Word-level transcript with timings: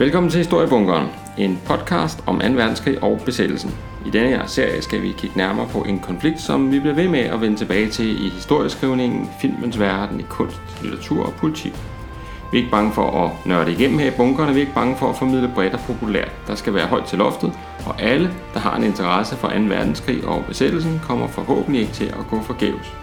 Velkommen 0.00 0.30
til 0.30 0.38
Historiebunkeren, 0.38 1.08
en 1.38 1.60
podcast 1.66 2.24
om 2.26 2.40
2. 2.40 2.46
verdenskrig 2.46 3.02
og 3.02 3.20
besættelsen. 3.24 3.74
I 4.06 4.10
denne 4.10 4.28
her 4.28 4.46
serie 4.46 4.82
skal 4.82 5.02
vi 5.02 5.14
kigge 5.18 5.36
nærmere 5.36 5.68
på 5.68 5.82
en 5.82 5.98
konflikt, 5.98 6.40
som 6.40 6.72
vi 6.72 6.80
bliver 6.80 6.94
ved 6.94 7.08
med 7.08 7.18
at 7.18 7.40
vende 7.40 7.56
tilbage 7.56 7.88
til 7.88 8.26
i 8.26 8.28
historieskrivningen, 8.28 9.28
filmens 9.40 9.78
verden, 9.78 10.20
i 10.20 10.22
kunst, 10.28 10.60
litteratur 10.82 11.26
og 11.26 11.32
politik. 11.32 11.72
Vi 12.52 12.58
er 12.58 12.62
ikke 12.62 12.70
bange 12.70 12.92
for 12.92 13.24
at 13.24 13.46
nørde 13.46 13.72
igennem 13.72 13.98
her 13.98 14.06
i 14.06 14.16
bunkerne, 14.16 14.52
vi 14.52 14.58
er 14.58 14.60
ikke 14.60 14.74
bange 14.74 14.96
for 14.96 15.10
at 15.10 15.16
formidle 15.16 15.52
bredt 15.54 15.74
og 15.74 15.80
populært. 15.80 16.32
Der 16.46 16.54
skal 16.54 16.74
være 16.74 16.86
højt 16.86 17.04
til 17.04 17.18
loftet, 17.18 17.52
og 17.86 18.02
alle, 18.02 18.30
der 18.54 18.60
har 18.60 18.76
en 18.76 18.84
interesse 18.84 19.36
for 19.36 19.48
2. 19.48 19.54
verdenskrig 19.54 20.24
og 20.24 20.44
besættelsen, 20.48 21.00
kommer 21.04 21.28
forhåbentlig 21.28 21.80
ikke 21.80 21.92
til 21.92 22.06
at 22.06 22.26
gå 22.30 22.42
forgæves. 22.42 22.94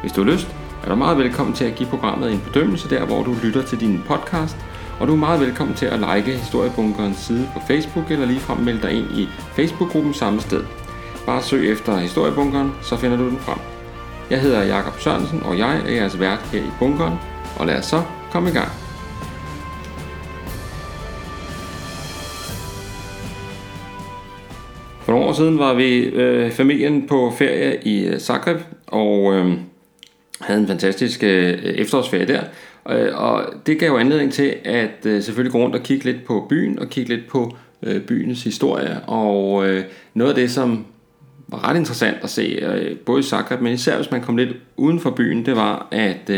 Hvis 0.00 0.12
du 0.12 0.24
har 0.24 0.32
lyst, 0.32 0.48
er 0.84 0.88
du 0.88 0.94
meget 0.94 1.18
velkommen 1.18 1.54
til 1.54 1.64
at 1.64 1.74
give 1.74 1.88
programmet 1.88 2.32
en 2.32 2.42
bedømmelse 2.46 2.90
der, 2.90 3.04
hvor 3.04 3.22
du 3.22 3.34
lytter 3.42 3.62
til 3.62 3.80
din 3.80 4.02
podcast, 4.06 4.56
og 5.00 5.06
du 5.06 5.12
er 5.12 5.16
meget 5.16 5.40
velkommen 5.40 5.76
til 5.76 5.86
at 5.86 5.98
like 5.98 6.38
Historiebunkerens 6.38 7.18
side 7.18 7.48
på 7.54 7.60
Facebook 7.66 8.10
eller 8.10 8.26
ligefrem 8.26 8.58
melde 8.58 8.82
dig 8.82 8.92
ind 8.92 9.06
i 9.18 9.28
Facebook-gruppen 9.56 10.14
samme 10.14 10.40
sted. 10.40 10.64
Bare 11.26 11.42
søg 11.42 11.72
efter 11.72 11.98
Historiebunkeren, 11.98 12.72
så 12.82 12.96
finder 12.96 13.16
du 13.16 13.28
den 13.28 13.38
frem. 13.38 13.58
Jeg 14.30 14.40
hedder 14.40 14.64
Jakob 14.64 15.00
Sørensen, 15.00 15.42
og 15.42 15.58
jeg 15.58 15.80
er 15.86 15.90
jeres 15.90 16.20
vært 16.20 16.48
her 16.52 16.60
i 16.60 16.70
bunkeren, 16.78 17.14
og 17.58 17.66
lad 17.66 17.78
os 17.78 17.84
så 17.84 18.02
komme 18.32 18.50
i 18.50 18.52
gang. 18.52 18.68
For 25.00 25.12
nogle 25.12 25.26
år 25.26 25.32
siden 25.32 25.58
var 25.58 25.74
vi 25.74 25.98
øh, 25.98 26.50
familien 26.50 27.06
på 27.08 27.32
ferie 27.38 27.78
i 27.84 28.18
Zagreb, 28.18 28.60
og 28.86 29.34
øh, 29.34 29.52
havde 30.40 30.60
en 30.60 30.66
fantastisk 30.66 31.22
øh, 31.22 31.52
efterårsferie 31.62 32.26
der. 32.26 32.40
Øh, 32.90 33.08
og 33.14 33.44
det 33.66 33.78
gav 33.78 33.88
jo 33.88 33.98
anledning 33.98 34.32
til 34.32 34.54
at 34.64 35.06
øh, 35.06 35.22
selvfølgelig 35.22 35.52
gå 35.52 35.58
rundt 35.58 35.76
og 35.76 35.82
kigge 35.82 36.04
lidt 36.04 36.24
på 36.24 36.46
byen, 36.48 36.78
og 36.78 36.88
kigge 36.88 37.16
lidt 37.16 37.28
på 37.28 37.56
øh, 37.82 38.00
byens 38.00 38.44
historie. 38.44 39.00
Og 39.06 39.68
øh, 39.68 39.84
noget 40.14 40.30
af 40.30 40.36
det, 40.36 40.50
som 40.50 40.86
var 41.48 41.68
ret 41.68 41.76
interessant 41.76 42.16
at 42.22 42.30
se, 42.30 42.96
både 43.06 43.20
i 43.20 43.22
Zagreb, 43.22 43.60
men 43.60 43.72
især 43.72 43.96
hvis 43.96 44.10
man 44.10 44.20
kom 44.20 44.36
lidt 44.36 44.56
uden 44.76 45.00
for 45.00 45.10
byen, 45.10 45.46
det 45.46 45.56
var, 45.56 45.88
at 45.90 46.30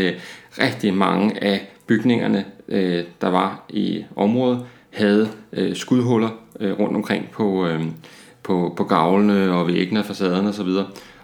rigtig 0.59 0.93
mange 0.93 1.43
af 1.43 1.71
bygningerne, 1.87 2.45
der 3.21 3.29
var 3.29 3.65
i 3.69 4.05
området, 4.15 4.65
havde 4.89 5.29
skudhuller 5.73 6.29
rundt 6.61 6.95
omkring 6.95 7.29
på, 7.31 7.67
på, 8.43 8.73
på 8.77 8.83
gavlene 8.83 9.51
og 9.51 9.67
væggene 9.67 9.99
og 9.99 10.05
facaderne 10.05 10.49
osv. 10.49 10.69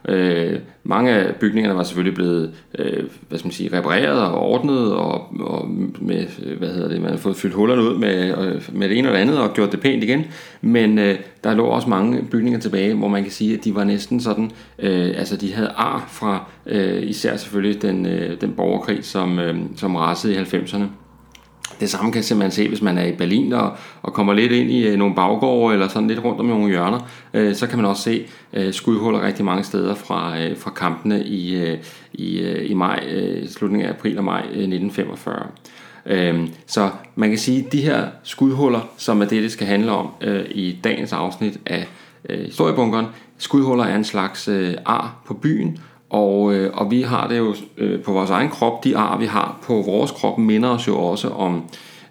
Øh, 0.07 0.59
mange 0.83 1.11
af 1.11 1.35
bygningerne 1.35 1.77
var 1.77 1.83
selvfølgelig 1.83 2.15
blevet 2.15 2.53
øh, 2.79 3.03
hvad 3.29 3.39
skal 3.39 3.47
man 3.47 3.53
sige, 3.53 3.77
repareret 3.77 4.21
og 4.21 4.39
ordnet, 4.39 4.93
og, 4.93 5.27
og 5.39 5.69
med, 5.99 6.25
øh, 6.43 6.57
hvad 6.57 6.69
hedder 6.69 6.89
det, 6.89 7.01
man 7.01 7.09
har 7.09 7.17
fået 7.17 7.35
fyldt 7.35 7.53
hullerne 7.53 7.81
ud 7.81 7.97
med, 7.97 8.37
øh, 8.37 8.61
med 8.73 8.89
det 8.89 8.97
ene 8.97 9.07
og 9.09 9.13
det 9.13 9.19
andet 9.19 9.39
og 9.39 9.53
gjort 9.53 9.71
det 9.71 9.79
pænt 9.79 10.03
igen. 10.03 10.25
Men 10.61 10.99
øh, 10.99 11.19
der 11.43 11.53
lå 11.53 11.65
også 11.65 11.89
mange 11.89 12.21
bygninger 12.31 12.59
tilbage, 12.59 12.93
hvor 12.93 13.07
man 13.07 13.23
kan 13.23 13.31
sige, 13.31 13.57
at 13.57 13.63
de 13.63 13.75
var 13.75 13.83
næsten 13.83 14.19
sådan, 14.19 14.51
øh, 14.79 15.13
altså 15.17 15.37
de 15.37 15.53
havde 15.53 15.69
ar 15.69 16.05
fra 16.09 16.45
øh, 16.65 17.03
især 17.03 17.37
selvfølgelig 17.37 17.81
den, 17.81 18.05
øh, 18.05 18.41
den 18.41 18.51
borgerkrig, 18.51 19.05
som, 19.05 19.39
øh, 19.39 19.55
som 19.75 19.95
rasede 19.95 20.33
i 20.33 20.37
90'erne. 20.37 20.85
Det 21.79 21.89
samme 21.89 22.11
kan 22.11 22.23
man 22.37 22.51
se, 22.51 22.67
hvis 22.67 22.81
man 22.81 22.97
er 22.97 23.05
i 23.05 23.11
Berlin 23.11 23.53
og, 23.53 23.71
og 24.01 24.13
kommer 24.13 24.33
lidt 24.33 24.51
ind 24.51 24.71
i 24.71 24.87
øh, 24.87 24.97
nogle 24.97 25.15
baggårde 25.15 25.73
eller 25.73 25.87
sådan 25.87 26.07
lidt 26.07 26.23
rundt 26.23 26.39
om 26.39 26.45
nogle 26.45 26.69
hjørner, 26.69 26.99
øh, 27.33 27.55
så 27.55 27.67
kan 27.67 27.77
man 27.77 27.85
også 27.85 28.03
se 28.03 28.25
øh, 28.53 28.73
skudhuller 28.73 29.25
rigtig 29.25 29.45
mange 29.45 29.63
steder 29.63 29.95
fra, 29.95 30.39
øh, 30.39 30.57
fra 30.57 30.71
kampene 30.71 31.23
i, 31.23 31.55
øh, 31.55 31.77
i, 32.13 32.39
øh, 32.39 32.71
i 32.71 32.73
maj, 32.73 33.03
øh, 33.11 33.47
slutningen 33.49 33.89
af 33.89 33.93
april 33.93 34.17
og 34.17 34.23
maj 34.23 34.41
øh, 34.41 34.63
1945. 34.63 35.47
Øh, 36.05 36.47
så 36.67 36.89
man 37.15 37.29
kan 37.29 37.37
sige, 37.37 37.65
at 37.65 37.71
de 37.71 37.81
her 37.81 38.07
skudhuller, 38.23 38.89
som 38.97 39.21
er 39.21 39.25
det, 39.25 39.43
det 39.43 39.51
skal 39.51 39.67
handle 39.67 39.91
om 39.91 40.09
øh, 40.21 40.45
i 40.51 40.79
dagens 40.83 41.13
afsnit 41.13 41.59
af 41.65 41.87
øh, 42.29 42.45
Historiebunkeren, 42.45 43.05
skudhuller 43.37 43.83
er 43.83 43.95
en 43.95 44.03
slags 44.03 44.47
øh, 44.47 44.73
ar 44.85 45.21
på 45.25 45.33
byen, 45.33 45.79
og, 46.15 46.53
øh, 46.53 46.71
og 46.73 46.91
vi 46.91 47.01
har 47.01 47.27
det 47.27 47.37
jo 47.37 47.55
øh, 47.77 48.01
på 48.01 48.11
vores 48.11 48.29
egen 48.29 48.49
krop, 48.49 48.83
de 48.83 48.97
ar 48.97 49.17
vi 49.17 49.25
har 49.25 49.59
på 49.63 49.73
vores 49.73 50.11
krop 50.11 50.37
minder 50.37 50.69
os 50.69 50.87
jo 50.87 50.97
også 50.97 51.27
om, 51.29 51.63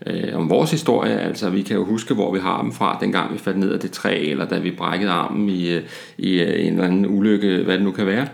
øh, 0.07 0.37
om 0.39 0.51
vores 0.51 0.71
historie, 0.71 1.21
altså 1.21 1.51
vi 1.51 1.63
kan 1.63 1.77
jo 1.77 1.85
huske, 1.85 2.15
hvor 2.15 2.33
vi 2.33 2.39
har 2.41 2.63
dem 2.63 2.73
fra, 2.73 2.99
dengang 3.01 3.33
vi 3.33 3.39
faldt 3.39 3.59
ned 3.59 3.73
af 3.73 3.81
det 3.81 3.91
træ, 3.91 4.31
eller 4.31 4.45
da 4.45 4.59
vi 4.59 4.71
brækkede 4.71 5.11
armen 5.11 5.49
i, 5.49 5.69
øh, 5.69 5.83
i 6.19 6.41
øh, 6.41 6.67
en 6.67 6.73
eller 6.73 6.85
anden 6.85 7.07
ulykke, 7.07 7.63
hvad 7.65 7.75
det 7.75 7.85
nu 7.85 7.91
kan 7.91 8.07
være. 8.07 8.27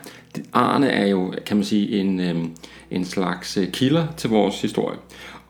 Arne 0.53 0.88
er 0.88 1.06
jo, 1.06 1.34
kan 1.47 1.56
man 1.56 1.64
sige, 1.64 2.00
en, 2.00 2.20
øh, 2.20 2.34
en 2.91 3.04
slags 3.04 3.56
øh, 3.56 3.69
kilder 3.69 4.06
til 4.16 4.31
vores 4.31 4.62
historie. 4.62 4.98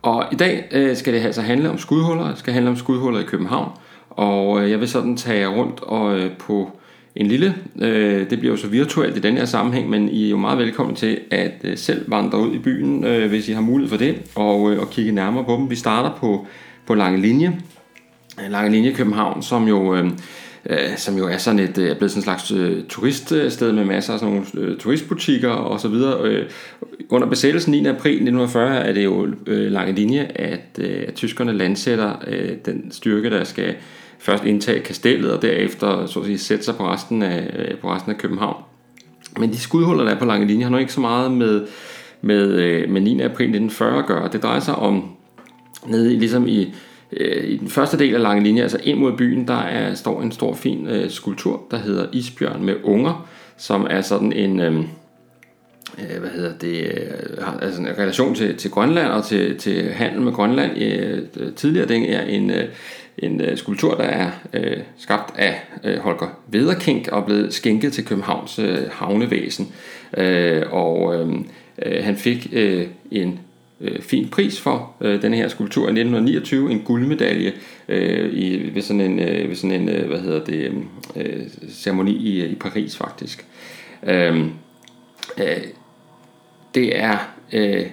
Og 0.02 0.25
i 0.32 0.34
dag 0.34 0.69
øh, 0.72 0.97
skal 0.97 1.14
det 1.14 1.20
altså 1.20 1.42
handle 1.42 1.70
om 1.70 1.78
skudhuller, 1.78 2.28
det 2.28 2.38
skal 2.38 2.52
handle 2.52 2.70
om 2.70 2.76
skudhuller 2.76 3.20
i 3.20 3.25
København, 3.25 3.70
og 4.10 4.62
øh, 4.62 4.70
jeg 4.70 4.81
vil 4.81 4.88
sådan 4.88 5.16
tage 5.16 5.47
rundt 5.47 5.81
og 5.82 6.19
øh, 6.19 6.31
på 6.38 6.70
en 7.16 7.26
lille. 7.26 7.54
Øh, 7.82 8.31
det 8.31 8.38
bliver 8.38 8.53
jo 8.53 8.56
så 8.56 8.66
virtuelt 8.66 9.16
i 9.16 9.21
den 9.21 9.37
her 9.37 9.44
sammenhæng, 9.44 9.91
men 9.91 10.09
I 10.09 10.26
er 10.26 10.31
jo 10.31 10.37
meget 10.37 10.59
velkommen 10.59 10.97
til 10.97 11.21
at 11.31 11.53
øh, 11.65 11.78
selv 11.78 12.10
vandre 12.10 12.38
ud 12.38 12.54
i 12.54 12.59
byen, 12.59 13.04
øh, 13.04 13.28
hvis 13.28 13.48
I 13.48 13.53
har 13.53 13.60
mulighed 13.60 13.91
for 13.91 13.97
det, 13.97 14.16
og, 14.34 14.72
øh, 14.72 14.81
og 14.81 14.91
kigge 14.91 15.12
nærmere 15.12 15.44
på 15.44 15.56
dem. 15.56 15.70
Vi 15.70 15.76
starter 15.76 16.16
på, 16.16 16.47
på 16.87 16.94
Lange 16.94 17.20
Linje, 17.20 17.60
Lange 18.49 18.70
Linje 18.70 18.93
København, 18.93 19.43
som 19.43 19.69
jo... 19.69 19.94
Øh, 19.94 20.04
øh 20.66 20.97
som 20.97 21.16
jo 21.16 21.28
er 21.28 21.37
sådan 21.37 21.60
et, 21.60 21.78
øh, 21.78 21.91
er 21.91 21.94
blevet 21.94 22.10
sådan 22.10 22.20
en 22.20 22.25
slags 22.25 22.50
øh, 22.50 22.84
turiststed 22.88 23.72
med 23.72 23.84
masser 23.84 24.12
af 24.12 24.19
sådan 24.19 24.34
nogle 24.34 24.47
øh, 24.54 24.78
turistbutikker 24.78 25.49
og 25.49 25.81
så 25.81 25.88
videre. 25.88 26.22
Øh, 26.25 26.47
under 27.09 27.28
besættelsen 27.28 27.72
9. 27.72 27.87
april 27.87 28.12
1940 28.12 28.76
er 28.76 28.93
det 28.93 29.04
jo 29.04 29.28
øh, 29.47 29.72
lange 29.72 29.93
linje, 29.93 30.31
at, 30.34 30.78
øh, 30.78 31.04
at 31.09 31.15
tyskerne 31.15 31.53
landsætter 31.53 32.25
øh, 32.26 32.50
den 32.66 32.93
styrke, 32.93 33.31
der 33.31 33.44
skal 33.44 33.75
først 34.20 34.44
indtage 34.44 34.81
kastellet, 34.81 35.32
og 35.32 35.42
derefter 35.42 36.06
så 36.06 36.20
at 36.20 36.26
sige, 36.26 36.38
sætte 36.38 36.64
sig 36.64 36.76
på 36.76 36.88
resten, 36.88 37.22
af, 37.22 37.50
øh, 37.56 37.78
på 37.78 37.92
resten 37.92 38.12
af 38.12 38.19
København. 38.19 38.62
Men 39.38 39.50
de 39.50 39.58
skudhuller, 39.58 40.04
der 40.04 40.10
er 40.10 40.19
på 40.19 40.25
lange 40.25 40.47
linje, 40.47 40.64
har 40.64 40.70
nok 40.70 40.81
ikke 40.81 40.92
så 40.92 41.00
meget 41.00 41.32
med, 41.32 41.66
med, 42.20 42.53
øh, 42.53 42.91
med 42.91 43.00
9. 43.00 43.10
april 43.20 43.44
1940 43.44 43.98
at 43.98 44.06
gøre. 44.06 44.28
Det 44.32 44.42
drejer 44.42 44.60
sig 44.60 44.75
om, 44.75 45.10
nede 45.86 46.19
ligesom 46.19 46.48
i, 46.48 46.75
øh, 47.12 47.44
i 47.44 47.56
den 47.56 47.69
første 47.69 47.98
del 47.98 48.14
af 48.14 48.22
lange 48.22 48.42
linje, 48.42 48.62
altså 48.62 48.78
ind 48.82 48.98
mod 48.98 49.12
byen, 49.12 49.48
der 49.48 49.58
er, 49.58 49.94
står 49.94 50.22
en 50.22 50.32
stor 50.32 50.54
fin 50.54 50.87
øh, 50.87 51.10
skulptur, 51.10 51.62
der 51.70 51.76
hedder 51.76 52.06
Isbjørn 52.12 52.64
med 52.64 52.75
unger, 52.82 53.28
som 53.56 53.87
er 53.91 54.00
sådan 54.00 54.32
en... 54.32 54.60
Øh, 54.60 54.84
Øh, 55.99 56.21
hvad 56.21 56.31
hedder 56.31 56.53
det, 56.59 56.81
øh, 56.84 57.45
har 57.45 57.59
altså 57.62 57.81
en 57.81 57.89
relation 57.89 58.34
til, 58.34 58.56
til 58.56 58.71
Grønland 58.71 59.09
og 59.09 59.25
til, 59.25 59.59
til 59.59 59.93
handel 59.93 60.21
med 60.23 60.33
Grønland. 60.33 60.78
Øh, 60.83 61.23
tidligere 61.56 61.89
det 61.89 62.15
er 62.15 62.23
en, 62.23 62.53
en 63.19 63.41
øh, 63.41 63.56
skulptur, 63.56 63.95
der 63.95 64.05
er 64.05 64.31
øh, 64.53 64.77
skabt 64.99 65.39
af 65.39 65.62
øh, 65.84 65.99
Holger 65.99 66.41
Vederkink 66.49 67.09
og 67.09 67.25
blevet 67.25 67.55
skænket 67.55 67.93
til 67.93 68.05
Københavns 68.05 68.59
øh, 68.59 68.79
havnevæsen. 68.91 69.73
Øh, 70.17 70.62
og 70.71 71.15
øh, 71.15 71.34
øh, 71.83 72.05
han 72.05 72.17
fik 72.17 72.49
øh, 72.53 72.87
en 73.11 73.41
øh, 73.81 74.03
fin 74.03 74.29
pris 74.29 74.61
for 74.61 74.93
øh, 75.00 75.23
den 75.23 75.34
her 75.34 75.49
skulptur 75.49 75.83
i 75.83 75.91
1929, 75.91 76.71
en 76.71 76.81
guldmedalje 76.81 77.53
øh, 77.89 78.33
i, 78.33 78.75
ved 78.75 78.83
sådan 78.83 79.00
en, 79.00 79.19
øh, 79.19 79.49
ved 79.49 79.56
sådan 79.56 79.81
en 79.81 79.89
øh, 79.89 80.09
hvad 80.09 80.19
hedder 80.19 80.45
det, 80.45 80.73
øh, 81.17 81.43
ceremoni 81.71 82.12
i, 82.12 82.47
i 82.47 82.55
Paris 82.55 82.97
faktisk. 82.97 83.47
Øh, 84.03 84.45
øh, 85.39 85.56
det 86.75 87.00
er 87.00 87.19
øh, 87.53 87.86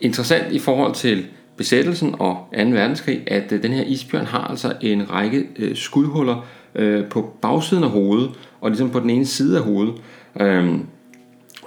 interessant 0.00 0.52
i 0.52 0.58
forhold 0.58 0.94
til 0.94 1.26
besættelsen 1.56 2.14
og 2.18 2.36
2. 2.56 2.62
verdenskrig, 2.62 3.22
at 3.26 3.52
øh, 3.52 3.62
den 3.62 3.72
her 3.72 3.84
isbjørn 3.84 4.26
har 4.26 4.46
altså 4.48 4.72
en 4.80 5.10
række 5.10 5.48
øh, 5.56 5.76
skudhuller 5.76 6.46
øh, 6.74 7.04
på 7.04 7.32
bagsiden 7.42 7.84
af 7.84 7.90
hovedet, 7.90 8.30
og 8.60 8.70
ligesom 8.70 8.90
på 8.90 9.00
den 9.00 9.10
ene 9.10 9.26
side 9.26 9.58
af 9.58 9.64
hovedet. 9.64 9.94
Øh, 10.40 10.74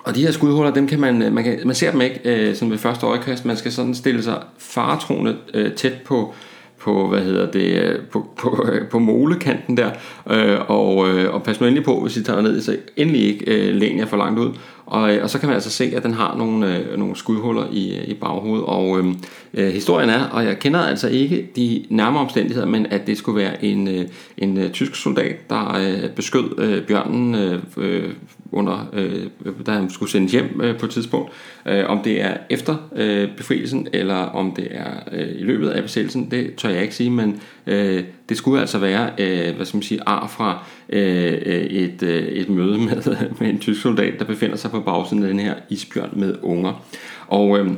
og 0.04 0.16
de 0.16 0.22
her 0.22 0.32
skudhuller, 0.32 0.74
dem 0.74 0.88
kan 0.88 1.00
man, 1.00 1.22
øh, 1.22 1.34
man, 1.34 1.44
kan, 1.44 1.60
man 1.66 1.76
ser 1.76 1.92
dem 1.92 2.02
ikke 2.02 2.20
øh, 2.26 2.56
sådan 2.56 2.72
ved 2.72 2.78
første 2.78 3.06
øjekast, 3.06 3.46
man 3.46 3.58
skal 3.58 3.72
sådan 3.72 3.96
stille 3.96 4.24
sig 4.24 4.44
faretroende 4.58 5.38
øh, 5.54 5.74
tæt 5.74 6.02
på, 6.06 6.34
på, 6.80 7.08
hvad 7.08 7.22
hedder 7.22 7.52
det, 7.52 7.84
øh, 7.84 8.00
på, 8.12 8.26
på, 8.42 8.66
øh, 8.72 8.88
på 8.88 9.00
molekanten 9.00 9.78
der, 9.78 9.90
øh, 10.30 10.60
og, 10.68 11.10
øh, 11.10 11.34
og 11.34 11.44
pas 11.44 11.60
nu 11.60 11.68
endelig 11.68 11.86
på, 11.86 12.02
hvis 12.02 12.18
I 12.18 12.24
tager 12.24 12.42
ned, 12.42 12.62
så 12.62 12.78
endelig 12.96 13.22
ikke 13.22 13.46
øh, 13.46 13.76
læn 13.76 13.98
jer 13.98 14.06
for 14.06 14.18
langt 14.18 14.40
ud. 14.40 14.52
Og, 14.86 15.16
øh, 15.16 15.24
og 15.24 15.30
så 15.30 15.40
kan 15.40 15.48
man 15.48 15.56
altså 15.56 15.70
se, 15.70 15.94
at 15.96 16.04
den 16.04 16.14
har 16.14 16.36
nogle, 16.38 16.78
øh, 16.78 17.00
nogle 17.00 17.16
skudhuller 17.16 17.66
i, 17.72 17.98
øh, 17.98 18.08
i 18.08 18.14
baghovedet. 18.14 18.66
Og 18.66 19.00
øhm, 19.00 19.16
øh, 19.54 19.74
historien 19.74 20.10
er, 20.10 20.24
og 20.24 20.46
jeg 20.46 20.60
kender 20.60 20.80
altså 20.80 21.10
ikke 21.10 21.50
de 21.56 21.86
nærmere 21.90 22.22
omstændigheder, 22.22 22.68
men 22.68 22.86
at 22.86 23.08
det 23.08 23.18
skulle 23.18 23.42
være 23.42 23.66
en, 23.66 23.88
øh, 23.88 24.06
en 24.38 24.58
øh, 24.58 24.72
tysk 24.72 24.96
soldat, 24.96 25.50
der 25.50 25.78
øh, 25.78 26.10
beskød 26.10 26.60
øh, 26.60 26.84
bjørnen 26.84 27.36
øh, 27.36 27.60
øh, 27.78 28.10
under, 28.52 28.90
øh, 28.94 29.26
da 29.66 29.72
han 29.72 29.90
skulle 29.90 30.12
sendes 30.12 30.32
hjem 30.32 30.62
øh, 30.64 30.80
på 30.80 30.86
et 30.86 30.92
tidspunkt. 30.92 31.32
Øh, 31.66 31.90
om 31.90 32.00
det 32.04 32.22
er 32.22 32.38
efter 32.50 32.76
øh, 32.96 33.30
befrielsen, 33.38 33.88
eller 33.94 34.16
om 34.16 34.52
det 34.52 34.68
er 34.72 34.94
øh, 35.12 35.28
i 35.40 35.44
løbet 35.44 35.70
af 35.70 35.84
besættelsen, 35.84 36.32
det 36.32 36.56
tør 36.56 36.70
jeg 36.70 36.82
ikke 36.82 36.96
sige, 36.96 37.10
men 37.10 37.42
øh, 37.68 38.04
det 38.30 38.38
skulle 38.38 38.62
altså 38.62 38.78
være, 38.78 39.10
øh, 39.18 39.56
hvad 39.56 39.66
skal 39.66 39.78
man 39.78 39.84
sige, 39.84 40.00
ar 40.06 40.28
fra 40.28 40.66
øh, 40.90 41.34
et, 41.34 42.04
øh, 42.04 42.24
et 42.24 42.50
møde 42.50 42.78
med, 42.78 43.18
med 43.40 43.50
en 43.50 43.60
tysk 43.60 43.82
soldat, 43.82 44.14
der 44.20 44.26
befinder 44.26 44.56
sig 44.56 44.72
på 44.72 44.80
bagsiden 44.80 45.24
af 45.24 45.30
den 45.30 45.40
her 45.40 45.56
isbjørn 45.70 46.10
med 46.14 46.36
unger. 46.42 46.86
Og 47.28 47.60
øh, 47.60 47.72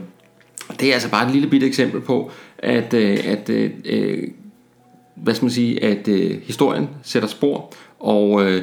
det 0.80 0.90
er 0.90 0.94
altså 0.94 1.12
bare 1.12 1.28
et 1.28 1.34
lille 1.34 1.50
bitte 1.50 1.68
eksempel 1.68 2.02
på, 2.02 2.32
at, 2.58 2.94
øh, 2.94 3.18
at 3.26 3.50
øh, 3.50 3.72
øh 3.86 4.24
hvad 5.16 5.34
skal 5.34 5.46
man 5.46 5.52
sige, 5.52 5.84
at 5.84 6.08
øh, 6.08 6.42
historien 6.44 6.90
sætter 7.04 7.30
spor, 7.30 7.74
og 8.00 8.46
øh, 8.46 8.62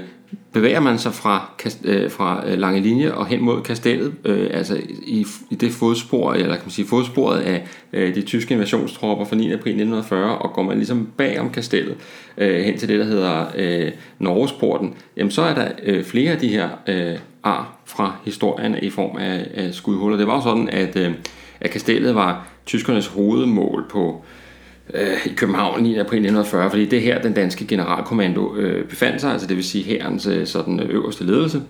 bevæger 0.53 0.81
man 0.81 0.99
sig 0.99 1.15
fra, 1.15 1.51
øh, 1.85 2.11
fra 2.11 2.43
øh, 2.47 2.59
lange 2.59 2.81
linje 2.81 3.13
og 3.13 3.27
hen 3.27 3.41
mod 3.41 3.63
kastellet, 3.63 4.15
øh, 4.25 4.51
altså 4.53 4.81
i, 5.03 5.27
i 5.51 5.55
det 5.55 5.73
fodspor, 5.73 6.33
eller 6.33 6.55
kan 6.55 6.65
man 6.65 6.71
sige 6.71 6.89
fodsporet 6.89 7.39
af 7.39 7.67
øh, 7.93 8.15
de 8.15 8.23
tyske 8.23 8.55
invasionstropper 8.55 9.25
fra 9.25 9.37
9. 9.37 9.53
april 9.53 9.71
1940, 9.71 10.39
og 10.39 10.53
går 10.53 10.63
man 10.63 10.77
ligesom 10.77 11.09
bag 11.17 11.41
om 11.41 11.51
kastellet 11.51 11.97
øh, 12.39 12.65
hen 12.65 12.79
til 12.79 12.89
det, 12.89 12.99
der 12.99 13.05
hedder 13.05 13.47
øh, 13.57 13.93
Norgesporten, 14.19 14.95
jamen 15.17 15.31
så 15.31 15.43
er 15.43 15.55
der 15.55 15.69
øh, 15.83 16.05
flere 16.05 16.33
af 16.33 16.39
de 16.39 16.49
her 16.49 16.69
øh, 16.87 17.19
ar 17.43 17.79
fra 17.85 18.17
historien 18.25 18.77
i 18.83 18.91
form 18.91 19.17
af, 19.17 19.47
af 19.55 19.75
skudhuller. 19.75 20.17
Det 20.17 20.27
var 20.27 20.35
jo 20.35 20.43
sådan, 20.43 20.69
at, 20.69 20.97
øh, 20.97 21.15
at 21.61 21.71
kastellet 21.71 22.15
var 22.15 22.47
tyskernes 22.67 23.07
hovedmål 23.07 23.85
på 23.91 24.25
øh, 24.25 24.42
Øh, 24.95 25.27
i 25.27 25.35
København 25.37 25.83
9. 25.83 25.99
april 25.99 26.19
1940, 26.19 26.71
fordi 26.71 26.85
det 26.85 26.97
er 26.97 27.03
her, 27.03 27.23
den 27.23 27.33
danske 27.33 27.67
generalkommando 27.67 28.57
øh, 28.57 28.89
befandt 28.89 29.21
sig, 29.21 29.33
altså 29.33 29.47
det 29.47 29.57
vil 29.57 29.65
sige 29.65 29.85
herrens 29.85 30.27
øh, 30.27 30.47
sådan, 30.47 30.81
øh, 30.81 30.91
øverste 30.91 31.25
ledelse. 31.25 31.63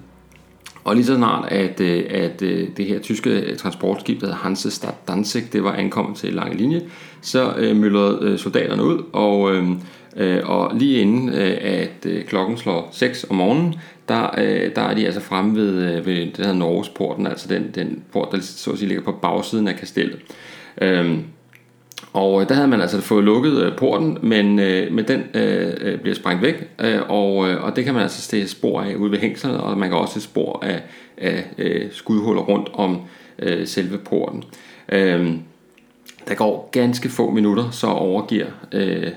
Og 0.85 0.95
lige 0.95 1.05
så 1.05 1.15
snart, 1.15 1.53
at, 1.53 1.81
øh, 1.81 2.05
at 2.11 2.43
øh, 2.43 2.69
det 2.77 2.85
her 2.87 2.99
tyske 2.99 3.31
øh, 3.31 3.57
transportskib, 3.57 4.21
der 4.21 4.27
hedder 4.27 4.39
Hansestadt 4.39 5.09
Danzig, 5.09 5.53
det 5.53 5.65
var 5.65 5.73
ankommet 5.73 6.17
til 6.17 6.35
lange 6.35 6.57
linje, 6.57 6.83
så 7.21 7.55
øh, 7.57 7.77
myldrede 7.77 8.19
øh, 8.23 8.39
soldaterne 8.39 8.85
ud, 8.85 9.05
og, 9.13 9.55
øh, 9.55 9.69
øh 10.17 10.51
og 10.51 10.77
lige 10.77 11.01
inden 11.01 11.29
øh, 11.29 11.59
at 11.61 12.07
øh, 12.07 12.25
klokken 12.25 12.57
slår 12.57 12.89
6 12.93 13.27
om 13.31 13.37
morgenen, 13.37 13.75
der, 14.09 14.31
øh, 14.39 14.75
der 14.77 14.83
er 14.83 14.95
de 14.95 15.07
altså 15.07 15.21
fremme 15.21 15.57
ved, 15.57 15.93
øh, 15.93 16.07
ved 16.07 16.17
det 16.17 16.39
der 16.39 16.53
Norgesporten, 16.53 17.27
altså 17.27 17.49
den, 17.49 17.71
den 17.75 18.03
port, 18.13 18.29
der 18.33 18.41
så 18.41 18.71
at 18.71 18.79
sige 18.79 18.89
ligger 18.89 19.05
på 19.05 19.13
bagsiden 19.13 19.69
af 19.69 19.77
kastellet. 19.77 20.19
Øh, 20.83 21.19
og 22.13 22.43
øh, 22.43 22.49
der 22.49 22.55
havde 22.55 22.69
man 22.69 22.81
altså 22.81 23.01
fået 23.01 23.25
lukket 23.25 23.63
øh, 23.63 23.77
porten, 23.77 24.19
men, 24.23 24.59
øh, 24.59 24.93
men 24.93 25.09
den 25.09 25.23
øh, 25.35 26.01
bliver 26.01 26.15
sprængt 26.15 26.43
væk, 26.43 26.69
øh, 26.81 27.01
og, 27.09 27.37
og 27.37 27.77
det 27.77 27.85
kan 27.85 27.95
man 27.95 28.03
altså 28.03 28.23
se 28.23 28.49
spor 28.49 28.81
af 28.81 28.95
ude 28.95 29.11
ved 29.11 29.19
hængslerne, 29.19 29.61
og 29.61 29.79
man 29.79 29.89
kan 29.89 29.99
også 29.99 30.15
se 30.15 30.21
spor 30.21 30.65
af, 30.65 30.83
af 31.19 31.45
øh, 31.59 31.87
skudhuller 31.91 32.43
rundt 32.43 32.71
om 32.75 33.01
øh, 33.39 33.67
selve 33.67 33.99
porten. 33.99 34.45
Øh, 34.93 35.31
der 36.29 36.35
går 36.35 36.69
ganske 36.73 37.09
få 37.09 37.31
minutter, 37.31 37.71
så 37.71 37.87
overgiver 37.87 38.47
øh, 38.73 39.11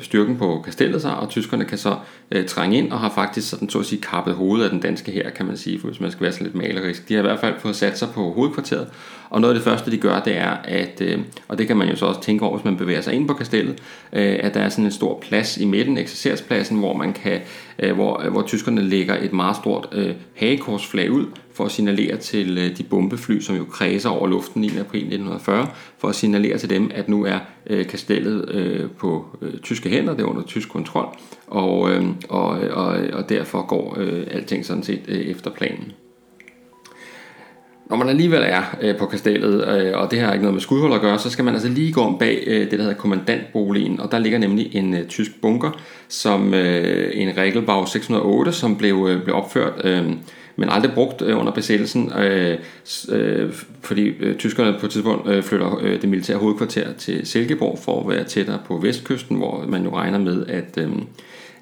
styrken 0.00 0.36
på 0.36 0.62
kastellet 0.64 1.02
sig, 1.02 1.16
og 1.16 1.28
tyskerne 1.28 1.64
kan 1.64 1.78
så 1.78 1.96
øh, 2.30 2.46
trænge 2.46 2.78
ind 2.78 2.92
og 2.92 2.98
har 2.98 3.10
faktisk 3.10 3.50
sådan 3.50 3.70
så 3.70 3.78
at 3.78 3.86
sige 3.86 4.02
kappet 4.02 4.34
hovedet 4.34 4.64
af 4.64 4.70
den 4.70 4.80
danske 4.80 5.12
her, 5.12 5.30
kan 5.30 5.46
man 5.46 5.56
sige, 5.56 5.78
hvis 5.78 6.00
man 6.00 6.10
skal 6.10 6.22
være 6.22 6.32
så 6.32 6.42
lidt 6.42 6.54
malerisk. 6.54 7.08
De 7.08 7.14
har 7.14 7.20
i 7.20 7.26
hvert 7.26 7.40
fald 7.40 7.54
fået 7.58 7.76
sat 7.76 7.98
sig 7.98 8.08
på 8.14 8.32
hovedkvarteret, 8.32 8.88
og 9.30 9.40
noget 9.40 9.54
af 9.54 9.58
det 9.60 9.64
første, 9.64 9.90
de 9.90 9.96
gør, 9.96 10.20
det 10.20 10.36
er, 10.36 10.50
at, 10.64 11.00
øh, 11.00 11.18
og 11.48 11.58
det 11.58 11.66
kan 11.66 11.76
man 11.76 11.88
jo 11.88 11.96
så 11.96 12.06
også 12.06 12.20
tænke 12.20 12.44
over, 12.44 12.56
hvis 12.56 12.64
man 12.64 12.76
bevæger 12.76 13.00
sig 13.00 13.14
ind 13.14 13.28
på 13.28 13.34
kastellet, 13.34 13.78
øh, 14.12 14.36
at 14.40 14.54
der 14.54 14.60
er 14.60 14.68
sådan 14.68 14.84
en 14.84 14.90
stor 14.90 15.18
plads 15.20 15.56
i 15.58 15.64
midten, 15.64 15.98
eksercerspladsen, 15.98 16.78
hvor 16.78 16.96
man 16.96 17.12
kan, 17.12 17.40
øh, 17.78 17.94
hvor, 17.94 18.30
hvor 18.30 18.42
tyskerne 18.42 18.82
lægger 18.82 19.16
et 19.22 19.32
meget 19.32 19.56
stort 19.56 19.88
øh, 19.92 20.14
hagekorsflag 20.34 21.10
ud, 21.10 21.26
for 21.56 21.64
at 21.64 21.70
signalere 21.70 22.16
til 22.16 22.58
øh, 22.58 22.76
de 22.78 22.82
bombefly, 22.82 23.40
som 23.40 23.56
jo 23.56 23.64
kredser 23.64 24.10
over 24.10 24.26
luften 24.26 24.60
9. 24.60 24.68
april 24.68 25.00
1940, 25.00 25.68
for 25.98 26.08
at 26.08 26.14
signalere 26.14 26.58
til 26.58 26.70
dem, 26.70 26.90
at 26.94 27.08
nu 27.08 27.24
er 27.24 27.38
øh, 27.66 27.86
kastellet 27.86 28.48
øh, 28.50 28.90
på 28.90 29.24
øh, 29.42 29.58
tyske 29.60 29.88
hænder, 29.88 30.14
det 30.14 30.22
er 30.22 30.26
under 30.26 30.42
tysk 30.42 30.68
kontrol, 30.68 31.06
og, 31.46 31.90
øh, 31.90 32.04
og, 32.28 32.64
øh, 32.64 32.76
og, 32.76 32.98
øh, 32.98 33.10
og 33.12 33.28
derfor 33.28 33.66
går 33.66 33.96
øh, 33.98 34.26
alting 34.30 34.66
sådan 34.66 34.82
set 34.82 35.00
øh, 35.08 35.20
efter 35.20 35.50
planen. 35.50 35.92
Når 37.90 37.96
man 37.96 38.08
alligevel 38.08 38.42
er 38.42 38.62
øh, 38.80 38.96
på 38.96 39.06
kastellet, 39.06 39.68
øh, 39.68 39.98
og 39.98 40.10
det 40.10 40.20
har 40.20 40.32
ikke 40.32 40.42
noget 40.42 40.54
med 40.54 40.60
skudhold 40.60 40.92
at 40.92 41.00
gøre, 41.00 41.18
så 41.18 41.30
skal 41.30 41.44
man 41.44 41.54
altså 41.54 41.68
lige 41.68 41.92
gå 41.92 42.00
om 42.00 42.18
bag 42.18 42.44
øh, 42.46 42.60
det, 42.60 42.70
der 42.70 42.82
hedder 42.82 42.94
kommandantboligen, 42.94 44.00
og 44.00 44.12
der 44.12 44.18
ligger 44.18 44.38
nemlig 44.38 44.76
en 44.76 44.94
øh, 44.94 45.06
tysk 45.06 45.40
bunker, 45.42 45.70
som 46.08 46.54
øh, 46.54 47.10
en 47.14 47.36
Regelbau 47.36 47.86
608, 47.86 48.52
som 48.52 48.76
blev, 48.76 49.06
øh, 49.10 49.22
blev 49.22 49.36
opført, 49.36 49.84
øh, 49.84 50.12
men 50.56 50.68
aldrig 50.68 50.92
brugt 50.92 51.22
øh, 51.22 51.38
under 51.38 51.52
besættelsen, 51.52 52.12
øh, 52.18 52.58
øh, 53.12 53.52
fordi 53.80 54.08
øh, 54.20 54.36
tyskerne 54.36 54.76
på 54.80 54.86
et 54.86 54.92
tidspunkt 54.92 55.28
øh, 55.28 55.42
flytter 55.42 55.78
øh, 55.82 56.02
det 56.02 56.08
militære 56.08 56.38
hovedkvarter 56.38 56.92
til 56.92 57.26
Silkeborg 57.26 57.78
for 57.78 58.00
at 58.00 58.16
være 58.16 58.24
tættere 58.24 58.58
på 58.66 58.76
vestkysten, 58.76 59.36
hvor 59.36 59.64
man 59.68 59.84
jo 59.84 59.96
regner 59.96 60.18
med, 60.18 60.46
at... 60.46 60.78
Øh, 60.78 60.88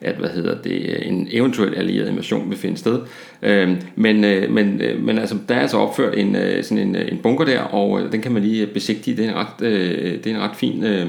at 0.00 0.17
hvad 0.17 0.29
hedder 0.29 0.62
det, 0.62 1.08
en 1.08 1.29
eventuel 1.31 1.75
allieret 1.75 2.11
invasion 2.11 2.50
vil 2.50 2.58
finde 2.58 2.76
sted. 2.76 3.00
Øh, 3.43 3.70
men, 3.96 4.25
øh, 4.25 4.50
men, 4.50 4.81
øh, 4.81 5.02
men 5.02 5.19
altså, 5.19 5.37
der 5.49 5.55
er 5.55 5.61
altså 5.61 5.76
opført 5.76 6.19
en, 6.19 6.37
øh, 6.37 6.64
sådan 6.64 6.88
en, 6.88 6.96
øh, 6.96 7.12
en 7.12 7.19
bunker 7.19 7.44
der, 7.44 7.61
og 7.61 8.00
øh, 8.00 8.12
den 8.12 8.23
kan 8.23 8.32
man 8.32 8.43
lige 8.43 8.67
besigtige. 8.67 9.17
Det 9.17 9.25
er 9.25 9.31
en 9.31 9.37
ret, 9.37 9.67
øh, 9.67 10.25
det 10.25 10.26
er 10.26 10.35
en 10.35 10.43
ret 10.43 10.56
fin 10.56 10.85
øh, 10.85 11.08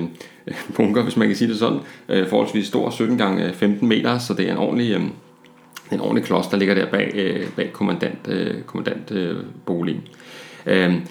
bunker, 0.76 1.04
hvis 1.04 1.18
man 1.18 1.28
kan 1.28 1.36
sige 1.38 1.50
det 1.50 1.58
sådan. 1.58 1.80
Øh, 2.10 2.28
forholdsvis 2.28 2.68
stor, 2.68 2.90
17 2.90 3.18
gange 3.18 3.46
øh, 3.46 3.54
15 3.54 3.88
meter, 3.88 4.18
så 4.18 4.34
det 4.34 4.48
er 4.48 4.52
en 4.52 4.58
ordentlig... 4.58 4.92
Øh, 4.92 5.02
en 5.92 6.00
ordentlig 6.00 6.24
klods, 6.24 6.48
der 6.48 6.58
ligger 6.58 6.76
der 6.76 6.86
bag, 6.86 7.12
øh, 7.16 7.48
bag 7.56 7.74
kommandant, 7.74 8.28
øh, 8.28 8.62
kommandantboligen. 8.62 10.02
Øh, 10.66 10.86
øhm, 10.86 11.02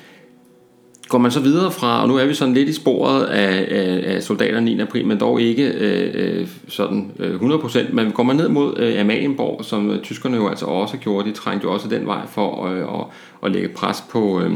Går 1.09 1.19
man 1.19 1.31
så 1.31 1.41
videre 1.41 1.71
fra, 1.71 2.03
og 2.03 2.09
nu 2.09 2.17
er 2.17 2.27
vi 2.27 2.35
sådan 2.35 2.55
lidt 2.55 2.69
i 2.69 2.73
sporet 2.73 3.25
af, 3.25 3.67
af, 3.71 4.15
af 4.15 4.23
soldaterne 4.23 4.65
9. 4.65 4.81
april, 4.81 5.07
men 5.07 5.21
dog 5.21 5.41
ikke 5.41 5.65
øh, 5.65 6.11
øh 6.15 6.49
sådan 6.69 7.13
øh, 7.19 7.41
100%, 7.41 7.93
men 7.93 8.13
går 8.13 8.23
man 8.23 8.37
ned 8.37 8.49
mod 8.49 8.79
øh, 8.79 9.01
Amalienborg, 9.01 9.65
som 9.65 9.91
øh, 9.91 10.03
tyskerne 10.03 10.37
jo 10.37 10.49
altså 10.49 10.67
også 10.67 10.97
gjorde, 10.97 11.29
de 11.29 11.35
trængte 11.35 11.65
jo 11.65 11.73
også 11.73 11.89
den 11.89 12.07
vej 12.07 12.27
for 12.27 12.67
øh, 12.67 13.01
at, 13.01 13.07
at 13.45 13.53
lægge 13.53 13.69
pres 13.69 14.05
på, 14.11 14.41
øh, 14.41 14.53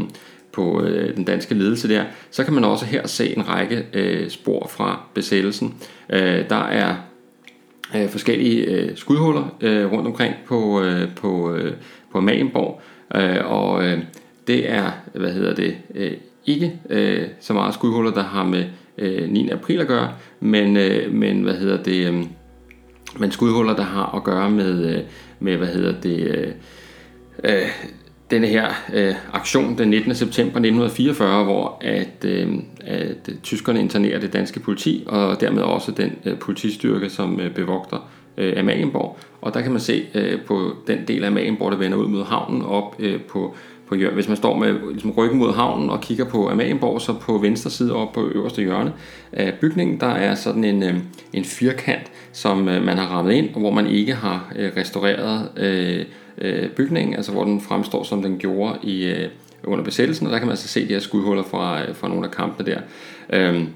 på 0.52 0.82
øh, 0.82 1.16
den 1.16 1.24
danske 1.24 1.54
ledelse 1.54 1.88
der, 1.88 2.04
så 2.30 2.44
kan 2.44 2.54
man 2.54 2.64
også 2.64 2.84
her 2.84 3.06
se 3.06 3.36
en 3.36 3.48
række 3.48 3.86
øh, 3.92 4.30
spor 4.30 4.66
fra 4.76 5.00
besættelsen. 5.14 5.74
Øh, 6.10 6.48
der 6.48 6.64
er 6.64 6.94
øh, 7.96 8.08
forskellige 8.08 8.64
øh, 8.64 8.96
skudhuller 8.96 9.56
øh, 9.60 9.92
rundt 9.92 10.06
omkring 10.06 10.34
på, 10.46 10.82
øh, 10.82 11.14
på, 11.14 11.54
øh, 11.54 11.72
på 12.12 12.20
Magenborg. 12.20 12.80
øh, 13.14 13.50
og 13.52 13.84
øh, 13.84 13.98
det 14.46 14.70
er, 14.70 14.90
hvad 15.14 15.32
hedder 15.32 15.54
det, 15.54 15.76
øh, 15.94 16.12
ikke 16.46 16.80
øh, 16.90 17.26
så 17.40 17.52
meget 17.52 17.74
skudhuller, 17.74 18.10
der 18.10 18.22
har 18.22 18.44
med 18.44 18.64
øh, 18.98 19.30
9. 19.30 19.50
april 19.50 19.80
at 19.80 19.86
gøre, 19.86 20.12
men, 20.40 20.76
øh, 20.76 21.14
men 21.14 21.42
hvad 21.42 21.54
hedder 21.54 21.82
det, 21.82 22.06
øh, 22.06 22.24
men 23.18 23.30
skudhuller, 23.30 23.76
der 23.76 23.82
har 23.82 24.16
at 24.16 24.24
gøre 24.24 24.50
med, 24.50 24.96
øh, 24.96 25.02
med 25.40 25.56
hvad 25.56 25.68
hedder 25.68 26.00
det, 26.00 26.18
øh, 26.20 26.52
øh, 27.44 27.68
denne 28.30 28.46
her 28.46 28.68
øh, 28.94 29.14
aktion 29.32 29.78
den 29.78 29.90
19. 29.90 30.14
september 30.14 30.58
1944, 30.58 31.44
hvor 31.44 31.78
at, 31.80 32.24
øh, 32.24 32.52
at 32.80 33.30
tyskerne 33.42 33.80
internerer 33.80 34.20
det 34.20 34.32
danske 34.32 34.60
politi, 34.60 35.04
og 35.06 35.40
dermed 35.40 35.62
også 35.62 35.92
den 35.92 36.12
øh, 36.24 36.38
politistyrke, 36.38 37.10
som 37.10 37.40
øh, 37.40 37.54
bevogter 37.54 38.10
øh, 38.36 38.60
Amalienborg. 38.60 39.18
Og 39.40 39.54
der 39.54 39.60
kan 39.60 39.70
man 39.70 39.80
se 39.80 40.04
øh, 40.14 40.40
på 40.46 40.72
den 40.86 40.98
del 41.08 41.24
af 41.24 41.28
Amalienborg, 41.28 41.72
der 41.72 41.78
vender 41.78 41.98
ud 41.98 42.08
mod 42.08 42.24
havnen, 42.24 42.62
op 42.62 42.96
øh, 42.98 43.20
på 43.20 43.54
på 43.88 43.94
hjørnet. 43.94 44.14
Hvis 44.14 44.28
man 44.28 44.36
står 44.36 44.56
med 44.56 44.74
ligesom 44.90 45.10
ryggen 45.10 45.38
mod 45.38 45.52
havnen 45.52 45.90
og 45.90 46.00
kigger 46.00 46.24
på 46.24 46.50
Amalienborg, 46.50 47.00
så 47.00 47.12
på 47.12 47.38
venstre 47.38 47.70
side 47.70 47.94
op 47.94 48.12
på 48.12 48.28
øverste 48.28 48.62
hjørne 48.62 48.92
af 49.32 49.54
bygningen, 49.60 50.00
der 50.00 50.06
er 50.06 50.34
sådan 50.34 50.64
en, 50.64 50.82
øh, 50.82 50.94
en 51.32 51.44
firkant, 51.44 52.12
som 52.32 52.68
øh, 52.68 52.84
man 52.84 52.98
har 52.98 53.06
rammet 53.06 53.32
ind, 53.32 53.48
og 53.54 53.60
hvor 53.60 53.70
man 53.70 53.86
ikke 53.86 54.14
har 54.14 54.52
øh, 54.56 54.72
restaureret 54.76 55.48
øh, 55.56 56.04
Øh, 56.40 56.70
bygningen, 56.70 57.16
altså 57.16 57.32
hvor 57.32 57.44
den 57.44 57.60
fremstår, 57.60 58.02
som 58.02 58.22
den 58.22 58.38
gjorde 58.38 58.78
i, 58.82 59.04
øh, 59.04 59.28
under 59.64 59.84
besættelsen, 59.84 60.26
og 60.26 60.32
der 60.32 60.38
kan 60.38 60.46
man 60.46 60.52
altså 60.52 60.68
se 60.68 60.88
de 60.88 60.92
her 60.92 61.00
skudhuller 61.00 61.42
fra, 61.42 61.82
øh, 61.82 61.94
fra 61.94 62.08
nogle 62.08 62.24
af 62.26 62.30
kampene 62.30 62.70
der. 62.70 62.80
Øhm, 63.32 63.68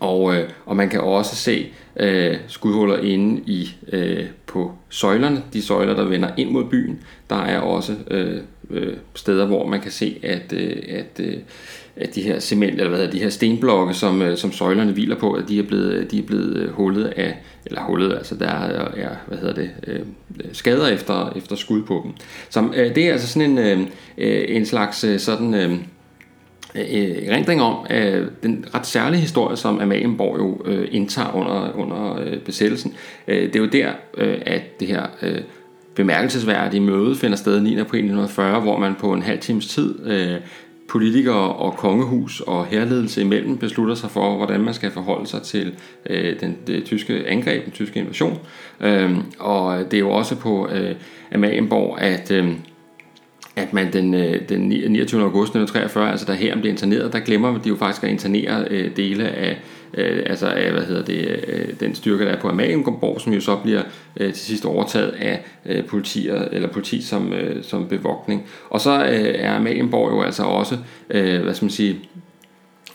og, 0.00 0.34
og 0.66 0.76
man 0.76 0.88
kan 0.88 1.00
også 1.00 1.36
se 1.36 1.72
øh, 1.96 2.36
skudhuller 2.48 2.96
inde 2.96 3.42
i 3.46 3.76
øh, 3.92 4.26
på 4.46 4.72
søjlerne, 4.88 5.42
de 5.52 5.62
søjler, 5.62 5.94
der 5.94 6.04
vender 6.04 6.30
ind 6.36 6.50
mod 6.50 6.64
byen. 6.64 7.00
Der 7.30 7.36
er 7.36 7.58
også 7.58 7.94
øh, 8.10 8.40
øh, 8.70 8.96
steder, 9.14 9.46
hvor 9.46 9.66
man 9.66 9.80
kan 9.80 9.90
se, 9.90 10.20
at, 10.22 10.52
øh, 10.52 10.82
at, 10.88 11.20
øh, 11.20 11.36
at 11.96 12.14
de 12.14 12.22
her 12.22 12.40
cement, 12.40 12.70
eller 12.70 12.88
hvad 12.88 12.98
hedder, 12.98 13.12
de 13.12 13.18
her 13.18 13.30
stenblokke, 13.30 13.94
som, 13.94 14.22
øh, 14.22 14.36
som 14.36 14.52
søjlerne 14.52 14.92
hviler 14.92 15.16
på, 15.16 15.32
at 15.32 15.48
de 15.48 15.58
er 15.58 15.62
blevet, 15.62 16.10
de 16.10 16.18
er 16.18 16.22
blevet 16.22 16.56
øh, 16.56 16.70
hullet 16.70 17.04
af, 17.04 17.36
eller 17.66 17.80
hullet, 17.80 18.12
altså 18.12 18.34
der 18.34 18.48
er, 18.48 18.88
er 18.96 19.16
hvad 19.26 19.38
hedder 19.38 19.54
det, 19.54 19.70
øh, 19.86 20.00
skader 20.52 20.88
efter, 20.88 21.32
efter 21.36 21.56
skud 21.56 21.82
på 21.82 22.00
dem. 22.04 22.12
Så 22.50 22.68
øh, 22.76 22.94
det 22.94 23.08
er 23.08 23.12
altså 23.12 23.28
sådan 23.28 23.50
en, 23.50 23.58
øh, 23.58 23.80
øh 24.18 24.44
en 24.48 24.66
slags 24.66 25.22
sådan... 25.22 25.54
Øh, 25.54 25.76
erindring 26.76 27.62
om 27.62 27.86
øh, 27.90 28.26
den 28.42 28.64
ret 28.74 28.86
særlige 28.86 29.20
historie, 29.20 29.56
som 29.56 29.80
Amalienborg 29.80 30.38
jo 30.38 30.72
øh, 30.72 30.88
indtager 30.90 31.34
under, 31.34 31.72
under 31.74 32.20
øh, 32.20 32.38
besættelsen. 32.38 32.94
Øh, 33.28 33.42
det 33.42 33.56
er 33.56 33.60
jo 33.60 33.66
der, 33.66 33.92
øh, 34.18 34.38
at 34.46 34.80
det 34.80 34.88
her 34.88 35.06
øh, 35.22 35.40
bemærkelsesværdige 35.94 36.80
møde 36.80 37.16
finder 37.16 37.36
sted 37.36 37.60
9. 37.60 37.70
april 37.78 37.98
1940, 37.98 38.60
hvor 38.60 38.78
man 38.78 38.94
på 38.94 39.12
en 39.12 39.22
halv 39.22 39.38
times 39.38 39.66
tid 39.66 40.06
øh, 40.06 40.36
politikere 40.88 41.54
og 41.54 41.76
kongehus 41.76 42.40
og 42.40 42.66
herledelse 42.66 43.20
imellem 43.20 43.58
beslutter 43.58 43.94
sig 43.94 44.10
for, 44.10 44.36
hvordan 44.36 44.60
man 44.60 44.74
skal 44.74 44.90
forholde 44.90 45.26
sig 45.26 45.42
til 45.42 45.74
øh, 46.10 46.40
den 46.40 46.56
det 46.66 46.84
tyske 46.84 47.26
angreb, 47.26 47.64
den 47.64 47.72
tyske 47.72 48.00
invasion. 48.00 48.38
Øh, 48.80 49.16
og 49.38 49.78
det 49.90 49.94
er 49.94 50.00
jo 50.00 50.10
også 50.10 50.36
på 50.36 50.68
øh, 50.68 50.94
Amalienborg, 51.34 52.00
at, 52.00 52.30
øh, 52.30 52.52
at 53.56 53.72
man 53.72 53.92
den, 53.92 54.14
øh, 54.14 54.48
den 54.48 54.60
29. 54.60 55.22
august 55.22 55.48
1943, 55.48 56.10
altså 56.10 56.26
der 56.26 56.32
her 56.32 56.60
blev 56.60 56.70
interneret, 56.70 57.12
der 57.12 57.20
glemmer 57.20 57.58
de 57.58 57.68
jo 57.68 57.76
faktisk 57.76 58.04
at 58.04 58.10
internere 58.10 58.64
øh, 58.70 58.96
dele 58.96 59.28
af, 59.28 59.58
øh, 59.96 60.22
altså 60.26 60.46
af, 60.46 60.72
hvad 60.72 60.82
hedder 60.82 61.04
det, 61.04 61.44
øh, 61.48 61.80
den 61.80 61.94
styrke, 61.94 62.24
der 62.24 62.30
er 62.30 62.40
på 62.40 62.48
Amalienborg, 62.48 63.20
som 63.20 63.32
jo 63.32 63.40
så 63.40 63.56
bliver 63.56 63.82
øh, 64.16 64.32
til 64.32 64.42
sidst 64.42 64.64
overtaget 64.64 65.10
af 65.10 65.44
øh, 65.66 65.84
politier, 65.84 66.48
eller 66.52 66.68
politi 66.68 67.02
som, 67.02 67.32
øh, 67.32 67.64
som 67.64 67.88
bevogtning. 67.88 68.46
Og 68.70 68.80
så 68.80 69.04
øh, 69.04 69.34
er 69.38 69.56
Amalienborg 69.56 70.12
jo 70.12 70.22
altså 70.22 70.42
også, 70.42 70.78
øh, 71.10 71.42
hvad 71.42 71.54
skal 71.54 71.64
man 71.64 71.70
sige, 71.70 72.00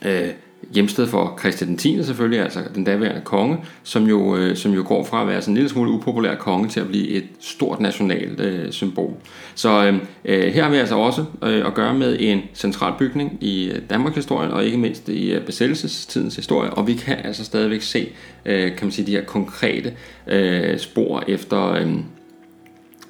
øh, 0.05 0.29
hjemsted 0.73 1.07
for 1.07 1.37
Christian 1.39 1.77
10. 1.77 2.03
selvfølgelig, 2.03 2.39
altså 2.39 2.59
den 2.75 2.83
daværende 2.83 3.21
konge, 3.21 3.57
som 3.83 4.03
jo, 4.03 4.35
øh, 4.37 4.55
som 4.55 4.71
jo 4.71 4.83
går 4.87 5.03
fra 5.03 5.21
at 5.21 5.27
være 5.27 5.41
sådan 5.41 5.51
en 5.51 5.55
lille 5.55 5.69
smule 5.69 5.91
upopulær 5.91 6.35
konge 6.35 6.69
til 6.69 6.79
at 6.79 6.87
blive 6.87 7.07
et 7.07 7.23
stort 7.39 7.79
nationalt 7.79 8.39
øh, 8.39 8.71
symbol. 8.71 9.13
Så 9.55 9.85
øh, 9.85 9.95
øh 10.25 10.53
her 10.53 10.63
har 10.63 10.69
vi 10.69 10.77
altså 10.77 10.95
også 10.95 11.25
øh, 11.43 11.67
at 11.67 11.73
gøre 11.73 11.93
med 11.93 12.17
en 12.19 12.41
central 12.53 12.93
bygning 12.99 13.37
i 13.41 13.71
øh, 13.71 13.81
Danmarks 13.89 14.15
historie, 14.15 14.49
og 14.49 14.65
ikke 14.65 14.77
mindst 14.77 15.09
i 15.09 15.31
øh, 15.31 15.45
besættelsestidens 15.45 16.35
historie, 16.35 16.69
og 16.69 16.87
vi 16.87 16.93
kan 16.93 17.17
altså 17.23 17.45
stadigvæk 17.45 17.81
se 17.81 18.09
øh, 18.45 18.75
kan 18.75 18.85
man 18.85 18.91
sige, 18.91 19.05
de 19.05 19.11
her 19.11 19.25
konkrete 19.25 19.93
øh, 20.27 20.77
spor 20.77 21.23
efter, 21.27 21.71
øh, 21.71 21.93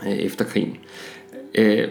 øh 0.07 0.11
efter 0.11 0.45
krigen. 0.45 0.77
Øh, 1.55 1.87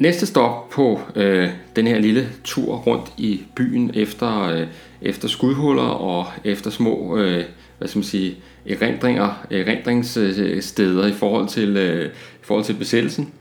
Næste 0.00 0.26
stop 0.26 0.70
på 0.70 1.00
øh, 1.16 1.48
den 1.76 1.86
her 1.86 1.98
lille 1.98 2.28
tur 2.44 2.76
rundt 2.76 3.12
i 3.16 3.42
byen 3.56 3.90
efter, 3.94 4.42
øh, 4.42 4.66
efter 5.02 5.28
skudhuller 5.28 5.82
og 5.82 6.26
efter 6.44 6.70
små 6.70 7.16
øh, 7.16 7.44
hvad 7.78 7.88
skal 7.88 7.98
man 7.98 8.04
sige, 8.04 8.36
erindringer, 8.66 9.46
erindringssteder 9.50 11.06
i 11.06 11.12
forhold 11.12 11.48
til, 11.48 11.76
øh, 11.76 12.06
i 12.06 12.42
forhold 12.42 12.64
til 12.64 12.72
besættelsen, 12.72 13.32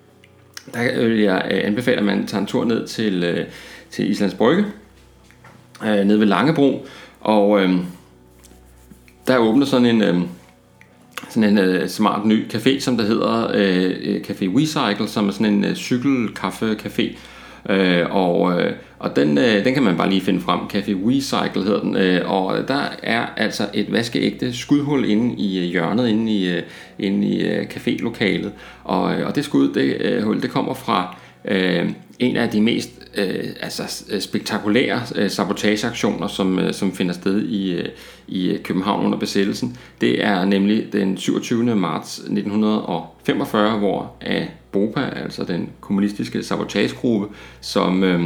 der 0.74 1.08
vil 1.08 1.20
jeg 1.20 1.48
øh, 1.52 1.62
anbefale, 1.64 1.98
at 1.98 2.06
man 2.06 2.28
tager 2.28 2.42
en 2.42 2.48
tur 2.48 2.66
ned 2.66 2.88
til, 2.88 3.24
øh, 3.24 3.46
til 3.90 4.10
Islands 4.12 4.34
Brygge, 4.34 4.66
øh, 5.86 6.06
ned 6.06 6.18
ved 6.18 6.28
Langebro, 6.28 6.86
og 7.22 7.64
øh, 7.64 7.74
der 9.28 9.38
åbner 9.38 9.66
sådan 9.66 9.86
en... 9.86 10.02
Øh, 10.02 10.22
sådan 11.30 11.58
en 11.58 11.82
uh, 11.82 11.88
smart 11.88 12.26
ny 12.26 12.46
café, 12.54 12.80
som 12.80 12.98
der 12.98 13.06
hedder 13.06 13.48
uh, 13.48 14.16
Café 14.22 14.48
WeCycle, 14.48 15.08
som 15.08 15.28
er 15.28 15.32
sådan 15.32 15.54
en 15.54 15.64
uh, 15.64 15.72
cykelkaffe-café. 15.72 17.18
Uh, 17.70 18.16
og 18.16 18.42
uh, 18.42 18.64
og 19.00 19.16
den, 19.16 19.38
uh, 19.38 19.44
den 19.66 19.74
kan 19.74 19.84
man 19.84 19.98
bare 19.98 20.10
lige 20.10 20.22
finde 20.22 20.42
frem. 20.42 20.60
Café 20.74 20.94
WeCycle 20.94 21.64
hedder 21.64 21.82
den. 21.82 21.96
Uh, 21.96 22.32
og 22.32 22.68
der 22.68 22.82
er 23.04 23.26
altså 23.38 23.64
et 23.74 23.92
vaskeægte 23.92 24.54
skudhul 24.54 25.06
inde 25.06 25.36
i 25.36 25.66
hjørnet, 25.66 26.10
inde 26.10 26.32
i, 26.32 26.58
uh, 26.58 26.64
inde 27.00 27.28
i 27.28 27.60
uh, 27.60 27.66
cafélokalet. 27.66 28.50
Og, 28.84 29.04
uh, 29.04 29.28
og 29.28 29.36
det 29.36 29.46
skud, 29.46 29.74
det 29.74 30.18
uh, 30.18 30.24
hul, 30.24 30.42
det 30.42 30.50
kommer 30.50 30.74
fra 30.74 31.18
Øh, 31.46 31.90
en 32.20 32.38
af 32.38 32.50
de 32.50 32.62
mest 32.62 32.90
øh, 33.18 33.46
altså, 33.62 34.06
øh, 34.10 34.22
spektakulære 34.22 35.02
øh, 35.16 35.30
sabotageaktioner, 35.30 36.28
som, 36.28 36.60
øh, 36.60 36.74
som 36.74 36.92
finder 36.92 37.14
sted 37.14 37.42
i, 37.42 37.72
øh, 37.72 37.90
i 38.28 38.58
København 38.64 39.06
under 39.06 39.18
besættelsen. 39.18 39.78
Det 40.02 40.24
er 40.26 40.46
nemlig 40.46 40.94
den 40.94 41.18
27. 41.18 41.76
marts 41.76 42.20
1945, 42.20 43.78
hvor 43.78 44.16
af 44.22 44.50
BOPA, 44.72 45.02
altså 45.02 45.44
den 45.44 45.70
kommunistiske 45.82 46.44
sabotagegruppe, 46.44 47.28
som, 47.62 48.04
øh, 48.04 48.24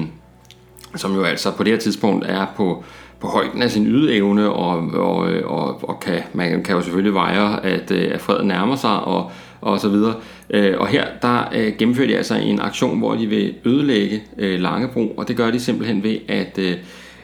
som 0.96 1.15
jo 1.15 1.24
altså 1.24 1.51
på 1.51 1.63
det 1.63 1.74
her 1.74 1.79
tidspunkt 1.79 2.25
er 2.27 2.46
på, 2.55 2.84
på 3.20 3.27
højden 3.27 3.62
af 3.62 3.72
sin 3.72 3.88
ydeevne, 3.88 4.50
og, 4.50 4.77
og, 4.93 5.32
øh, 5.32 5.48
og, 5.51 5.89
og 5.89 6.00
kan, 6.00 6.20
man 6.34 6.63
kan 6.63 6.75
jo 6.75 6.82
selvfølgelig 6.82 7.13
veje, 7.13 7.60
at, 7.60 7.91
øh, 7.91 8.12
at 8.13 8.22
freden 8.22 8.48
nærmer 8.48 8.75
sig, 8.75 9.00
og, 9.00 9.32
og 9.63 9.79
så 9.79 9.89
videre. 9.89 10.13
Øh, 10.50 10.74
og 10.77 10.88
her 10.88 11.05
der 11.22 11.50
øh, 11.55 11.74
gennemfører 11.77 12.08
de 12.08 12.17
altså 12.17 12.36
en 12.36 12.60
aktion, 12.60 12.98
hvor 12.98 13.15
de 13.15 13.27
vil 13.27 13.53
ødelægge 13.65 14.24
øh, 14.38 14.60
Langebro, 14.60 15.08
og 15.17 15.27
det 15.27 15.38
gør 15.38 15.51
de 15.51 15.60
simpelthen 15.60 16.03
ved 16.03 16.17
at, 16.27 16.58
øh, 16.60 16.77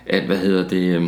at 0.05 0.23
hvad 0.23 0.37
hedder 0.37 0.67
det, 0.67 0.95
øh, 0.95 1.03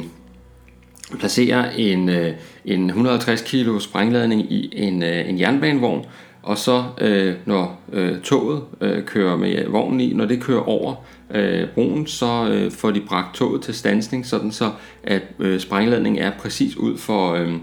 placere 1.20 1.80
en, 1.80 2.10
øh, 2.10 2.34
en 2.66 2.90
150 2.90 3.42
kilo 3.42 3.80
sprængladning 3.80 4.52
i 4.52 4.74
en, 4.74 5.04
øh, 5.04 5.30
en 5.30 5.40
jernbanevogn, 5.40 6.06
og 6.44 6.58
så 6.58 6.84
øh, 7.02 7.34
når 7.46 7.82
øh, 7.94 8.22
toget 8.22 8.62
øh, 8.82 9.04
kører 9.04 9.36
med 9.36 9.68
vognen 9.68 10.00
i, 10.00 10.14
når 10.14 10.26
det 10.26 10.44
kører 10.44 10.62
over 10.62 10.96
øh, 11.34 11.68
broen, 11.76 12.08
så 12.08 12.48
øh, 12.52 12.72
får 12.72 12.92
de 12.92 13.02
bragt 13.02 13.36
toget 13.36 13.62
til 13.62 13.74
stansning, 13.74 14.26
sådan 14.26 14.52
så 14.52 14.72
at 15.04 15.22
øh, 15.40 15.60
sprængladningen 15.60 16.24
er 16.24 16.32
præcis 16.40 16.78
ud 16.78 16.98
for, 16.98 17.34
øh, 17.34 17.54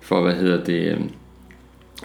for 0.00 0.22
hvad 0.22 0.32
hedder 0.32 0.64
det, 0.64 0.92
øh, 0.92 1.00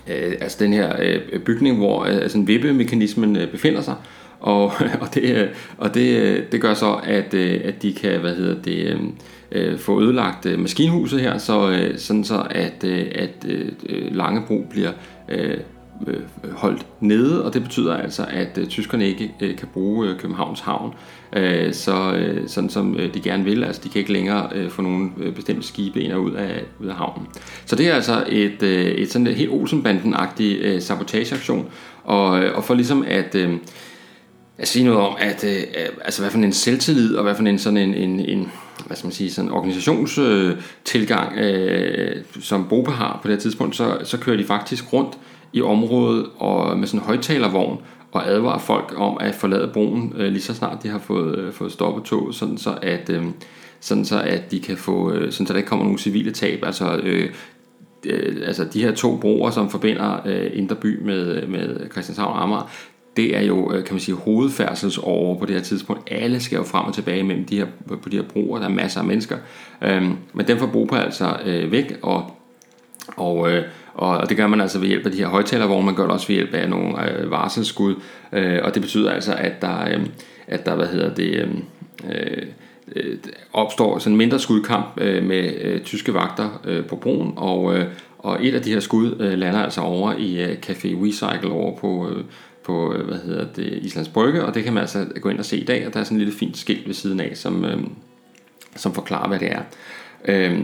øh, 0.08 0.34
altså 0.42 0.58
den 0.64 0.74
her 0.74 0.96
øh, 1.00 1.40
bygning, 1.40 1.78
hvor 1.78 2.06
øh, 2.06 2.16
altså 2.16 2.42
vippemekanismen 2.42 3.36
øh, 3.36 3.52
befinder 3.52 3.82
sig, 3.82 3.96
og, 4.40 4.64
og, 5.02 5.14
det, 5.14 5.24
øh, 5.24 5.48
og 5.78 5.94
det, 5.94 6.18
øh, 6.22 6.44
det 6.52 6.62
gør 6.62 6.74
så, 6.74 7.00
at, 7.04 7.34
øh, 7.34 7.62
at 7.64 7.82
de 7.82 7.94
kan 7.94 8.20
hvad 8.20 8.36
hedder 8.36 8.62
det, 8.62 8.78
øh, 8.88 9.00
øh 9.52 9.80
få 9.80 10.02
ødelagt 10.02 10.46
øh, 10.46 10.60
maskinhuset 10.60 11.22
her, 11.22 11.38
så, 11.38 11.72
øh, 11.72 11.98
sådan 11.98 12.24
så 12.24 12.48
at, 12.50 12.84
øh, 12.84 13.06
at 13.16 13.46
øh, 13.48 13.72
øh 13.90 14.16
Langebro 14.16 14.66
bliver 14.70 14.92
øh, 15.30 15.58
øh, 16.08 16.52
holdt 16.52 16.86
nede, 17.00 17.46
og 17.46 17.54
det 17.54 17.64
betyder 17.64 17.98
altså, 17.98 18.26
at 18.30 18.58
øh, 18.58 18.68
tyskerne 18.68 19.08
ikke 19.08 19.34
øh, 19.42 19.56
kan 19.58 19.68
bruge 19.74 20.08
øh, 20.08 20.20
Københavns 20.20 20.60
Havn, 20.60 20.94
øh, 21.36 21.74
så, 21.74 22.14
øh, 22.14 22.48
sådan 22.48 22.70
som 22.70 22.96
øh, 22.96 23.14
de 23.14 23.20
gerne 23.20 23.44
vil. 23.44 23.64
Altså, 23.64 23.82
de 23.84 23.90
kan 23.90 24.00
ikke 24.00 24.14
længere 24.14 24.50
øh, 24.56 24.70
få 24.70 24.82
nogle 24.82 25.10
øh, 25.18 25.34
bestemte 25.34 25.68
skibe 25.68 26.02
ind 26.02 26.14
og 26.14 26.22
ud 26.22 26.32
af, 26.32 26.64
ud 26.80 26.88
af 26.88 26.96
havnen. 26.96 27.28
Så 27.66 27.76
det 27.76 27.88
er 27.88 27.94
altså 27.94 28.24
et, 28.30 28.64
øh, 28.64 28.86
et 28.86 29.12
sådan 29.12 29.28
et 29.28 29.36
helt 29.36 29.52
Olsenbanden-agtig 29.52 30.58
øh, 30.62 30.82
sabotageaktion, 30.82 31.70
og, 32.04 32.44
øh, 32.44 32.58
og 32.58 32.64
for 32.64 32.74
ligesom 32.74 33.06
at... 33.08 33.36
Øh, 33.36 33.54
at 34.58 34.68
sige 34.68 34.86
noget 34.86 35.00
om, 35.00 35.16
at 35.20 35.44
øh, 35.44 35.64
altså 36.06 36.22
hvad 36.22 36.32
for 36.32 36.38
en 36.38 36.54
selvtillid 36.54 37.16
og 37.16 37.24
hvad 37.24 37.36
for 37.36 37.44
en 37.44 37.60
sådan 37.60 37.78
en, 37.78 37.94
en, 37.94 38.20
en 38.20 38.52
hvad 38.86 38.98
skal 38.98 39.08
man 39.08 39.14
sige, 39.14 39.32
sådan 39.32 39.52
organisationstilgang, 39.52 41.38
øh, 41.38 42.16
øh, 42.16 42.24
som 42.42 42.68
Bopa 42.70 42.92
har 42.92 43.20
på 43.22 43.28
det 43.28 43.36
her 43.36 43.42
tidspunkt, 43.42 43.76
så, 43.76 43.98
så 44.04 44.18
kører 44.18 44.38
de 44.38 44.44
faktisk 44.44 44.94
rundt 44.94 45.18
i 45.54 45.62
området 45.62 46.26
og 46.38 46.78
med 46.78 46.88
sådan 46.88 47.00
en 47.00 47.06
højtalervogn 47.06 47.78
og 48.12 48.30
advarer 48.30 48.60
folk 48.60 48.94
om 48.98 49.18
at 49.20 49.36
forlade 49.36 49.70
broen 49.74 50.14
øh, 50.18 50.32
lige 50.32 50.42
så 50.42 50.54
snart 50.54 50.84
de 50.84 50.88
har 50.88 51.00
fået, 51.00 51.38
øh, 51.38 51.54
fået 51.54 51.72
stoppet 51.72 52.04
toget, 52.04 52.36
sådan 52.36 52.58
så 52.58 52.78
at, 52.82 53.10
øh, 53.10 53.26
sådan 53.80 54.06
så 54.06 54.22
at 54.22 54.52
de 54.52 54.60
kan 54.60 54.78
få, 54.78 55.12
øh, 55.12 55.32
sådan 55.32 55.48
så 55.48 55.54
der 55.54 55.58
ikke 55.58 55.70
kommer 55.70 55.86
nogen 55.86 55.98
civile 55.98 56.32
tab. 56.32 56.64
Altså, 56.66 57.00
øh, 57.04 57.30
øh, 58.06 58.38
altså 58.46 58.66
de 58.74 58.84
her 58.84 58.96
to 58.96 59.18
broer, 59.18 59.50
som 59.50 59.70
forbinder 59.70 60.22
øh, 60.26 60.50
Inderby 60.54 61.04
med, 61.04 61.48
med 61.48 61.90
Christianshavn 61.92 62.34
og 62.34 62.44
Amager, 62.44 62.70
det 63.18 63.38
er 63.38 63.42
jo, 63.42 63.74
øh, 63.74 63.86
kan 63.86 63.94
man 63.94 64.00
sige, 64.00 64.16
hovedfærdselsårer 64.16 65.40
på 65.40 65.46
det 65.46 65.56
her 65.56 65.62
tidspunkt. 65.62 66.12
Alle 66.12 66.40
skal 66.40 66.56
jo 66.56 66.64
frem 66.64 66.86
og 66.86 66.94
tilbage 66.94 67.24
mellem 67.24 67.46
de 67.46 67.58
her, 67.58 67.68
på 68.02 68.10
de 68.10 68.16
her 68.16 68.24
broer, 68.24 68.60
der 68.60 68.66
er 68.66 68.70
masser 68.70 69.00
af 69.00 69.06
mennesker. 69.06 69.38
Øhm, 69.82 70.18
men 70.34 70.48
den 70.48 70.58
får 70.58 70.66
Bopa 70.66 70.96
altså 70.96 71.38
øh, 71.46 71.72
væk, 71.72 72.00
og, 72.02 72.38
og, 73.08 73.52
øh, 73.52 73.64
og 73.94 74.30
det 74.30 74.38
gør 74.38 74.48
man 74.48 74.62
altså 74.62 74.80
ved 74.80 74.88
hjælp 74.88 75.06
af 75.06 75.12
de 75.12 75.18
her 75.18 75.28
højtalervogne, 75.28 75.86
man 75.86 75.96
gør 75.96 76.04
det 76.04 76.12
også 76.12 76.28
ved 76.28 76.36
hjælp 76.36 76.54
af 76.54 76.70
nogle 76.70 77.12
øh, 77.12 77.32
varselsskud, 77.32 77.96
øh, 78.34 78.60
og 78.64 78.74
det 78.74 78.82
betyder 78.82 79.12
altså, 79.12 79.34
at 79.34 79.62
der, 79.62 79.90
øh, 79.90 80.06
at 80.48 80.66
der 80.66 80.76
hvad 80.76 80.88
hedder 80.88 81.14
det, 81.14 81.36
øh, 81.36 81.48
øh, 82.12 83.18
opstår 83.54 84.00
sådan 84.00 84.14
en 84.14 84.18
mindre 84.18 84.40
skudkamp 84.40 84.86
øh, 84.98 85.24
med 85.24 85.54
øh, 85.62 85.82
tyske 85.82 86.14
vagter 86.14 86.62
øh, 86.66 86.86
på 86.86 86.96
broen, 86.96 87.34
og, 87.36 87.78
øh, 87.78 87.86
og 88.18 88.46
et 88.46 88.56
af 88.56 88.62
de 88.62 88.74
her 88.74 88.80
skud 88.80 89.16
øh, 89.20 89.38
lander 89.38 89.60
altså 89.60 89.82
over 89.82 90.14
i 90.18 90.44
øh, 90.44 90.58
Café 90.66 91.06
Recycle 91.06 91.52
over 91.52 91.78
på, 91.78 92.10
øh, 92.10 92.24
på 92.64 92.94
øh, 92.94 93.08
hvad 93.08 93.18
hedder 93.18 93.46
det, 93.56 93.80
Islands 93.82 94.10
Brygge, 94.10 94.46
og 94.46 94.56
det 94.56 94.64
kan 94.64 94.74
man 94.74 94.82
altså 94.82 95.06
gå 95.22 95.30
ind 95.30 95.40
og 95.40 95.46
se 95.46 95.58
i 95.58 95.66
dag, 95.66 95.88
og 95.88 95.94
der 95.94 96.00
er 96.00 96.04
sådan 96.04 96.16
en 96.16 96.24
lille 96.24 96.40
fint 96.40 96.58
skilt 96.58 96.88
ved 96.88 96.94
siden 96.94 97.20
af, 97.20 97.38
som, 97.38 97.66
øh, 97.66 97.78
som 98.76 98.94
forklarer, 98.94 99.28
hvad 99.28 99.40
det 99.40 99.52
er. 99.52 99.62
Øh, 100.26 100.60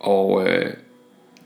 og 0.00 0.48
øh, 0.48 0.72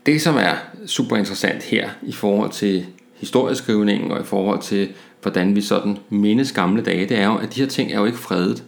det, 0.05 0.21
som 0.21 0.35
er 0.35 0.55
super 0.85 1.15
interessant 1.15 1.63
her 1.63 1.89
i 2.03 2.11
forhold 2.11 2.51
til 2.51 2.85
historieskrivningen 3.15 4.11
og 4.11 4.21
i 4.21 4.23
forhold 4.23 4.61
til, 4.61 4.89
hvordan 5.21 5.55
vi 5.55 5.61
sådan 5.61 5.97
mindes 6.09 6.51
gamle 6.51 6.83
dage, 6.83 7.09
det 7.09 7.19
er 7.19 7.25
jo, 7.25 7.35
at 7.35 7.55
de 7.55 7.59
her 7.59 7.67
ting 7.67 7.91
er 7.91 7.99
jo 7.99 8.05
ikke 8.05 8.17
fredet. 8.17 8.63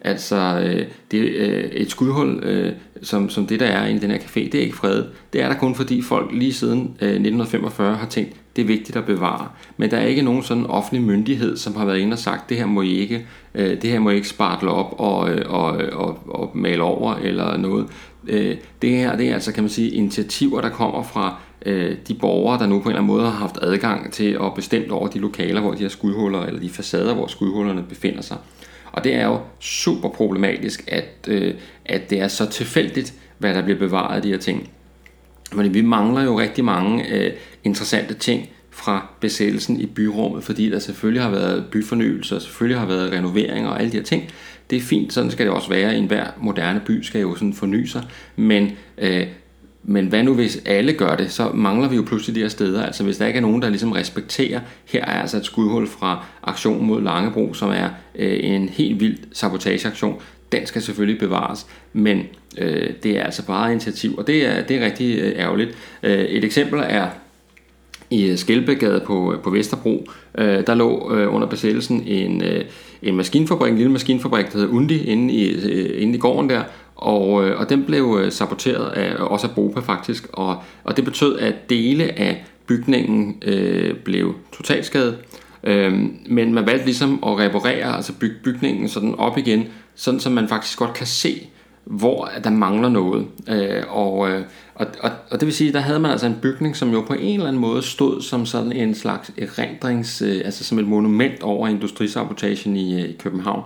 Altså, 0.00 0.36
øh, 0.64 0.86
det, 1.10 1.18
øh, 1.18 1.64
et 1.64 1.90
skudhul, 1.90 2.44
øh, 2.44 2.72
som, 3.02 3.30
som 3.30 3.46
det 3.46 3.60
der 3.60 3.66
er 3.66 3.86
inde 3.86 3.96
i 3.96 4.00
den 4.00 4.10
her 4.10 4.18
café, 4.18 4.40
det 4.40 4.54
er 4.54 4.60
ikke 4.60 4.76
fredet. 4.76 5.10
Det 5.32 5.42
er 5.42 5.48
der 5.48 5.58
kun 5.58 5.74
fordi 5.74 6.02
folk 6.02 6.30
lige 6.32 6.52
siden 6.52 6.78
øh, 6.80 7.08
1945 7.08 7.96
har 7.96 8.06
tænkt, 8.06 8.36
det 8.56 8.62
er 8.62 8.66
vigtigt 8.66 8.96
at 8.96 9.04
bevare. 9.04 9.48
Men 9.76 9.90
der 9.90 9.96
er 9.96 10.06
ikke 10.06 10.22
nogen 10.22 10.42
sådan 10.42 10.66
offentlig 10.66 11.02
myndighed, 11.06 11.56
som 11.56 11.76
har 11.76 11.84
været 11.84 11.98
inde 11.98 12.14
og 12.14 12.18
sagt, 12.18 12.48
det 12.48 12.56
her 12.56 12.66
må 12.66 12.82
I 12.82 12.90
ikke, 12.90 13.26
øh, 13.54 13.82
det 13.82 13.90
her 13.90 13.98
må 13.98 14.10
I 14.10 14.14
ikke 14.14 14.28
spartle 14.28 14.70
op 14.70 14.94
og, 14.98 15.30
øh, 15.30 15.52
og, 15.52 15.82
øh, 15.82 15.98
og, 15.98 16.18
og 16.28 16.50
male 16.54 16.82
over 16.82 17.14
eller 17.14 17.56
noget. 17.56 17.86
Øh, 18.28 18.56
det 18.82 18.90
her 18.90 19.16
det 19.16 19.28
er 19.28 19.34
altså, 19.34 19.52
kan 19.52 19.62
man 19.62 19.70
sige, 19.70 19.90
initiativer, 19.90 20.60
der 20.60 20.68
kommer 20.68 21.02
fra 21.02 21.36
øh, 21.66 21.96
de 22.08 22.14
borgere, 22.14 22.58
der 22.58 22.66
nu 22.66 22.78
på 22.78 22.82
en 22.82 22.88
eller 22.88 23.00
anden 23.02 23.16
måde 23.16 23.24
har 23.24 23.30
haft 23.30 23.58
adgang 23.62 24.12
til 24.12 24.38
at 24.42 24.54
bestemme 24.54 24.92
over 24.92 25.08
de 25.08 25.18
lokaler, 25.18 25.60
hvor 25.60 25.72
de 25.72 25.78
her 25.78 25.88
skudhuller, 25.88 26.42
eller 26.42 26.60
de 26.60 26.70
facader, 26.70 27.14
hvor 27.14 27.26
skudhullerne 27.26 27.82
befinder 27.88 28.22
sig. 28.22 28.36
Og 28.92 29.04
det 29.04 29.14
er 29.14 29.26
jo 29.26 29.40
super 29.60 30.08
problematisk, 30.08 30.84
at, 30.88 31.28
øh, 31.28 31.54
at 31.84 32.10
det 32.10 32.20
er 32.20 32.28
så 32.28 32.50
tilfældigt, 32.50 33.14
hvad 33.38 33.54
der 33.54 33.62
bliver 33.62 33.78
bevaret 33.78 34.16
af 34.16 34.22
de 34.22 34.28
her 34.28 34.38
ting. 34.38 34.70
Men 35.54 35.74
vi 35.74 35.80
mangler 35.80 36.22
jo 36.22 36.40
rigtig 36.40 36.64
mange 36.64 37.14
øh, 37.14 37.32
interessante 37.64 38.14
ting 38.14 38.48
fra 38.70 39.06
besættelsen 39.20 39.80
i 39.80 39.86
byrummet, 39.86 40.44
fordi 40.44 40.70
der 40.70 40.78
selvfølgelig 40.78 41.22
har 41.22 41.30
været 41.30 41.64
byfornyelse, 41.70 42.36
og 42.36 42.42
selvfølgelig 42.42 42.78
har 42.78 42.86
været 42.86 43.12
renoveringer 43.12 43.70
og 43.70 43.80
alle 43.80 43.92
de 43.92 43.96
her 43.96 44.04
ting. 44.04 44.30
Det 44.70 44.76
er 44.76 44.82
fint, 44.82 45.12
sådan 45.12 45.30
skal 45.30 45.46
det 45.46 45.54
også 45.54 45.68
være. 45.68 45.96
En 45.96 46.06
hver 46.06 46.26
moderne 46.40 46.80
by 46.86 47.02
skal 47.02 47.20
jo 47.20 47.34
sådan 47.34 47.54
forny 47.54 47.84
sig, 47.84 48.02
men 48.36 48.70
øh, 48.98 49.26
men 49.84 50.06
hvad 50.06 50.22
nu 50.22 50.34
hvis 50.34 50.62
alle 50.66 50.92
gør 50.92 51.16
det, 51.16 51.32
så 51.32 51.50
mangler 51.54 51.88
vi 51.88 51.96
jo 51.96 52.02
pludselig 52.02 52.34
de 52.34 52.40
her 52.40 52.48
steder. 52.48 52.82
Altså 52.82 53.04
hvis 53.04 53.16
der 53.16 53.26
ikke 53.26 53.36
er 53.36 53.40
nogen, 53.40 53.62
der 53.62 53.68
ligesom 53.68 53.92
respekterer, 53.92 54.60
her 54.84 55.04
er 55.04 55.20
altså 55.20 55.36
et 55.36 55.44
skudhul 55.44 55.86
fra 55.86 56.24
aktion 56.42 56.86
mod 56.86 57.02
Langebro, 57.02 57.54
som 57.54 57.70
er 57.70 57.88
øh, 58.14 58.38
en 58.42 58.68
helt 58.68 59.00
vild 59.00 59.18
sabotageaktion. 59.32 60.20
Den 60.52 60.66
skal 60.66 60.82
selvfølgelig 60.82 61.20
bevares, 61.20 61.66
men 61.92 62.22
øh, 62.58 62.90
det 63.02 63.18
er 63.18 63.24
altså 63.24 63.46
bare 63.46 63.72
initiativ, 63.72 64.14
og 64.18 64.26
det 64.26 64.46
er, 64.46 64.62
det 64.62 64.76
er 64.76 64.84
rigtig 64.84 65.18
øh, 65.18 65.32
ærgerligt. 65.38 65.70
Øh, 66.02 66.18
et 66.18 66.44
eksempel 66.44 66.80
er 66.84 67.06
i 68.10 68.30
øh, 68.30 68.38
Skelbegade 68.38 69.02
på, 69.06 69.32
øh, 69.32 69.40
på 69.40 69.50
Vesterbro, 69.50 70.06
øh, 70.38 70.66
der 70.66 70.74
lå 70.74 71.14
øh, 71.14 71.34
under 71.34 71.46
besættelsen 71.46 72.02
en, 72.06 72.44
øh, 72.44 72.64
en 73.02 73.16
maskinfabrik, 73.16 73.70
en 73.70 73.76
lille 73.76 73.92
maskinfabrik, 73.92 74.52
der 74.52 74.58
hed 74.58 74.68
Undi, 74.68 75.04
inde 75.04 75.34
i, 75.34 75.70
øh, 75.70 76.02
inde 76.02 76.14
i 76.14 76.18
gården 76.18 76.50
der, 76.50 76.62
og, 76.96 77.48
øh, 77.48 77.60
og 77.60 77.68
den 77.68 77.84
blev 77.84 78.18
øh, 78.22 78.32
saboteret 78.32 78.90
af, 78.90 79.14
også 79.18 79.46
af 79.46 79.54
BOPA 79.54 79.80
faktisk, 79.80 80.26
og, 80.32 80.56
og 80.84 80.96
det 80.96 81.04
betød, 81.04 81.38
at 81.38 81.70
dele 81.70 82.18
af 82.18 82.44
bygningen 82.66 83.36
øh, 83.42 83.94
blev 83.94 84.34
totalskadet, 84.52 85.18
øhm, 85.64 86.16
men 86.26 86.54
man 86.54 86.66
valgte 86.66 86.84
ligesom 86.84 87.24
at 87.26 87.38
reparere, 87.38 87.96
altså 87.96 88.12
bygge 88.12 88.36
bygningen 88.44 88.88
sådan 88.88 89.14
op 89.14 89.38
igen, 89.38 89.68
sådan 89.94 90.20
så 90.20 90.30
man 90.30 90.48
faktisk 90.48 90.78
godt 90.78 90.94
kan 90.94 91.06
se, 91.06 91.48
hvor 91.84 92.30
der 92.44 92.50
mangler 92.50 92.88
noget. 92.88 93.26
Øh, 93.48 93.82
og, 93.88 94.30
øh, 94.30 94.44
og, 94.74 94.86
og, 95.00 95.10
og 95.30 95.40
det 95.40 95.46
vil 95.46 95.54
sige, 95.54 95.72
der 95.72 95.80
havde 95.80 96.00
man 96.00 96.10
altså 96.10 96.26
en 96.26 96.38
bygning, 96.42 96.76
som 96.76 96.92
jo 96.92 97.00
på 97.00 97.14
en 97.14 97.34
eller 97.34 97.48
anden 97.48 97.60
måde 97.60 97.82
stod 97.82 98.22
som 98.22 98.46
sådan 98.46 98.72
en 98.72 98.94
slags 98.94 99.30
erindrings, 99.38 100.22
øh, 100.22 100.42
altså 100.44 100.64
som 100.64 100.78
et 100.78 100.88
monument 100.88 101.42
over 101.42 101.68
industrisabotagen 101.68 102.76
i, 102.76 103.02
øh, 103.02 103.08
i 103.08 103.16
København. 103.18 103.62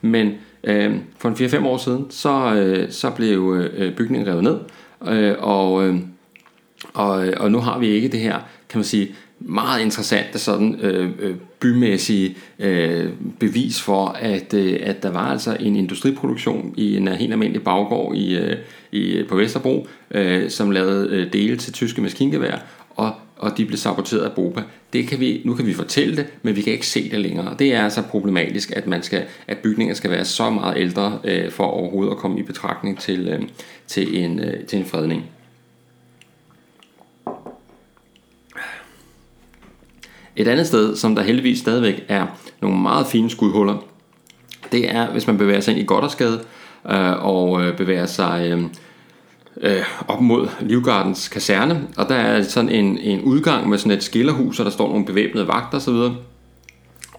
Men 0.00 0.32
øh, 0.64 0.96
for 1.18 1.28
en 1.28 1.34
4-5 1.34 1.66
år 1.66 1.76
siden, 1.76 2.06
så, 2.10 2.54
øh, 2.54 2.90
så 2.90 3.10
blev 3.10 3.56
øh, 3.74 3.96
bygningen 3.96 4.28
revet 4.28 4.44
ned, 4.44 4.58
øh, 5.08 5.34
og, 5.38 5.86
øh, 5.86 5.96
og, 6.94 7.26
øh, 7.26 7.32
og 7.36 7.50
nu 7.50 7.58
har 7.58 7.78
vi 7.78 7.86
ikke 7.86 8.08
det 8.08 8.20
her, 8.20 8.38
kan 8.68 8.78
man 8.78 8.84
sige, 8.84 9.14
meget 9.40 9.82
interessante 9.82 10.38
sådan 10.38 10.80
øh, 10.80 11.10
øh, 11.18 11.34
bymæssige 11.60 12.36
øh, 12.58 13.10
bevis 13.38 13.80
for, 13.80 14.06
at, 14.06 14.54
øh, 14.54 14.78
at 14.82 15.02
der 15.02 15.10
var 15.10 15.30
altså 15.30 15.56
en 15.60 15.76
industriproduktion 15.76 16.74
i 16.76 16.96
en 16.96 17.08
øh, 17.08 17.14
helt 17.14 17.32
almindelig 17.32 17.64
baggård 17.64 18.16
i, 18.16 18.36
øh, 18.36 18.56
i, 18.92 19.22
på 19.28 19.36
Vesterbro, 19.36 19.86
øh, 20.10 20.50
som 20.50 20.70
lavede 20.70 21.08
øh, 21.10 21.32
dele 21.32 21.56
til 21.56 21.72
tyske 21.72 22.02
maskingevær, 22.02 22.58
og, 22.90 23.12
og 23.36 23.58
de 23.58 23.66
blev 23.66 23.76
saboteret 23.76 24.20
af 24.20 24.32
BOPA. 24.32 24.62
Det 24.92 25.08
kan 25.08 25.20
vi, 25.20 25.42
nu 25.44 25.54
kan 25.54 25.66
vi 25.66 25.74
fortælle 25.74 26.16
det, 26.16 26.26
men 26.42 26.56
vi 26.56 26.62
kan 26.62 26.72
ikke 26.72 26.86
se 26.86 27.10
det 27.10 27.20
længere. 27.20 27.54
Det 27.58 27.74
er 27.74 27.84
altså 27.84 28.02
problematisk, 28.02 28.72
at, 28.76 28.86
man 28.86 29.02
skal, 29.02 29.24
at 29.46 29.58
bygninger 29.58 29.94
skal 29.94 30.10
være 30.10 30.24
så 30.24 30.50
meget 30.50 30.78
ældre 30.78 31.18
øh, 31.24 31.50
for 31.50 31.64
overhovedet 31.64 32.10
at 32.10 32.18
komme 32.18 32.40
i 32.40 32.42
betragtning 32.42 32.98
til, 32.98 33.28
øh, 33.28 33.42
til, 33.86 34.24
en, 34.24 34.38
øh, 34.38 34.64
til 34.64 34.78
en 34.78 34.84
fredning. 34.84 35.24
Et 40.40 40.48
andet 40.48 40.66
sted, 40.66 40.96
som 40.96 41.14
der 41.14 41.22
heldigvis 41.22 41.58
stadigvæk 41.58 42.04
er 42.08 42.26
nogle 42.60 42.80
meget 42.80 43.06
fine 43.06 43.30
skudhuller, 43.30 43.76
det 44.72 44.90
er, 44.90 45.10
hvis 45.10 45.26
man 45.26 45.38
bevæger 45.38 45.60
sig 45.60 45.72
ind 45.72 45.80
i 45.80 45.84
Goddersgade 45.84 46.40
øh, 46.90 47.24
og 47.24 47.62
øh, 47.62 47.76
bevæger 47.76 48.06
sig 48.06 48.46
øh, 48.50 48.62
øh, 49.60 49.82
op 50.08 50.20
mod 50.20 50.48
Livgardens 50.60 51.28
kaserne, 51.28 51.88
og 51.96 52.08
der 52.08 52.14
er 52.14 52.42
sådan 52.42 52.70
en, 52.70 52.98
en 52.98 53.20
udgang 53.20 53.68
med 53.68 53.78
sådan 53.78 53.98
et 53.98 54.02
skillerhus, 54.02 54.58
og 54.58 54.64
der 54.64 54.70
står 54.70 54.88
nogle 54.88 55.04
bevæbnede 55.04 55.48
vagter 55.48 55.78
osv. 55.78 56.14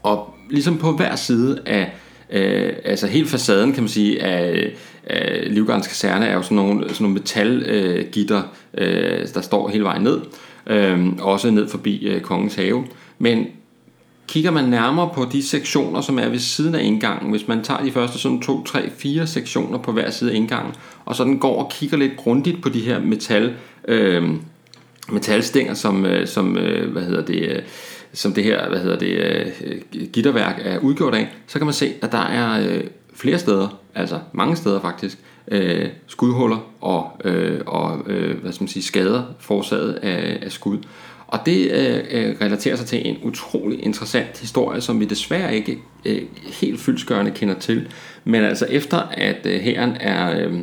Og 0.03 0.35
ligesom 0.49 0.77
på 0.77 0.91
hver 0.91 1.15
side 1.15 1.59
af, 1.65 1.93
øh, 2.29 2.73
altså 2.85 3.07
hele 3.07 3.27
facaden 3.27 3.73
kan 3.73 3.83
man 3.83 3.89
sige, 3.89 4.23
af, 4.23 4.71
af 5.07 5.43
Livgardens 5.53 5.87
kaserne 5.87 6.25
er 6.25 6.33
jo 6.33 6.41
sådan 6.41 6.55
nogle, 6.55 6.89
sådan 6.89 7.03
nogle 7.03 7.13
metalgitter, 7.13 8.41
øh, 8.73 9.19
øh, 9.21 9.27
der 9.33 9.41
står 9.41 9.69
hele 9.69 9.83
vejen 9.83 10.01
ned, 10.01 10.21
øh, 10.67 11.07
også 11.19 11.51
ned 11.51 11.67
forbi 11.67 12.07
øh, 12.07 12.21
Kongens 12.21 12.55
Have. 12.55 12.85
Men 13.21 13.45
kigger 14.27 14.51
man 14.51 14.69
nærmere 14.69 15.09
på 15.13 15.25
de 15.31 15.43
sektioner, 15.43 16.01
som 16.01 16.19
er 16.19 16.29
ved 16.29 16.39
siden 16.39 16.75
af 16.75 16.83
indgangen, 16.83 17.31
hvis 17.31 17.47
man 17.47 17.63
tager 17.63 17.83
de 17.83 17.91
første 17.91 18.19
sådan 18.19 18.41
2, 18.41 18.63
3, 18.63 18.89
4 18.97 19.27
sektioner 19.27 19.77
på 19.77 19.91
hver 19.91 20.09
side 20.09 20.31
af 20.31 20.35
indgangen, 20.35 20.73
og 21.05 21.15
så 21.15 21.23
den 21.23 21.39
går 21.39 21.63
og 21.63 21.71
kigger 21.71 21.97
lidt 21.97 22.17
grundigt 22.17 22.61
på 22.61 22.69
de 22.69 22.79
her 22.79 22.99
metal, 22.99 23.53
øh, 23.87 24.29
metalstænger, 25.11 25.73
som, 25.73 26.05
øh, 26.05 26.27
som 26.27 26.57
øh, 26.57 26.91
hvad 26.91 27.01
hedder 27.01 27.25
det, 27.25 27.49
øh, 27.49 27.61
som 28.13 28.33
det 28.33 28.43
her 28.43 28.69
hvad 28.69 28.79
hedder 28.79 28.99
det, 28.99 29.17
øh, 29.17 30.07
gitterværk 30.13 30.61
er 30.63 30.79
udgjort 30.79 31.15
af, 31.15 31.27
så 31.47 31.59
kan 31.59 31.65
man 31.65 31.73
se, 31.73 31.93
at 32.01 32.11
der 32.11 32.25
er 32.25 32.67
øh, 32.67 32.83
flere 33.13 33.39
steder, 33.39 33.79
altså 33.95 34.19
mange 34.33 34.55
steder 34.55 34.81
faktisk, 34.81 35.17
øh, 35.47 35.89
skudhuller 36.07 36.71
og, 36.81 37.11
øh, 37.25 37.61
og 37.65 37.99
øh, 38.07 38.41
hvad 38.41 38.51
skal 38.51 38.63
man 38.63 38.67
sige, 38.69 38.83
skader 38.83 39.23
forårsaget 39.39 39.93
af, 39.93 40.39
af 40.41 40.51
skud. 40.51 40.77
Og 41.27 41.39
det 41.45 41.71
øh, 41.71 42.03
øh 42.11 42.35
relaterer 42.41 42.75
sig 42.75 42.87
til 42.87 43.07
en 43.07 43.17
utrolig 43.23 43.83
interessant 43.83 44.39
historie, 44.39 44.81
som 44.81 44.99
vi 44.99 45.05
desværre 45.05 45.55
ikke 45.55 45.77
øh, 46.05 46.21
helt 46.61 46.79
fyldsgørende 46.79 47.31
kender 47.31 47.59
til. 47.59 47.87
Men 48.23 48.43
altså 48.43 48.65
efter 48.69 48.97
at 48.97 49.45
øh, 49.45 49.59
herren 49.59 49.97
er... 49.99 50.47
Øh, 50.47 50.59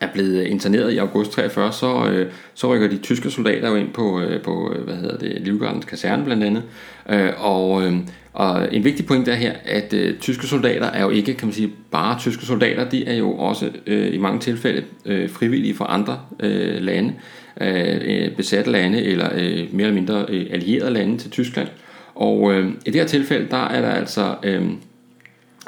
er 0.00 0.08
blevet 0.12 0.44
interneret 0.44 0.92
i 0.92 0.96
august 0.96 1.32
43, 1.32 1.72
så, 1.72 2.08
øh, 2.10 2.32
så 2.54 2.74
rykker 2.74 2.88
de 2.88 2.96
tyske 2.96 3.30
soldater 3.30 3.70
jo 3.70 3.76
ind 3.76 3.92
på, 3.92 4.20
øh, 4.20 4.42
på 4.42 4.72
øh, 4.76 4.84
hvad 4.84 4.94
hedder 4.96 5.18
det, 5.18 5.40
Livgardens 5.40 5.84
kaserne 5.84 6.24
blandt 6.24 6.44
andet. 6.44 6.62
Øh, 7.10 7.32
og, 7.36 7.82
øh, 7.82 7.96
og 8.32 8.74
en 8.74 8.84
vigtig 8.84 9.06
point 9.06 9.28
er 9.28 9.34
her, 9.34 9.52
at 9.64 9.92
øh, 9.92 10.18
tyske 10.18 10.46
soldater 10.46 10.86
er 10.86 11.02
jo 11.02 11.10
ikke, 11.10 11.34
kan 11.34 11.46
man 11.46 11.54
sige, 11.54 11.72
bare 11.90 12.18
tyske 12.18 12.46
soldater, 12.46 12.88
de 12.88 13.06
er 13.06 13.14
jo 13.14 13.32
også 13.32 13.70
øh, 13.86 14.14
i 14.14 14.18
mange 14.18 14.40
tilfælde 14.40 14.84
øh, 15.04 15.30
frivillige 15.30 15.74
fra 15.74 15.86
andre 15.88 16.20
øh, 16.40 16.82
lande, 16.82 17.14
øh, 17.60 18.00
øh 18.04 18.36
besatte 18.36 18.70
lande 18.70 19.02
eller 19.02 19.28
øh, 19.34 19.66
mere 19.72 19.86
eller 19.86 19.94
mindre 19.94 20.26
øh, 20.28 20.46
allierede 20.50 20.90
lande 20.90 21.18
til 21.18 21.30
Tyskland. 21.30 21.68
Og 22.14 22.52
øh, 22.52 22.68
i 22.86 22.90
det 22.90 23.00
her 23.00 23.06
tilfælde, 23.06 23.46
der 23.50 23.64
er 23.64 23.80
der 23.80 23.90
altså 23.90 24.34
øh, 24.42 24.62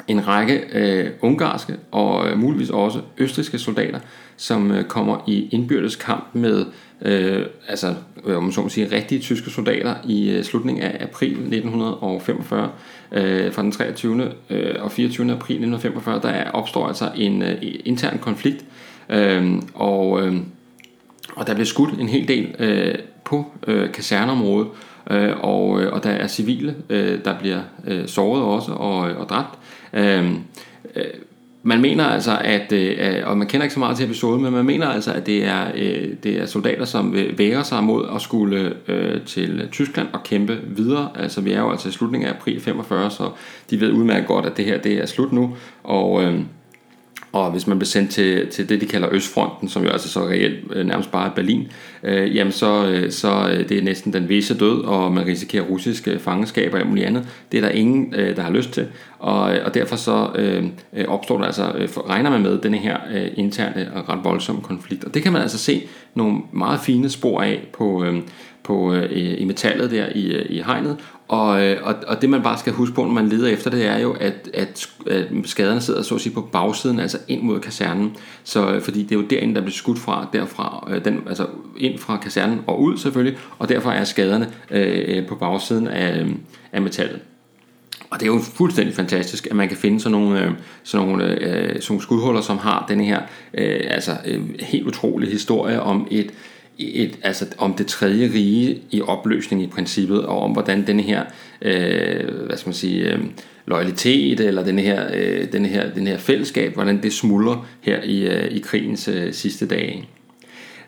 en 0.09 0.27
række 0.27 0.61
øh, 0.73 1.09
ungarske 1.21 1.73
og 1.91 2.29
øh, 2.29 2.39
muligvis 2.39 2.69
også 2.69 3.01
østriske 3.17 3.59
soldater, 3.59 3.99
som 4.37 4.71
øh, 4.71 4.83
kommer 4.83 5.23
i 5.27 5.49
indbyrdes 5.51 5.95
kamp 5.95 6.27
med 6.33 6.65
øh, 7.01 7.45
altså, 7.67 7.95
øh, 8.25 8.37
om 8.37 8.43
man 8.43 8.51
så 8.51 8.61
må 8.61 8.69
sige, 8.69 8.95
rigtige 8.95 9.21
tyske 9.21 9.49
soldater 9.49 9.95
i 10.07 10.29
øh, 10.29 10.43
slutningen 10.43 10.83
af 10.83 10.97
april 11.03 11.31
1945. 11.31 12.69
Øh, 13.11 13.53
fra 13.53 13.61
den 13.61 13.71
23. 13.71 14.31
Øh, 14.49 14.75
og 14.79 14.91
24. 14.91 15.31
april 15.31 15.55
1945, 15.55 16.21
der 16.21 16.51
opstår 16.51 16.87
altså 16.87 17.11
en 17.15 17.41
øh, 17.41 17.55
intern 17.61 18.17
konflikt, 18.17 18.65
øh, 19.09 19.53
og, 19.73 20.21
øh, 20.21 20.35
og 21.35 21.47
der 21.47 21.53
bliver 21.53 21.65
skudt 21.65 21.99
en 21.99 22.09
hel 22.09 22.27
del 22.27 22.55
øh, 22.59 22.95
på 23.25 23.45
øh, 23.67 23.91
kaserneområdet, 23.91 24.67
øh, 25.11 25.31
og, 25.39 25.81
øh, 25.81 25.93
og 25.93 26.03
der 26.03 26.09
er 26.09 26.27
civile, 26.27 26.75
øh, 26.89 27.25
der 27.25 27.39
bliver 27.39 27.61
øh, 27.87 28.07
såret 28.07 28.43
også 28.43 28.71
og, 28.71 29.09
øh, 29.09 29.19
og 29.19 29.29
dræbt. 29.29 29.58
Øh, 29.93 30.31
øh, 30.95 31.03
man 31.63 31.81
mener 31.81 32.05
altså, 32.05 32.37
at, 32.41 32.71
øh, 32.71 32.97
og 33.25 33.37
man 33.37 33.47
kender 33.47 33.63
ikke 33.63 33.73
så 33.73 33.79
meget 33.79 33.97
til 33.97 34.05
episoden, 34.05 34.41
men 34.41 34.53
man 34.53 34.65
mener 34.65 34.87
altså, 34.87 35.13
at 35.13 35.25
det 35.25 35.45
er, 35.45 35.67
øh, 35.75 36.09
det 36.23 36.41
er 36.41 36.45
soldater, 36.45 36.85
som 36.85 37.15
væger 37.37 37.63
sig 37.63 37.83
mod 37.83 38.05
at 38.15 38.21
skulle 38.21 38.73
øh, 38.87 39.21
til 39.25 39.67
Tyskland 39.71 40.07
og 40.13 40.23
kæmpe 40.23 40.59
videre. 40.67 41.09
Altså 41.15 41.41
vi 41.41 41.51
er 41.51 41.59
jo 41.59 41.71
altså 41.71 41.89
i 41.89 41.91
slutningen 41.91 42.29
af 42.29 42.33
april 42.33 42.61
45, 42.61 43.11
så 43.11 43.29
de 43.69 43.81
ved 43.81 43.91
udmærket 43.91 44.27
godt, 44.27 44.45
at 44.45 44.57
det 44.57 44.65
her 44.65 44.77
det 44.77 44.93
er 44.93 45.05
slut 45.05 45.31
nu, 45.31 45.55
og... 45.83 46.23
Øh, 46.23 46.39
og 47.31 47.51
hvis 47.51 47.67
man 47.67 47.79
bliver 47.79 47.87
sendt 47.87 48.11
til, 48.11 48.47
til 48.47 48.69
det, 48.69 48.81
de 48.81 48.85
kalder 48.85 49.07
Østfronten, 49.11 49.69
som 49.69 49.83
jo 49.83 49.89
altså 49.89 50.09
så 50.09 50.27
reelt 50.27 50.59
øh, 50.73 50.85
nærmest 50.85 51.11
bare 51.11 51.29
er 51.29 51.33
Berlin, 51.33 51.67
øh, 52.03 52.35
jamen 52.35 52.51
så, 52.51 52.87
øh, 52.87 53.11
så 53.11 53.49
øh, 53.51 53.69
det 53.69 53.77
er 53.77 53.81
næsten 53.81 54.13
den 54.13 54.29
visse 54.29 54.57
død, 54.57 54.83
og 54.83 55.11
man 55.11 55.25
risikerer 55.25 55.63
russiske 55.63 56.19
fangenskaber 56.19 56.73
og 56.73 56.79
alt 56.79 56.89
muligt 56.89 57.07
andet. 57.07 57.27
Det 57.51 57.57
er 57.57 57.61
der 57.61 57.69
ingen, 57.69 58.13
øh, 58.15 58.35
der 58.35 58.41
har 58.41 58.51
lyst 58.51 58.71
til. 58.71 58.87
Og, 59.19 59.41
og 59.41 59.73
derfor 59.73 59.95
så 59.95 60.29
øh, 60.35 60.63
opstår 61.07 61.37
der 61.37 61.45
altså, 61.45 61.63
regner 62.09 62.29
man 62.29 62.41
med 62.41 62.57
denne 62.61 62.77
her 62.77 62.97
øh, 63.13 63.27
interne 63.35 63.91
og 63.95 64.09
ret 64.09 64.19
voldsomme 64.23 64.61
konflikt. 64.61 65.03
Og 65.03 65.13
det 65.13 65.23
kan 65.23 65.33
man 65.33 65.41
altså 65.41 65.57
se 65.57 65.87
nogle 66.15 66.37
meget 66.51 66.79
fine 66.79 67.09
spor 67.09 67.41
af 67.41 67.67
på, 67.73 68.03
øh, 68.03 68.21
på, 68.63 68.93
øh, 68.93 69.41
i 69.41 69.45
metallet 69.45 69.91
der 69.91 70.05
i, 70.15 70.41
i 70.49 70.61
hegnet, 70.65 70.97
og, 71.29 71.65
øh, 71.65 71.77
og, 71.83 71.95
og 72.07 72.21
det 72.21 72.29
man 72.29 72.41
bare 72.41 72.57
skal 72.57 72.73
huske 72.73 72.95
på, 72.95 73.01
når 73.01 73.11
man 73.11 73.27
leder 73.27 73.47
efter 73.47 73.69
det, 73.69 73.85
er 73.85 73.99
jo, 73.99 74.11
at, 74.11 74.49
at, 74.53 74.89
at 75.07 75.27
skaderne 75.45 75.81
sidder 75.81 76.01
så 76.01 76.15
at 76.15 76.21
sige 76.21 76.33
på 76.33 76.41
bagsiden, 76.41 76.99
altså 76.99 77.17
ind 77.27 77.41
mod 77.41 77.59
kasernen. 77.59 78.15
Så, 78.43 78.71
øh, 78.71 78.81
fordi 78.81 79.03
det 79.03 79.11
er 79.11 79.15
jo 79.15 79.25
derinde, 79.27 79.55
der 79.55 79.61
bliver 79.61 79.73
skudt 79.73 79.99
fra, 79.99 80.27
derfra, 80.33 80.87
øh, 80.91 81.05
den, 81.05 81.19
altså 81.27 81.47
ind 81.77 81.99
fra 81.99 82.17
kasernen 82.17 82.61
og 82.67 82.81
ud 82.81 82.97
selvfølgelig, 82.97 83.39
og 83.59 83.69
derfor 83.69 83.91
er 83.91 84.03
skaderne 84.03 84.49
øh, 84.71 85.27
på 85.27 85.35
bagsiden 85.35 85.87
af, 85.87 86.19
øh, 86.19 86.29
af 86.71 86.81
metallet. 86.81 87.19
Og 88.09 88.19
det 88.19 88.27
er 88.27 88.33
jo 88.33 88.39
fuldstændig 88.39 88.95
fantastisk, 88.95 89.47
at 89.47 89.55
man 89.55 89.67
kan 89.67 89.77
finde 89.77 89.99
sådan 89.99 90.19
nogle, 90.19 90.45
øh, 90.45 90.51
sådan 90.83 91.07
nogle, 91.07 91.25
øh, 91.25 91.67
sådan 91.67 91.81
nogle 91.89 92.01
skudhuller, 92.01 92.41
som 92.41 92.57
har 92.57 92.85
denne 92.89 93.03
her 93.03 93.21
øh, 93.53 93.81
altså, 93.87 94.11
øh, 94.25 94.41
helt 94.59 94.87
utrolig 94.87 95.31
historie 95.31 95.81
om 95.81 96.07
et, 96.11 96.31
et, 96.79 97.19
altså 97.23 97.45
om 97.57 97.73
det 97.73 97.87
tredje 97.87 98.31
rige 98.33 98.81
i 98.91 99.01
opløsning 99.01 99.63
i 99.63 99.67
princippet, 99.67 100.25
og 100.25 100.39
om 100.39 100.51
hvordan 100.51 100.87
den 100.87 100.99
her, 100.99 101.23
øh, 101.61 102.45
hvad 102.45 102.57
skal 102.57 102.67
man 102.69 102.73
sige, 102.73 103.13
øh, 103.13 103.19
loyalitet, 103.65 104.39
eller 104.39 104.63
den 104.63 104.79
her, 104.79 105.07
øh, 105.13 105.51
den 105.51 105.65
her, 105.65 105.93
den 105.93 106.07
her 106.07 106.17
fællesskab, 106.17 106.73
hvordan 106.73 107.03
det 107.03 107.13
smuldrer 107.13 107.67
her 107.81 108.03
i, 108.03 108.27
øh, 108.27 108.51
i 108.51 108.59
krigens 108.59 109.07
øh, 109.07 109.33
sidste 109.33 109.67
dage. 109.67 110.05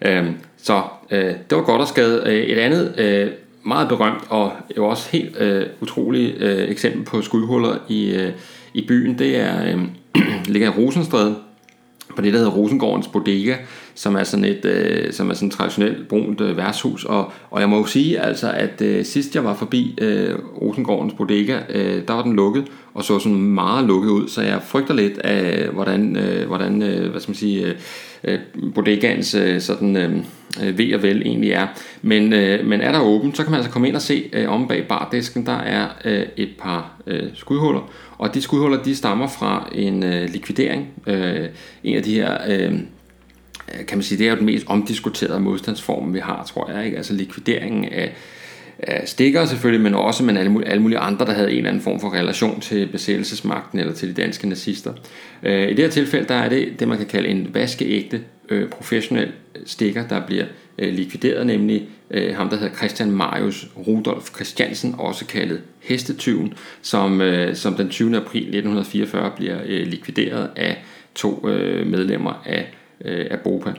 Øh, 0.02 0.26
så 0.58 0.82
øh, 1.12 1.34
det 1.50 1.58
var 1.58 1.64
godt 1.64 1.82
at 1.82 1.88
skade. 1.88 2.24
Øh, 2.26 2.44
et 2.44 2.58
andet 2.58 2.94
øh, 2.98 3.32
meget 3.66 3.88
berømt 3.88 4.24
og 4.30 4.52
jo 4.78 4.86
også 4.86 5.10
helt 5.12 5.38
øh, 5.40 5.66
utroligt 5.82 6.38
øh, 6.38 6.70
eksempel 6.70 7.06
på 7.06 7.22
skudhuller 7.22 7.76
i, 7.90 8.12
øh, 8.12 8.32
i 8.74 8.86
byen, 8.88 9.20
det 9.20 9.36
er, 9.36 9.66
øh, 9.66 9.82
ligger 10.54 10.68
i 10.68 10.78
Rosenstræde, 10.78 11.36
på 12.16 12.22
det, 12.22 12.34
der 12.34 12.40
hedder 12.40 12.52
Rosengårdens 12.52 13.08
Bodega, 13.08 13.56
som 13.96 14.16
er 14.16 14.24
sådan 14.24 14.46
et, 14.46 14.66
øh, 14.66 15.14
som 15.14 15.30
er 15.30 15.34
sådan 15.34 15.48
et 15.48 15.54
traditionelt 15.54 16.08
brunt 16.08 16.42
øh, 16.42 16.58
værtshus. 16.58 17.06
Og, 17.06 17.32
og 17.50 17.62
jeg 17.62 17.70
må 17.70 17.78
jo 17.78 17.86
sige, 17.86 18.20
altså, 18.20 18.52
at 18.52 18.82
øh, 18.82 19.06
sidst 19.06 19.36
jeg 19.36 19.44
var 19.44 19.54
forbi 19.54 19.96
øh, 20.02 20.36
Rosengårdens 20.62 21.14
Bodega, 21.14 21.60
øh, 21.70 22.02
der 22.08 22.14
var 22.14 22.24
den 22.24 22.36
lukket, 22.36 22.64
og 22.94 23.04
så 23.04 23.20
sådan 23.20 23.42
meget 23.42 23.88
lukket 23.88 24.10
ud, 24.10 24.28
så 24.28 24.42
jeg 24.42 24.62
frygter 24.66 24.94
lidt 24.94 25.18
af, 25.18 25.68
hvordan, 25.68 26.18
øh, 26.18 26.48
hvordan 26.48 26.82
øh, 26.82 27.12
hvad 27.12 27.22
skal 27.22 27.32
man 27.32 27.36
sige, 27.36 27.66
øh, 27.66 27.76
øh 28.24 28.40
bodegaens 28.76 29.36
øh, 29.36 29.62
sådan, 29.62 29.96
øh, 29.96 30.12
øh 30.64 30.78
ved 30.78 30.94
og 30.94 31.04
vel 31.04 31.22
egentlig 31.22 31.52
er. 31.52 31.68
Men, 32.02 32.34
øh, 32.34 32.66
men 32.66 32.82
er 32.82 32.92
der 32.92 33.02
åben, 33.02 33.36
så 33.36 33.44
kan 33.44 33.52
man 33.52 33.58
altså 33.58 33.72
komme 33.72 33.88
ind 33.88 33.96
og 33.96 34.02
se 34.02 34.30
øh, 34.34 34.50
om 34.50 34.68
bag 34.68 34.88
bardisken, 34.88 35.46
der 35.46 35.58
er 35.58 35.88
øh, 36.06 36.26
et 36.38 36.50
par 36.60 36.92
øh, 37.08 37.24
skudhuller, 37.34 37.92
og 38.18 38.34
de 38.34 38.42
skudhuller, 38.42 38.84
de 38.84 38.96
stammer 38.96 39.28
fra 39.28 39.70
en 39.76 40.04
øh, 40.04 40.30
likvidering. 40.30 40.88
Øh, 41.08 41.46
en 41.84 41.98
af 41.98 42.04
de 42.04 42.14
her, 42.14 42.38
øh, 42.50 42.74
Øh, 43.74 43.86
kan 43.86 43.98
man 43.98 44.04
sige, 44.04 44.18
det 44.18 44.28
er 44.28 44.32
jo 44.32 44.38
den 44.38 44.46
mest 44.46 44.68
omdiskuterede 44.68 45.40
modstandsform, 45.40 46.14
vi 46.14 46.20
har, 46.20 46.44
tror 46.44 46.72
jeg. 46.72 46.86
Ikke? 46.86 46.98
Altså 46.98 47.14
likvideringen 47.14 47.86
af, 47.86 48.14
af 48.80 49.08
stikker 49.08 49.46
selvfølgelig, 49.46 49.82
men 49.84 49.94
også 49.94 50.24
men 50.24 50.38
alle, 50.38 50.68
alle 50.68 50.82
mulige 50.82 51.00
andre, 51.00 51.26
der 51.26 51.34
havde 51.34 51.52
en 51.52 51.58
eller 51.58 51.70
anden 51.70 51.84
form 51.84 52.00
for 52.00 52.14
relation 52.14 52.60
til 52.60 52.88
besættelsesmagten 52.88 53.80
eller 53.80 53.94
til 53.94 54.10
de 54.10 54.22
danske 54.22 54.50
nazister. 54.50 54.94
Øh, 55.44 55.64
I 55.64 55.74
det 55.74 55.80
her 55.80 55.90
tilfælde, 55.90 56.28
der 56.28 56.36
er 56.36 56.50
det 56.50 56.80
det, 56.80 56.88
man 56.88 56.98
kan 56.98 57.08
kalde 57.08 57.30
en 57.30 57.50
vaskeægte 57.54 58.22
øh, 58.50 58.70
professionel 58.70 59.32
stikker, 59.66 60.08
der 60.08 60.26
bliver 60.26 60.46
øh, 60.78 60.94
likvideret, 60.94 61.48
nemlig 61.48 61.90
øh, 62.12 62.36
ham, 62.36 62.50
der 62.50 62.58
hedder 62.58 62.76
Christian 62.76 63.12
Marius 63.12 63.68
Rudolf 63.88 64.30
Christiansen, 64.36 64.96
også 64.98 65.26
kaldet 65.26 65.62
Hestetyven, 65.80 66.54
som, 66.82 67.22
øh, 67.22 67.56
som 67.56 67.74
den 67.74 67.90
20. 67.90 68.18
april 68.18 68.42
1944 68.42 69.32
bliver 69.36 69.58
øh, 69.66 69.88
likvideret 69.88 70.50
af 70.56 70.84
to 71.16 71.50
øh, 71.50 71.88
medlemmer 71.88 72.44
af, 72.46 72.74
øh, 73.06 73.26
af 73.32 73.40
BOPA. 73.40 73.74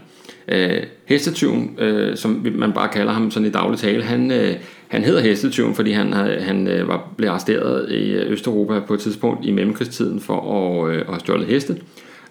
Øh, 0.48 0.82
hestetyven, 1.04 1.76
øh, 1.78 2.16
som 2.16 2.46
man 2.54 2.72
bare 2.72 2.88
kalder 2.88 3.12
ham 3.12 3.30
sådan 3.30 3.48
i 3.48 3.50
daglig 3.50 3.78
tale, 3.78 4.02
han, 4.02 4.30
øh, 4.30 4.54
han 4.88 5.04
hedder 5.04 5.20
Hestetyven, 5.20 5.74
fordi 5.74 5.90
han, 5.92 6.14
øh, 6.14 6.42
han 6.42 6.68
øh, 6.68 6.88
var, 6.88 7.12
blev 7.16 7.28
arresteret 7.28 7.92
i 7.92 8.14
Østeuropa 8.14 8.80
på 8.80 8.94
et 8.94 9.00
tidspunkt 9.00 9.46
i 9.46 9.50
mellemkrigstiden 9.50 10.20
for 10.20 10.40
at, 10.58 10.94
øh, 10.94 11.00
at 11.00 11.06
have 11.06 11.20
stjålet 11.20 11.46
heste. 11.46 11.76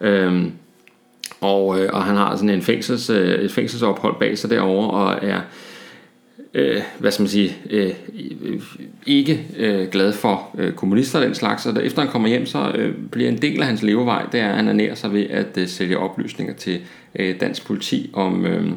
Øh, 0.02 0.44
og, 1.42 1.80
øh, 1.80 1.90
og 1.94 2.04
han 2.04 2.16
har 2.16 2.36
sådan 2.36 2.50
en 2.50 2.62
fængsels, 2.62 3.10
øh, 3.10 3.30
et 3.30 3.52
fængselsophold 3.52 4.16
bag 4.20 4.38
sig 4.38 4.50
derovre 4.50 4.92
og 4.92 5.20
er 5.22 5.42
øh, 6.54 6.82
hvad 7.00 7.12
skal 7.12 7.24
man 7.24 7.30
sige, 7.30 7.58
øh, 7.70 7.94
ikke 9.06 9.46
øh, 9.58 9.88
glad 9.90 10.14
for 10.14 10.50
øh, 10.58 10.74
kommunister 10.74 11.20
og 11.20 11.26
den 11.26 11.36
slags, 11.36 11.66
og 11.66 11.86
efter 11.86 12.02
han 12.02 12.12
kommer 12.12 12.28
hjem, 12.28 12.46
så 12.46 12.72
øh, 12.76 12.96
bliver 13.12 13.30
en 13.30 13.42
del 13.42 13.62
af 13.62 13.68
hans 13.68 13.84
levevej, 13.84 14.26
det 14.32 14.40
er, 14.40 14.50
at 14.50 14.56
han 14.56 14.68
ernærer 14.68 14.96
sig 14.96 15.14
ved 15.14 15.26
at 15.30 15.58
øh, 15.58 15.68
sælge 15.68 15.98
oplysninger 15.98 16.54
til 16.54 16.80
øh, 17.16 17.40
dansk 17.40 17.66
politi 17.66 18.10
om, 18.14 18.46
øh, 18.46 18.72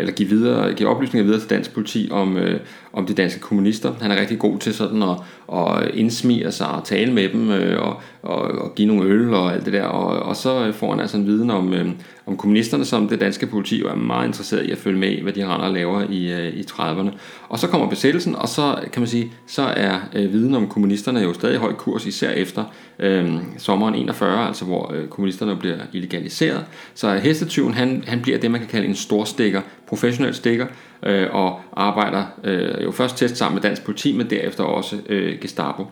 eller 0.00 0.12
give, 0.12 0.28
videre, 0.28 0.74
give 0.74 0.88
oplysninger 0.88 1.24
videre 1.24 1.40
til 1.40 1.50
dansk 1.50 1.74
politi 1.74 2.08
om, 2.10 2.36
øh, 2.36 2.60
om 2.92 3.06
de 3.06 3.14
danske 3.14 3.40
kommunister. 3.40 3.92
Han 4.00 4.10
er 4.10 4.20
rigtig 4.20 4.38
god 4.38 4.58
til 4.58 4.74
sådan 4.74 5.02
at, 5.02 5.16
at 5.52 5.94
indsmire 5.94 6.52
sig 6.52 6.68
og 6.68 6.84
tale 6.84 7.12
med 7.12 7.28
dem 7.28 7.50
øh, 7.50 7.82
og, 7.82 8.00
og, 8.22 8.42
og 8.42 8.74
give 8.74 8.88
nogle 8.88 9.10
øl 9.10 9.34
og 9.34 9.52
alt 9.52 9.64
det 9.64 9.72
der. 9.72 9.84
Og, 9.84 10.22
og 10.22 10.36
så 10.36 10.66
øh, 10.66 10.74
får 10.74 10.90
han 10.90 11.00
altså 11.00 11.16
en 11.16 11.26
viden 11.26 11.50
om, 11.50 11.74
øh, 11.74 11.88
om 12.26 12.36
kommunisterne, 12.36 12.84
som 12.84 13.08
det 13.08 13.20
danske 13.20 13.46
politi 13.46 13.80
jo 13.80 13.88
er 13.88 13.94
meget 13.94 14.26
interesseret 14.26 14.66
i 14.66 14.70
at 14.70 14.78
følge 14.78 14.98
med 14.98 15.10
i, 15.10 15.22
hvad 15.22 15.32
de 15.32 15.46
render 15.46 15.66
og 15.66 15.72
laver 15.72 16.02
i, 16.10 16.32
øh, 16.32 16.54
i 16.54 16.60
30'erne. 16.60 17.10
Og 17.48 17.58
så 17.58 17.66
kommer 17.66 17.88
besættelsen, 17.88 18.36
og 18.36 18.48
så 18.48 18.78
kan 18.92 19.00
man 19.00 19.08
sige, 19.08 19.32
så 19.46 19.62
er 19.62 20.00
øh, 20.14 20.32
viden 20.32 20.54
om 20.54 20.68
kommunisterne 20.68 21.20
jo 21.20 21.32
stadig 21.32 21.54
i 21.54 21.58
høj 21.58 21.72
kurs, 21.72 22.06
især 22.06 22.30
efter 22.30 22.64
øh, 22.98 23.32
sommeren 23.58 23.94
41, 23.94 24.46
altså 24.46 24.64
hvor 24.64 24.92
øh, 24.94 25.08
kommunisterne 25.08 25.56
bliver 25.56 25.78
illegaliseret. 25.92 26.64
Så 26.94 27.14
hestetyven, 27.14 27.74
han, 27.74 28.04
han 28.06 28.22
bliver 28.22 28.38
det, 28.38 28.50
man 28.50 28.60
kan 28.60 28.68
kalde 28.68 28.86
en 28.88 28.94
storstikker, 28.94 29.60
professionel 29.86 30.34
stikker, 30.34 30.66
øh, 31.02 31.28
og 31.32 31.60
arbejder 31.72 32.24
øh, 32.44 32.84
jo 32.84 32.90
først 32.90 33.16
tæt 33.16 33.38
sammen 33.38 33.54
med 33.54 33.62
dansk 33.62 33.84
politi, 33.84 34.16
men 34.16 34.30
derefter 34.30 34.64
også 34.64 34.96
øh, 35.08 35.38
Gestapo. 35.40 35.86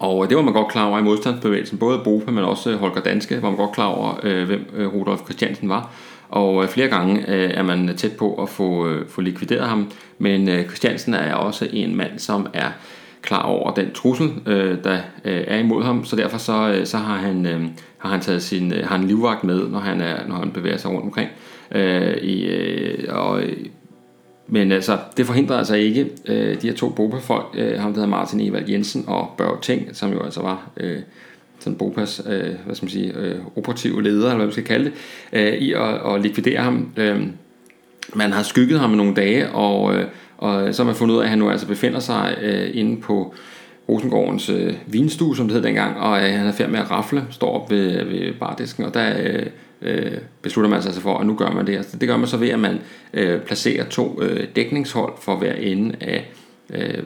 Og 0.00 0.28
det 0.28 0.36
var 0.36 0.42
man 0.42 0.54
godt 0.54 0.68
klar 0.68 0.86
over 0.86 0.98
i 0.98 1.02
modstandsbevægelsen, 1.02 1.78
både 1.78 2.00
Bopa, 2.04 2.30
men 2.30 2.44
også 2.44 2.76
Holger 2.76 3.00
Danske, 3.00 3.42
var 3.42 3.48
man 3.48 3.56
godt 3.56 3.72
klar 3.72 3.86
over, 3.86 4.20
øh, 4.22 4.46
hvem 4.46 4.66
øh, 4.76 4.94
Rudolf 4.94 5.20
Christiansen 5.24 5.68
var. 5.68 5.90
Og 6.28 6.62
øh, 6.62 6.68
flere 6.68 6.88
gange 6.88 7.26
er 7.26 7.62
man 7.62 7.96
tæt 7.96 8.12
på 8.18 8.34
at 8.34 8.48
få, 8.48 8.88
få 9.08 9.20
likvideret 9.20 9.68
ham, 9.68 9.90
men 10.18 10.48
Christiansen 10.64 11.14
er 11.14 11.34
også 11.34 11.68
en 11.72 11.96
mand, 11.96 12.18
som 12.18 12.46
er 12.52 12.68
klar 13.22 13.42
over 13.42 13.74
den 13.74 13.92
trussel, 13.92 14.30
der 14.84 14.98
er 15.24 15.58
imod 15.58 15.84
ham, 15.84 16.04
så 16.04 16.16
derfor 16.16 16.38
så, 16.38 16.80
så 16.84 16.96
har, 16.96 17.16
han, 17.16 17.44
har 17.98 18.10
han 18.10 18.20
taget 18.20 18.42
sin 18.42 18.72
har 18.72 18.96
han 18.96 19.06
livvagt 19.06 19.44
med, 19.44 19.68
når 19.68 19.78
han, 19.78 20.00
er, 20.00 20.26
når 20.28 20.34
han 20.34 20.50
bevæger 20.50 20.76
sig 20.76 20.90
rundt 20.90 21.04
omkring. 21.04 21.30
Øh, 21.72 22.16
i, 22.16 22.48
og 23.08 23.42
men 24.52 24.72
altså, 24.72 24.98
det 25.16 25.26
forhindrer 25.26 25.56
altså 25.56 25.74
ikke 25.74 26.08
øh, 26.26 26.62
de 26.62 26.68
her 26.68 26.74
to 26.74 26.88
Bopa-folk, 26.88 27.46
øh, 27.54 27.80
ham 27.80 27.92
der 27.92 28.00
hedder 28.00 28.16
Martin 28.16 28.40
Evald 28.40 28.68
Jensen 28.68 29.04
og 29.06 29.34
Børge 29.38 29.58
Ting, 29.62 29.96
som 29.96 30.12
jo 30.12 30.22
altså 30.22 30.42
var 30.42 30.70
øh, 30.76 30.98
sådan 31.58 31.78
Bopas, 31.78 32.22
øh, 32.26 32.54
hvad 32.64 32.74
skal 32.74 32.86
man 32.86 32.90
sige, 32.90 33.12
øh, 33.16 33.38
operative 33.56 34.02
leder, 34.02 34.24
eller 34.24 34.36
hvad 34.36 34.46
man 34.46 34.52
skal 34.52 34.64
kalde 34.64 34.84
det, 34.84 34.92
øh, 35.32 35.52
i 35.52 35.72
at, 35.72 36.14
at 36.14 36.22
likvidere 36.22 36.62
ham. 36.62 36.92
Øh, 36.96 37.22
man 38.14 38.32
har 38.32 38.42
skygget 38.42 38.80
ham 38.80 38.92
i 38.92 38.96
nogle 38.96 39.14
dage, 39.14 39.50
og, 39.50 39.94
øh, 39.94 40.06
og 40.38 40.74
så 40.74 40.82
har 40.82 40.86
man 40.86 40.96
fundet 40.96 41.14
ud 41.14 41.20
af, 41.20 41.24
at 41.24 41.30
han 41.30 41.38
nu 41.38 41.50
altså 41.50 41.66
befinder 41.66 42.00
sig 42.00 42.38
øh, 42.42 42.70
inde 42.72 43.00
på 43.00 43.34
Rosengårdens 43.90 44.48
øh, 44.48 44.74
vinstue, 44.86 45.36
som 45.36 45.46
det 45.46 45.54
hed 45.54 45.62
dengang, 45.62 45.96
og 45.96 46.16
øh, 46.16 46.30
han 46.32 46.46
er 46.46 46.52
færdig 46.52 46.72
med 46.72 46.80
at 46.80 46.90
rafle, 46.90 47.24
står 47.30 47.60
op 47.60 47.70
ved, 47.70 48.04
ved 48.04 48.32
bardisken, 48.40 48.84
og 48.84 48.94
der 48.94 49.14
øh, 49.22 49.46
øh, 49.82 50.18
beslutter 50.42 50.70
man 50.70 50.82
sig 50.82 50.88
altså 50.88 51.02
for, 51.02 51.18
at 51.18 51.26
nu 51.26 51.34
gør 51.34 51.50
man 51.50 51.66
det. 51.66 51.76
Altså, 51.76 51.96
det 51.96 52.08
gør 52.08 52.16
man 52.16 52.28
så 52.28 52.36
ved, 52.36 52.48
at 52.48 52.58
man 52.58 52.78
øh, 53.14 53.40
placerer 53.40 53.84
to 53.84 54.22
øh, 54.22 54.46
dækningshold 54.56 55.12
for 55.20 55.36
hver 55.36 55.52
ende 55.52 55.96
af 56.00 56.30
øh, 56.74 57.02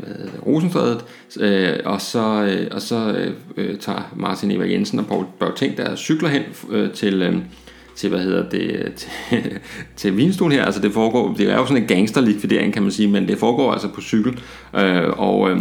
Rosenstrædet, 0.47 1.05
øh, 1.40 1.77
og 1.85 2.01
så, 2.01 2.44
øh, 2.44 2.68
og 2.70 2.83
så 2.83 3.12
øh, 3.18 3.33
øh 3.57 3.79
tager 3.79 4.12
Martin 4.16 4.51
Eva 4.51 4.70
Jensen 4.70 4.99
og 4.99 5.07
Paul 5.07 5.25
Børting, 5.38 5.77
der 5.77 5.97
cykler 5.97 6.29
hen 6.29 6.42
øh, 6.70 6.92
til... 6.92 7.23
Øh, 7.23 7.37
til, 7.97 8.11
hvad 8.11 8.20
hedder 8.20 8.49
det, 8.49 8.92
til, 9.31 9.59
til 9.97 10.16
vinstuen 10.16 10.53
her. 10.53 10.64
Altså 10.64 10.81
det 10.81 10.92
foregår, 10.92 11.35
det 11.38 11.51
er 11.51 11.57
jo 11.57 11.66
sådan 11.66 11.83
en 11.83 11.88
gangsterlikvidering, 11.88 12.73
kan 12.73 12.83
man 12.83 12.92
sige, 12.92 13.09
men 13.09 13.29
det 13.29 13.38
foregår 13.38 13.73
altså 13.73 13.88
på 13.88 14.01
cykel. 14.01 14.38
Øh, 14.77 15.09
og, 15.18 15.51
øh, 15.51 15.59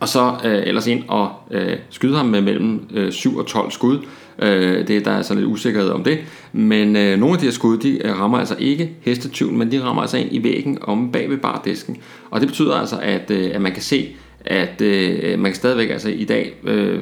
og 0.00 0.08
så 0.08 0.34
øh, 0.44 0.62
ellers 0.66 0.86
ind 0.86 1.02
og 1.08 1.32
øh, 1.50 1.76
skyde 1.90 2.16
ham 2.16 2.26
med 2.26 2.40
mellem 2.40 2.88
øh, 2.94 3.12
7 3.12 3.36
og 3.36 3.46
12 3.46 3.70
skud. 3.70 3.98
Øh, 4.38 4.88
det, 4.88 5.04
der 5.04 5.10
er 5.10 5.22
så 5.22 5.34
lidt 5.34 5.46
usikkerhed 5.46 5.90
om 5.90 6.04
det. 6.04 6.18
Men 6.52 6.96
øh, 6.96 7.18
nogle 7.18 7.34
af 7.34 7.38
de 7.38 7.44
her 7.44 7.52
skud, 7.52 7.78
de 7.78 8.06
øh, 8.06 8.20
rammer 8.20 8.38
altså 8.38 8.56
ikke 8.58 8.90
hestetyven, 9.00 9.58
men 9.58 9.72
de 9.72 9.82
rammer 9.82 10.02
altså 10.02 10.16
ind 10.16 10.28
i 10.32 10.42
væggen 10.42 10.78
om 10.82 11.12
bag 11.12 11.30
ved 11.30 11.36
bardisken. 11.36 11.96
Og 12.30 12.40
det 12.40 12.48
betyder 12.48 12.74
altså, 12.74 12.98
at, 13.02 13.30
øh, 13.30 13.50
at 13.54 13.60
man 13.60 13.72
kan 13.72 13.82
se, 13.82 14.16
at 14.44 14.80
øh, 14.80 15.38
man 15.38 15.50
kan 15.50 15.54
stadigvæk 15.54 15.90
altså 15.90 16.08
i 16.08 16.24
dag 16.24 16.54
øh, 16.64 16.98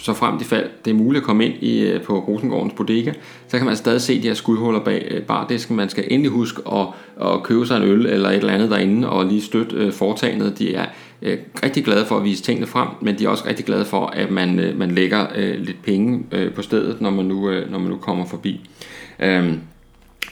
så 0.00 0.12
frem 0.12 0.38
de 0.38 0.44
fald 0.44 0.68
det 0.84 0.90
er 0.90 0.94
muligt 0.94 1.22
at 1.22 1.26
komme 1.26 1.44
ind 1.44 1.54
i, 1.62 1.80
øh, 1.80 2.02
på 2.02 2.18
Rosengårdens 2.18 2.74
bodega, 2.76 3.12
så 3.48 3.56
kan 3.56 3.66
man 3.66 3.76
stadig 3.76 4.00
se 4.00 4.22
de 4.22 4.28
her 4.28 4.34
skudhuller 4.34 4.80
bag 4.80 5.08
øh, 5.10 5.22
bardisken. 5.22 5.76
Man 5.76 5.88
skal 5.88 6.04
endelig 6.10 6.32
huske 6.32 6.62
at, 6.72 6.86
at 7.22 7.42
købe 7.42 7.66
sig 7.66 7.76
en 7.76 7.82
øl 7.82 8.06
eller 8.06 8.28
et 8.28 8.36
eller 8.36 8.52
andet 8.52 8.70
derinde 8.70 9.08
og 9.08 9.26
lige 9.26 9.42
støtte 9.42 9.76
øh, 9.76 9.92
foretagendet. 9.92 10.58
De 10.58 10.74
er 10.74 10.84
rigtig 11.62 11.84
glade 11.84 12.06
for 12.06 12.16
at 12.16 12.24
vise 12.24 12.42
tingene 12.42 12.66
frem, 12.66 12.88
men 13.00 13.18
de 13.18 13.24
er 13.24 13.28
også 13.28 13.44
rigtig 13.46 13.64
glade 13.64 13.84
for, 13.84 14.06
at 14.06 14.30
man, 14.30 14.74
man 14.76 14.90
lægger 14.90 15.26
lidt 15.58 15.82
penge 15.82 16.24
på 16.54 16.62
stedet, 16.62 17.00
når 17.00 17.10
man 17.10 17.24
nu, 17.24 17.50
når 17.70 17.78
man 17.78 17.88
nu 17.88 17.96
kommer 17.96 18.26
forbi. 18.26 18.60
Øhm, 19.20 19.60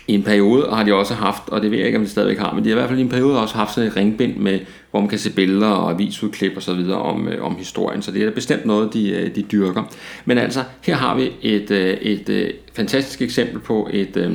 i 0.08 0.14
en 0.14 0.22
periode 0.22 0.66
har 0.70 0.84
de 0.84 0.94
også 0.94 1.14
haft, 1.14 1.42
og 1.48 1.62
det 1.62 1.70
ved 1.70 1.78
jeg 1.78 1.86
ikke, 1.86 1.98
om 1.98 2.04
de 2.04 2.10
stadigvæk 2.10 2.38
har, 2.38 2.54
men 2.54 2.64
de 2.64 2.68
har 2.68 2.76
i 2.76 2.78
hvert 2.78 2.88
fald 2.88 2.98
i 2.98 3.02
en 3.02 3.08
periode 3.08 3.40
også 3.40 3.54
haft 3.54 3.74
sådan 3.74 3.90
et 3.90 3.96
ringbind 3.96 4.36
med, 4.36 4.60
hvor 4.90 5.00
man 5.00 5.08
kan 5.08 5.18
se 5.18 5.32
billeder 5.32 5.68
og 5.68 5.90
avisudklip 5.90 6.52
og 6.56 6.62
så 6.62 6.74
videre 6.74 6.98
om, 6.98 7.28
øh, 7.28 7.44
om 7.44 7.56
historien, 7.56 8.02
så 8.02 8.12
det 8.12 8.22
er 8.22 8.30
bestemt 8.30 8.66
noget, 8.66 8.94
de, 8.94 9.10
øh, 9.10 9.34
de 9.34 9.42
dyrker. 9.42 9.82
Men 10.24 10.38
altså, 10.38 10.64
her 10.82 10.94
har 10.94 11.16
vi 11.16 11.32
et, 11.42 11.70
øh, 11.70 11.86
et, 11.86 12.28
et 12.28 12.52
fantastisk 12.74 13.22
eksempel 13.22 13.58
på 13.58 13.88
et, 13.92 14.16
øh, 14.16 14.32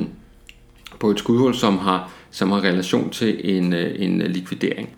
på 0.99 1.09
et 1.09 1.19
skudhul, 1.19 1.55
som 1.55 1.77
har, 1.77 2.11
som 2.31 2.51
har 2.51 2.63
relation 2.63 3.09
til 3.09 3.57
en, 3.57 3.73
en 3.73 4.21
likvidering 4.21 4.89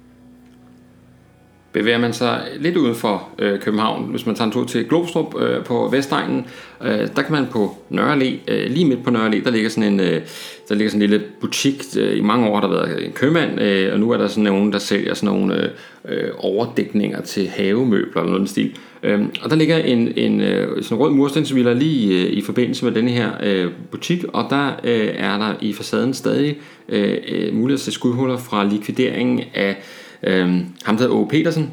bevæger 1.76 1.98
man 1.98 2.14
sig 2.14 2.42
lidt 2.60 2.78
uden 2.78 2.96
for 2.96 3.30
øh, 3.40 3.60
København. 3.60 4.10
Hvis 4.10 4.26
man 4.26 4.36
tager 4.36 4.46
en 4.46 4.52
tur 4.52 4.66
til 4.66 4.86
Glostrup 4.86 5.42
øh, 5.42 5.64
på 5.64 5.88
Vestegnen, 5.92 6.46
øh, 6.84 7.08
der 7.16 7.22
kan 7.22 7.32
man 7.32 7.48
på 7.52 7.78
Nørre 7.90 8.16
Allé, 8.16 8.52
øh, 8.52 8.72
lige 8.72 8.86
midt 8.86 9.04
på 9.04 9.10
Nørre 9.10 9.30
Allé, 9.30 9.44
der 9.44 9.50
ligger 9.52 9.70
sådan 9.70 9.94
en, 9.94 10.00
øh, 10.00 10.22
der 10.70 10.76
ligger 10.76 10.90
sådan 10.90 11.02
en 11.02 11.10
lille 11.10 11.26
butik. 11.42 11.84
Øh, 11.98 12.18
I 12.18 12.22
mange 12.22 12.48
år 12.48 12.60
har 12.60 12.68
der 12.68 12.74
været 12.76 13.06
en 13.06 13.12
købmand, 13.12 13.62
øh, 13.62 13.94
og 13.94 14.00
nu 14.00 14.12
er 14.12 14.18
der 14.18 14.28
sådan 14.28 14.44
nogen, 14.44 14.74
der 14.74 14.80
sælger 14.80 15.14
sådan 15.14 15.36
nogle 15.36 15.70
øh, 16.08 16.30
overdækninger 16.38 17.22
til 17.22 17.48
havemøbler 17.48 18.22
eller 18.22 18.34
noget 18.34 18.50
stil. 18.50 18.76
Øh, 19.04 19.22
og 19.42 19.50
der 19.50 19.56
ligger 19.56 19.78
en, 19.78 20.14
en 20.16 20.42
øh, 20.42 20.84
sådan 20.84 20.98
rød 20.98 21.12
murstensvilla 21.12 21.74
lige 21.74 22.26
øh, 22.26 22.32
i 22.32 22.42
forbindelse 22.42 22.86
med 22.86 22.94
den 22.94 23.08
her 23.08 23.30
øh, 23.44 23.72
butik, 23.92 24.24
og 24.34 24.48
der 24.50 24.68
øh, 24.84 25.10
er 25.18 25.38
der 25.38 25.54
i 25.62 25.74
facaden 25.74 26.14
stadig 26.14 26.58
øh, 26.90 27.18
øh 27.28 27.54
mulighed 27.54 27.80
til 27.80 27.94
skudhuller 27.94 28.38
fra 28.38 28.64
likvideringen 28.64 29.42
af 29.54 29.76
øh, 30.26 30.48
ham 30.84 30.98
der 30.98 31.04
hedder 31.04 31.16
Åge 31.16 31.28
Petersen. 31.28 31.72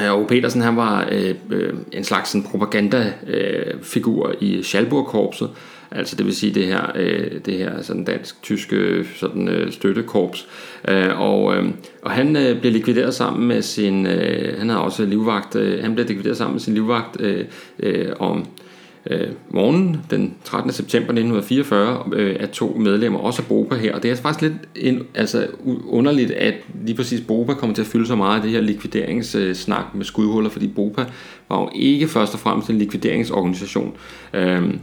Øh, 0.00 0.12
og 0.12 0.26
Petersen 0.28 0.60
han 0.60 0.76
var 0.76 1.08
øh, 1.12 1.34
øh 1.50 1.74
en 1.92 2.04
slags 2.04 2.36
propagandafigur 2.50 4.28
øh, 4.28 4.34
i 4.40 4.62
Schalburg-korpset, 4.62 5.50
altså 5.90 6.16
det 6.16 6.26
vil 6.26 6.36
sige 6.36 6.54
det 6.54 6.66
her, 6.66 6.92
øh, 6.94 7.30
det 7.46 7.54
her 7.54 7.82
sådan 7.82 8.04
dansk-tyske 8.04 9.04
sådan, 9.14 9.48
øh, 9.48 9.72
støttekorps. 9.72 10.48
Øh, 10.88 11.20
og, 11.20 11.56
øh, 11.56 11.64
og 12.02 12.10
han 12.10 12.36
øh, 12.36 12.60
blev 12.60 12.72
likvideret 12.72 13.14
sammen 13.14 13.48
med 13.48 13.62
sin, 13.62 14.06
øh, 14.06 14.58
han 14.58 14.68
har 14.68 14.78
også 14.78 15.04
livvagt, 15.04 15.56
øh, 15.56 15.82
han 15.82 15.94
blev 15.94 16.06
likvideret 16.06 16.36
sammen 16.36 16.54
med 16.54 16.60
sin 16.60 16.74
livvagt 16.74 17.20
øh, 17.20 17.44
øh, 17.78 18.12
om 18.18 18.46
øh, 19.06 19.28
morgenen 19.50 20.00
den 20.10 20.34
13. 20.44 20.72
september 20.72 21.12
1944 21.12 22.04
øh, 22.12 22.36
af 22.40 22.48
to 22.48 22.76
medlemmer, 22.78 23.18
også 23.18 23.42
af 23.42 23.48
BOPA 23.48 23.74
her. 23.74 23.94
Og 23.94 24.02
det 24.02 24.10
er 24.10 24.14
faktisk 24.14 24.42
lidt 24.42 24.54
en, 24.76 25.02
altså, 25.14 25.46
underligt, 25.86 26.30
at 26.30 26.54
lige 26.84 26.96
præcis 26.96 27.20
BOPA 27.20 27.54
kommer 27.54 27.74
til 27.74 27.82
at 27.82 27.88
fylde 27.88 28.06
så 28.06 28.16
meget 28.16 28.36
af 28.36 28.42
det 28.42 28.50
her 28.50 28.60
likvideringssnak 28.60 29.84
med 29.94 30.04
skudhuller, 30.04 30.50
fordi 30.50 30.68
BOPA 30.68 31.04
var 31.48 31.60
jo 31.60 31.70
ikke 31.74 32.08
først 32.08 32.34
og 32.34 32.40
fremmest 32.40 32.70
en 32.70 32.78
likvideringsorganisation. 32.78 33.96
Øh, 34.34 34.74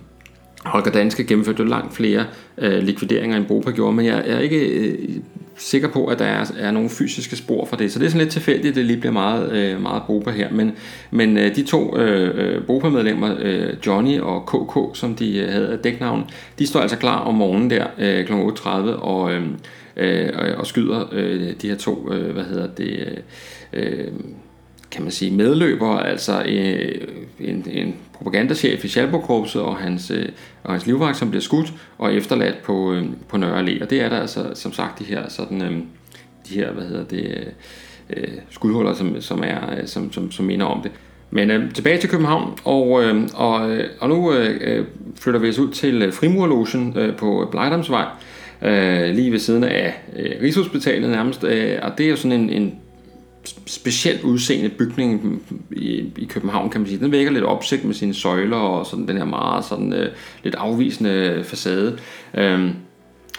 Holger 0.66 0.92
Danske 0.92 1.24
gennemførte 1.24 1.64
jo 1.64 1.70
langt 1.70 1.94
flere 1.94 2.26
øh, 2.58 2.84
likvideringer 2.84 3.38
end 3.38 3.46
BOPA 3.46 3.72
gjorde, 3.72 3.96
men 3.96 4.06
jeg, 4.06 4.24
jeg 4.28 4.36
er 4.36 4.40
ikke 4.40 4.68
øh, 4.68 5.10
sikker 5.58 5.88
på, 5.88 6.06
at 6.06 6.20
der 6.20 6.26
er, 6.26 6.46
er 6.58 6.72
nogle 6.72 6.90
fysiske 6.90 7.36
spor 7.36 7.66
for 7.66 7.76
det. 7.76 7.92
Så 7.92 8.00
det 8.00 8.06
er 8.06 8.10
sådan 8.10 8.22
lidt 8.22 8.32
tilfældigt, 8.32 8.72
at 8.72 8.76
det 8.76 8.86
lige 8.86 9.00
bliver 9.00 9.14
meget, 9.14 9.52
øh, 9.52 9.82
meget 9.82 10.04
BOPA 10.08 10.32
her. 10.32 10.52
Men, 10.52 10.72
men 11.12 11.38
øh, 11.38 11.56
de 11.56 11.64
to 11.64 11.98
øh, 11.98 12.56
øh 12.56 12.64
BOPA-medlemmer, 12.66 13.36
øh, 13.40 13.74
Johnny 13.88 14.20
og 14.20 14.46
KK, 14.46 14.98
som 14.98 15.16
de 15.16 15.38
øh, 15.38 15.50
havde 15.50 15.80
dæknavn, 15.84 16.30
de 16.60 16.68
står 16.68 16.80
altså 16.80 16.98
klar 16.98 17.20
om 17.20 17.36
morgenen 17.36 17.70
der 17.70 17.88
øh, 17.98 18.26
kl. 18.26 18.34
8.30 18.34 18.70
og, 18.90 19.34
øh, 19.34 19.44
øh, 19.98 20.30
og 20.58 20.68
skyder 20.68 21.10
øh, 21.12 21.54
de 21.62 21.70
her 21.70 21.76
to, 21.76 22.14
øh, 22.14 22.34
hvad 22.34 22.44
hedder 22.44 22.68
det... 22.68 23.24
Øh, 23.74 24.08
kan 24.92 25.04
man 25.04 25.12
sige, 25.12 25.32
medløber, 25.32 25.98
altså 25.98 26.44
øh, 26.46 27.08
en, 27.40 27.66
en 27.72 27.96
propagandachef 28.14 28.86
i 28.86 28.88
Schalburg-korpset 28.88 29.62
og 29.62 29.78
hans, 29.78 30.12
øh, 30.12 30.30
og 30.64 30.72
hans 30.72 30.86
livvagt, 30.86 31.18
som 31.18 31.30
bliver 31.30 31.42
skudt 31.42 31.74
og 31.98 32.14
efterladt 32.14 32.64
på, 32.64 32.94
øh, 32.94 33.06
på 33.28 33.38
Nørre 33.38 33.64
Allé. 33.64 33.84
Og 33.84 33.90
det 33.90 34.02
er 34.02 34.10
der 34.10 34.20
altså, 34.20 34.52
som 34.54 34.74
sagt, 34.74 35.00
de 35.00 35.04
her, 35.04 35.30
sådan, 35.30 35.62
øh, 35.62 35.72
de 36.50 36.54
her 36.54 36.72
hvad 36.72 36.84
hedder 36.84 37.04
det, 37.04 37.54
øh, 38.10 38.28
skudhuller, 38.50 38.94
som, 38.94 39.22
som, 39.22 39.44
er, 39.44 39.76
øh, 39.78 39.88
som, 39.88 40.14
som, 40.14 40.32
som 40.32 40.46
minder 40.46 40.66
om 40.66 40.82
det. 40.82 40.92
Men 41.32 41.52
øh, 41.52 41.74
tilbage 41.74 41.98
til 41.98 42.10
København, 42.10 42.60
og, 42.64 43.04
øh, 43.04 43.28
og, 43.34 43.72
øh, 43.72 43.90
og 44.00 44.10
nu 44.10 44.34
øh, 44.34 44.58
øh 44.62 44.86
flytter 45.16 45.40
vi 45.40 45.50
os 45.50 45.60
ud 45.60 45.72
til 45.72 46.02
øh, 46.02 46.14
Frimurlogen 46.14 46.94
øh, 46.98 47.16
på 47.16 47.48
Blejdamsvej, 47.52 48.06
øh, 48.62 49.16
lige 49.16 49.32
ved 49.32 49.40
siden 49.40 49.64
af 49.64 49.94
øh, 50.16 50.32
Rigshospitalet 50.42 51.10
nærmest, 51.10 51.44
øh, 51.44 51.80
og 51.82 51.98
det 51.98 52.06
er 52.06 52.10
jo 52.10 52.16
sådan 52.16 52.40
en, 52.40 52.50
en 52.50 52.76
specielt 53.66 54.24
udseende 54.24 54.70
bygning 54.70 55.42
i, 55.72 56.12
i 56.18 56.26
København, 56.26 56.70
kan 56.70 56.82
man 56.82 56.88
sige. 56.88 57.00
Den 57.00 57.12
vækker 57.12 57.32
lidt 57.32 57.44
opsigt 57.44 57.84
med 57.86 57.94
sine 57.94 58.14
søjler 58.14 58.58
og 58.58 58.86
sådan 58.86 59.08
den 59.08 59.18
her 59.18 59.26
meget 59.26 59.66
sådan, 59.66 59.94
øh, 59.94 60.10
lidt 60.44 60.56
afvisende 60.56 61.44
facade. 61.44 61.98
Øhm, 62.34 62.72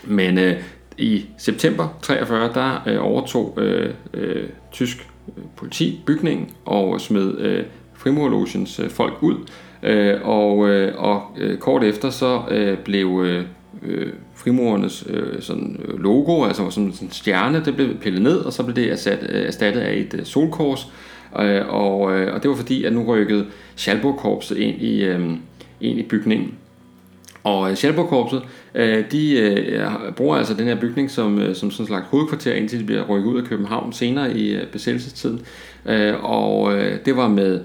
men 0.05 0.39
øh, 0.39 0.57
i 0.99 1.27
september 1.39 1.99
43, 2.03 2.53
der 2.55 2.83
øh, 2.87 3.05
overtog 3.05 3.55
øh, 3.57 3.95
øh, 4.15 4.49
tysk 4.73 5.09
øh, 5.37 5.45
politi 5.57 6.01
bygningen 6.07 6.51
og 6.65 7.01
smed 7.01 7.39
øh, 7.39 7.65
frimurlogens 7.95 8.81
øh, 8.81 8.91
folk 8.91 9.23
ud. 9.23 9.37
Øh, 9.83 10.21
og 10.23 10.69
øh, 10.69 10.95
og 10.97 11.23
øh, 11.37 11.59
kort 11.59 11.85
efter 11.85 12.11
så 12.11 12.43
øh, 12.51 12.79
blev 12.79 13.23
øh, 13.25 13.45
øh, 13.83 14.13
frimurernes 14.35 15.05
øh, 15.11 15.43
sådan 15.43 15.81
øh, 15.85 15.99
logo, 16.01 16.45
altså 16.45 16.71
som 16.71 16.93
sådan 16.93 17.07
en 17.07 17.11
stjerne, 17.11 17.65
det 17.65 17.77
blev 17.77 17.97
pillet 17.97 18.23
ned, 18.23 18.37
og 18.39 18.53
så 18.53 18.63
blev 18.63 18.77
det 18.77 18.91
ersat, 18.91 19.27
øh, 19.29 19.47
erstattet 19.47 19.81
af 19.81 19.95
et 19.97 20.15
øh, 20.15 20.25
solkors. 20.25 20.93
Øh, 21.41 21.69
og, 21.69 22.13
øh, 22.13 22.35
og 22.35 22.43
det 22.43 22.51
var 22.51 22.57
fordi, 22.57 22.85
at 22.85 22.93
nu 22.93 23.05
rykkede 23.05 23.47
Schalburg-korpset 23.77 24.57
ind 24.57 24.83
i, 24.83 25.05
øh, 25.05 25.31
ind 25.81 25.99
i 25.99 26.03
bygningen. 26.03 26.55
Og 27.49 27.71
øh, 27.71 27.77
Schalburg-korpset, 27.77 28.43
øh, 28.75 29.05
de 29.13 29.39
øh, 29.39 29.91
bruger 30.17 30.37
altså 30.37 30.55
den 30.55 30.67
her 30.67 30.81
bygning 30.81 31.11
som, 31.11 31.55
som 31.55 31.71
sådan 31.71 31.83
en 31.83 31.87
slags 31.87 32.07
hovedkvarter, 32.11 32.53
indtil 32.53 32.81
de 32.81 32.85
bliver 32.85 33.05
rykket 33.05 33.29
ud 33.31 33.41
af 33.41 33.45
København 33.45 33.93
senere 33.93 34.37
i 34.37 34.59
besættelsestiden. 34.73 35.41
Og 36.23 36.73
det 37.05 37.17
var 37.17 37.29
med 37.29 37.61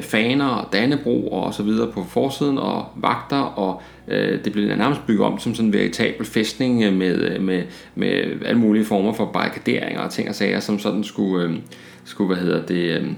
faner 0.00 0.46
og 0.46 0.72
dannebro 0.72 1.28
og 1.28 1.54
så 1.54 1.62
videre 1.62 1.92
på 1.92 2.04
forsiden, 2.04 2.58
og 2.58 2.84
vagter, 2.96 3.40
og 3.40 3.82
det 4.44 4.52
blev 4.52 4.76
nærmest 4.76 5.06
bygget 5.06 5.26
om 5.26 5.38
som 5.38 5.54
sådan 5.54 5.66
en 5.66 5.72
veritabel 5.72 6.26
fæstning 6.26 6.96
med, 6.96 7.38
med, 7.38 7.62
med 7.94 8.10
alle 8.44 8.60
mulige 8.60 8.84
former 8.84 9.12
for 9.12 9.24
barrikaderinger 9.24 10.00
og 10.00 10.10
ting 10.10 10.28
og 10.28 10.34
sager, 10.34 10.60
som 10.60 10.78
sådan 10.78 11.04
skulle, 11.04 11.56
skulle 12.04 12.34
hvad 12.34 12.44
hedder 12.44 12.66
det, 12.66 13.16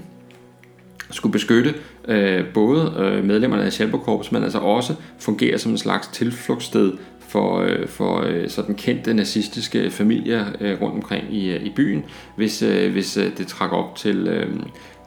skulle 1.11 1.33
beskytte 1.33 1.73
øh, 2.07 2.45
både 2.53 2.93
øh, 2.97 3.23
medlemmerne 3.23 3.63
af 3.63 3.73
Schalburg 3.73 4.25
men 4.31 4.43
altså 4.43 4.59
også 4.59 4.95
fungere 5.19 5.57
som 5.57 5.71
en 5.71 5.77
slags 5.77 6.07
tilflugtssted 6.07 6.91
for, 7.31 7.59
øh, 7.59 7.87
for 7.87 8.21
øh, 8.21 8.49
sådan 8.49 8.75
kendte 8.75 9.13
nazistiske 9.13 9.91
familier 9.91 10.45
øh, 10.61 10.81
rundt 10.81 10.95
omkring 10.95 11.35
i, 11.35 11.51
øh, 11.51 11.63
i 11.63 11.69
byen, 11.75 12.03
hvis, 12.35 12.61
øh, 12.61 12.91
hvis 12.91 13.17
øh, 13.17 13.37
det 13.37 13.47
trak 13.47 13.71
op 13.71 13.95
til, 13.95 14.27
øh, 14.27 14.47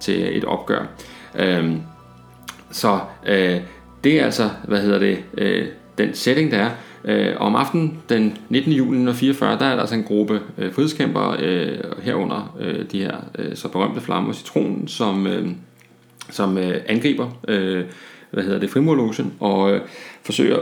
til 0.00 0.36
et 0.36 0.44
opgør. 0.44 0.86
Øh, 1.38 1.72
så 2.70 3.00
øh, 3.26 3.60
det 4.04 4.20
er 4.20 4.24
altså, 4.24 4.50
hvad 4.64 4.80
hedder 4.80 4.98
det, 4.98 5.18
øh, 5.38 5.66
den 5.98 6.14
setting 6.14 6.50
der 6.50 6.58
er. 6.58 6.70
Øh, 7.04 7.34
om 7.36 7.56
aftenen 7.56 8.02
den 8.08 8.38
19. 8.48 8.72
juli 8.72 8.96
1944, 8.96 9.58
der 9.58 9.64
er 9.64 9.74
der 9.74 9.80
altså 9.80 9.94
en 9.94 10.02
gruppe 10.02 10.40
øh, 10.58 10.72
frihedskæmpere 10.72 11.36
øh, 11.40 11.78
herunder 12.02 12.56
øh, 12.60 12.84
de 12.92 13.00
her 13.00 13.16
øh, 13.38 13.56
så 13.56 13.68
berømte 13.68 14.00
flamme 14.00 14.28
og 14.28 14.34
citronen, 14.34 14.88
som, 14.88 15.26
øh, 15.26 15.48
som 16.30 16.58
øh, 16.58 16.80
angriber 16.86 17.38
øh, 17.48 17.84
hvad 18.30 18.44
hedder 18.44 18.60
det, 18.60 18.70
frimurlogen 18.70 19.32
og 19.40 19.72
øh, 19.72 19.80
forsøger 20.22 20.58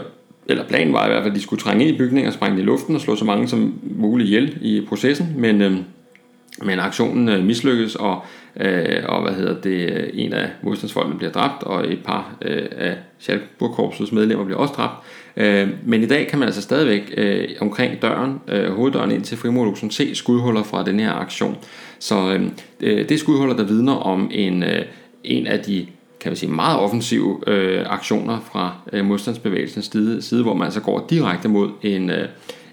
eller 0.48 0.64
planen 0.64 0.92
var 0.92 1.06
i 1.06 1.08
hvert 1.08 1.22
fald, 1.22 1.32
at 1.32 1.36
de 1.36 1.42
skulle 1.42 1.62
trænge 1.62 1.86
ind 1.86 1.94
i 1.94 1.98
bygningen 1.98 2.28
og 2.28 2.32
sprænge 2.32 2.60
i 2.60 2.64
luften 2.64 2.94
og 2.94 3.00
slå 3.00 3.16
så 3.16 3.24
mange 3.24 3.48
som 3.48 3.80
muligt 3.82 4.28
ihjel 4.28 4.58
i 4.60 4.84
processen, 4.88 5.34
men, 5.36 5.62
øh, 5.62 5.76
men 6.62 6.78
aktionen 6.78 7.28
øh, 7.28 7.44
mislykkes, 7.44 7.94
og, 7.94 8.24
øh, 8.60 9.02
og 9.04 9.22
hvad 9.22 9.32
hedder 9.32 9.60
det, 9.60 10.10
en 10.14 10.32
af 10.32 10.50
modstandsfolkene 10.62 11.18
bliver 11.18 11.32
dræbt, 11.32 11.62
og 11.62 11.92
et 11.92 11.98
par 12.04 12.36
øh, 12.42 12.62
af 12.76 12.96
Schalburg-korpsets 13.20 14.12
medlemmer 14.12 14.44
bliver 14.44 14.58
også 14.58 14.74
dræbt. 14.74 14.94
Øh, 15.36 15.68
men 15.84 16.02
i 16.02 16.06
dag 16.06 16.26
kan 16.26 16.38
man 16.38 16.46
altså 16.46 16.62
stadigvæk 16.62 17.14
øh, 17.16 17.48
omkring 17.60 18.02
døren, 18.02 18.40
øh, 18.48 18.72
hoveddøren 18.72 19.10
ind 19.10 19.24
til 19.24 19.38
Frimurluxen, 19.38 19.90
se 19.90 20.14
skudhuller 20.14 20.62
fra 20.62 20.84
den 20.84 21.00
her 21.00 21.12
aktion. 21.12 21.56
Så 21.98 22.32
øh, 22.32 22.50
det 22.80 23.12
er 23.12 23.18
skudhuller, 23.18 23.56
der 23.56 23.64
vidner 23.64 23.92
om 23.92 24.30
en, 24.34 24.62
øh, 24.62 24.82
en 25.24 25.46
af 25.46 25.60
de 25.60 25.86
kan 26.20 26.30
man 26.30 26.36
sige, 26.36 26.52
meget 26.52 26.78
offensive 26.78 27.40
øh, 27.46 27.84
aktioner 27.86 28.40
fra 28.52 28.76
øh, 28.92 29.04
modstandsbevægelsens 29.04 29.86
side, 29.92 30.22
side, 30.22 30.42
hvor 30.42 30.54
man 30.54 30.64
altså 30.64 30.80
går 30.80 31.06
direkte 31.10 31.48
mod 31.48 31.70
en, 31.82 32.10
øh, 32.10 32.28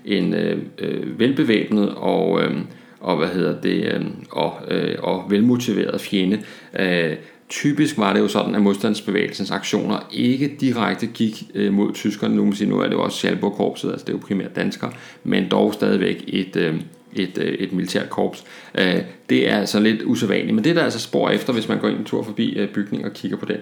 en 0.06 0.34
øh, 0.34 0.58
øh, 0.78 1.20
velbevæbnet 1.20 1.96
og, 1.96 2.44
øh, 2.44 2.58
og 3.00 3.18
hvad 3.18 3.28
hedder 3.28 3.62
det 3.62 3.94
øh, 3.94 4.06
og, 4.32 4.54
øh, 4.68 4.96
og 5.00 5.26
velmotiveret 5.30 6.02
fjende. 6.02 6.40
Øh, 6.80 7.16
typisk 7.50 7.98
var 7.98 8.14
det 8.14 8.20
jo 8.20 8.28
sådan, 8.28 8.56
at 8.56 8.62
modstandsbevægelsens 8.62 9.52
aktioner 9.52 10.08
ikke 10.12 10.56
direkte 10.60 11.08
gik 11.08 11.44
øh, 11.56 11.74
mod 11.74 11.94
tyskerne. 11.94 12.36
Nu, 12.36 12.52
sige, 12.52 12.70
nu 12.70 12.80
er 12.80 12.84
det 12.84 12.94
jo 12.94 13.04
også 13.04 13.18
Schalburg-korpset, 13.18 13.92
altså 13.92 14.06
det 14.06 14.14
er 14.14 14.18
jo 14.18 14.24
primært 14.28 14.56
danskere, 14.56 14.92
men 15.24 15.52
dog 15.52 15.74
stadigvæk 15.74 16.24
et, 16.28 16.56
øh, 16.56 16.76
et, 17.16 17.38
øh, 17.38 17.54
et 17.54 17.74
militært 17.74 18.10
korps. 18.10 18.44
Øh, 18.76 19.02
det 19.30 19.50
er 19.50 19.58
altså 19.58 19.80
lidt 19.80 20.02
usædvanligt, 20.06 20.56
men 20.56 20.64
det 20.64 20.70
er 20.70 20.74
der 20.74 20.84
altså 20.84 21.00
spor 21.00 21.30
efter, 21.30 21.54
hvis 21.54 21.68
man 21.68 21.80
går 21.80 21.88
en 21.88 22.04
tur 22.04 22.24
forbi 22.24 22.54
øh, 22.54 22.70
bygningen 22.70 23.08
og 23.08 23.14
kigger 23.14 23.38
på 23.38 23.46
den. 23.46 23.58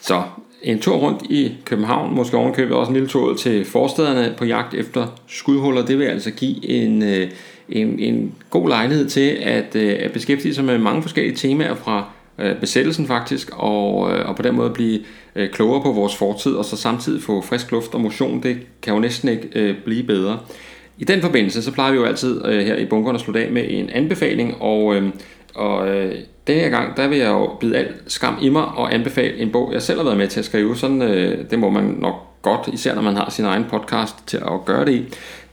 Så 0.00 0.22
en 0.62 0.78
tur 0.78 0.96
rundt 0.96 1.22
i 1.30 1.52
København, 1.64 2.14
måske 2.14 2.36
ovenkøbet 2.36 2.76
også 2.76 2.90
en 2.90 2.94
lille 2.94 3.08
tur 3.08 3.34
til 3.34 3.64
forstederne 3.64 4.34
på 4.38 4.44
jagt 4.44 4.74
efter 4.74 5.06
skudhuller, 5.26 5.86
det 5.86 5.98
vil 5.98 6.04
altså 6.04 6.30
give 6.30 6.68
en, 6.68 7.02
øh, 7.02 7.30
en, 7.68 7.98
en 7.98 8.34
god 8.50 8.68
lejlighed 8.68 9.08
til 9.08 9.30
at, 9.42 9.76
øh, 9.76 9.96
at 10.00 10.12
beskæftige 10.12 10.54
sig 10.54 10.64
med 10.64 10.78
mange 10.78 11.02
forskellige 11.02 11.36
temaer 11.36 11.74
fra 11.74 12.04
øh, 12.38 12.60
besættelsen 12.60 13.06
faktisk, 13.06 13.50
og, 13.52 13.94
og 14.02 14.36
på 14.36 14.42
den 14.42 14.54
måde 14.54 14.70
blive 14.70 15.00
klogere 15.52 15.82
på 15.82 15.92
vores 15.92 16.16
fortid, 16.16 16.52
og 16.52 16.64
så 16.64 16.76
samtidig 16.76 17.22
få 17.22 17.40
frisk 17.40 17.72
luft 17.72 17.94
og 17.94 18.00
motion, 18.00 18.42
det 18.42 18.58
kan 18.82 18.94
jo 18.94 19.00
næsten 19.00 19.28
ikke 19.28 19.76
blive 19.84 20.02
bedre. 20.02 20.38
I 21.00 21.04
den 21.04 21.20
forbindelse, 21.20 21.62
så 21.62 21.72
plejer 21.72 21.90
vi 21.92 21.96
jo 21.96 22.04
altid 22.04 22.44
øh, 22.44 22.66
her 22.66 22.76
i 22.76 22.84
bunkeren 22.86 23.16
at 23.16 23.20
slutte 23.20 23.44
af 23.44 23.52
med 23.52 23.64
en 23.68 23.90
anbefaling, 23.90 24.62
og, 24.62 24.96
øh, 24.96 25.08
og 25.54 25.88
øh, 25.88 26.14
denne 26.46 26.60
her 26.60 26.68
gang, 26.68 26.96
der 26.96 27.08
vil 27.08 27.18
jeg 27.18 27.28
jo 27.28 27.56
bide 27.60 27.76
alt 27.76 27.94
skam 28.06 28.38
i 28.42 28.48
mig 28.48 28.64
og 28.64 28.94
anbefale 28.94 29.38
en 29.38 29.52
bog, 29.52 29.72
jeg 29.72 29.82
selv 29.82 29.98
har 29.98 30.04
været 30.04 30.18
med 30.18 30.28
til 30.28 30.38
at 30.38 30.44
skrive. 30.44 30.76
Sådan, 30.76 31.02
øh, 31.02 31.50
det 31.50 31.58
må 31.58 31.70
man 31.70 31.84
nok 31.84 32.14
godt, 32.42 32.68
især 32.72 32.94
når 32.94 33.02
man 33.02 33.16
har 33.16 33.30
sin 33.30 33.44
egen 33.44 33.64
podcast 33.70 34.14
til 34.26 34.36
at 34.36 34.64
gøre 34.66 34.84
det 34.84 34.92
i. 34.92 35.04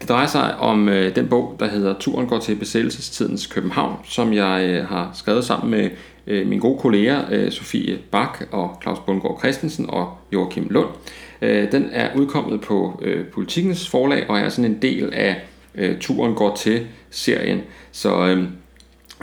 Det 0.01 0.09
drejer 0.09 0.27
sig 0.27 0.57
om 0.57 0.89
øh, 0.89 1.15
den 1.15 1.27
bog, 1.27 1.55
der 1.59 1.67
hedder 1.67 1.93
Turen 1.99 2.27
går 2.27 2.39
til 2.39 2.55
besættelsestidens 2.55 3.47
København, 3.47 3.95
som 4.03 4.33
jeg 4.33 4.69
øh, 4.69 4.85
har 4.85 5.11
skrevet 5.13 5.45
sammen 5.45 5.71
med 5.71 5.89
øh, 6.27 6.47
mine 6.47 6.61
gode 6.61 6.79
kolleger 6.79 7.21
øh, 7.31 7.51
Sofie 7.51 7.97
Bak 8.11 8.43
og 8.51 8.79
Claus 8.81 8.99
Bundgaard 9.05 9.39
Christensen 9.39 9.85
og 9.89 10.17
Joachim 10.33 10.67
Lund. 10.69 10.87
Øh, 10.87 11.26
Øh, 11.41 11.71
den 11.71 11.89
er 11.91 12.15
udkommet 12.15 12.61
på 12.61 13.01
øh, 13.03 13.25
Politikens 13.25 13.89
forlag 13.89 14.29
og 14.29 14.39
er 14.39 14.49
sådan 14.49 14.71
en 14.71 14.81
del 14.81 15.13
af 15.13 15.35
øh, 15.75 15.99
Turen 15.99 16.35
går 16.35 16.55
til 16.55 16.87
serien. 17.09 17.61
Så 17.91 18.27
øh, 18.27 18.43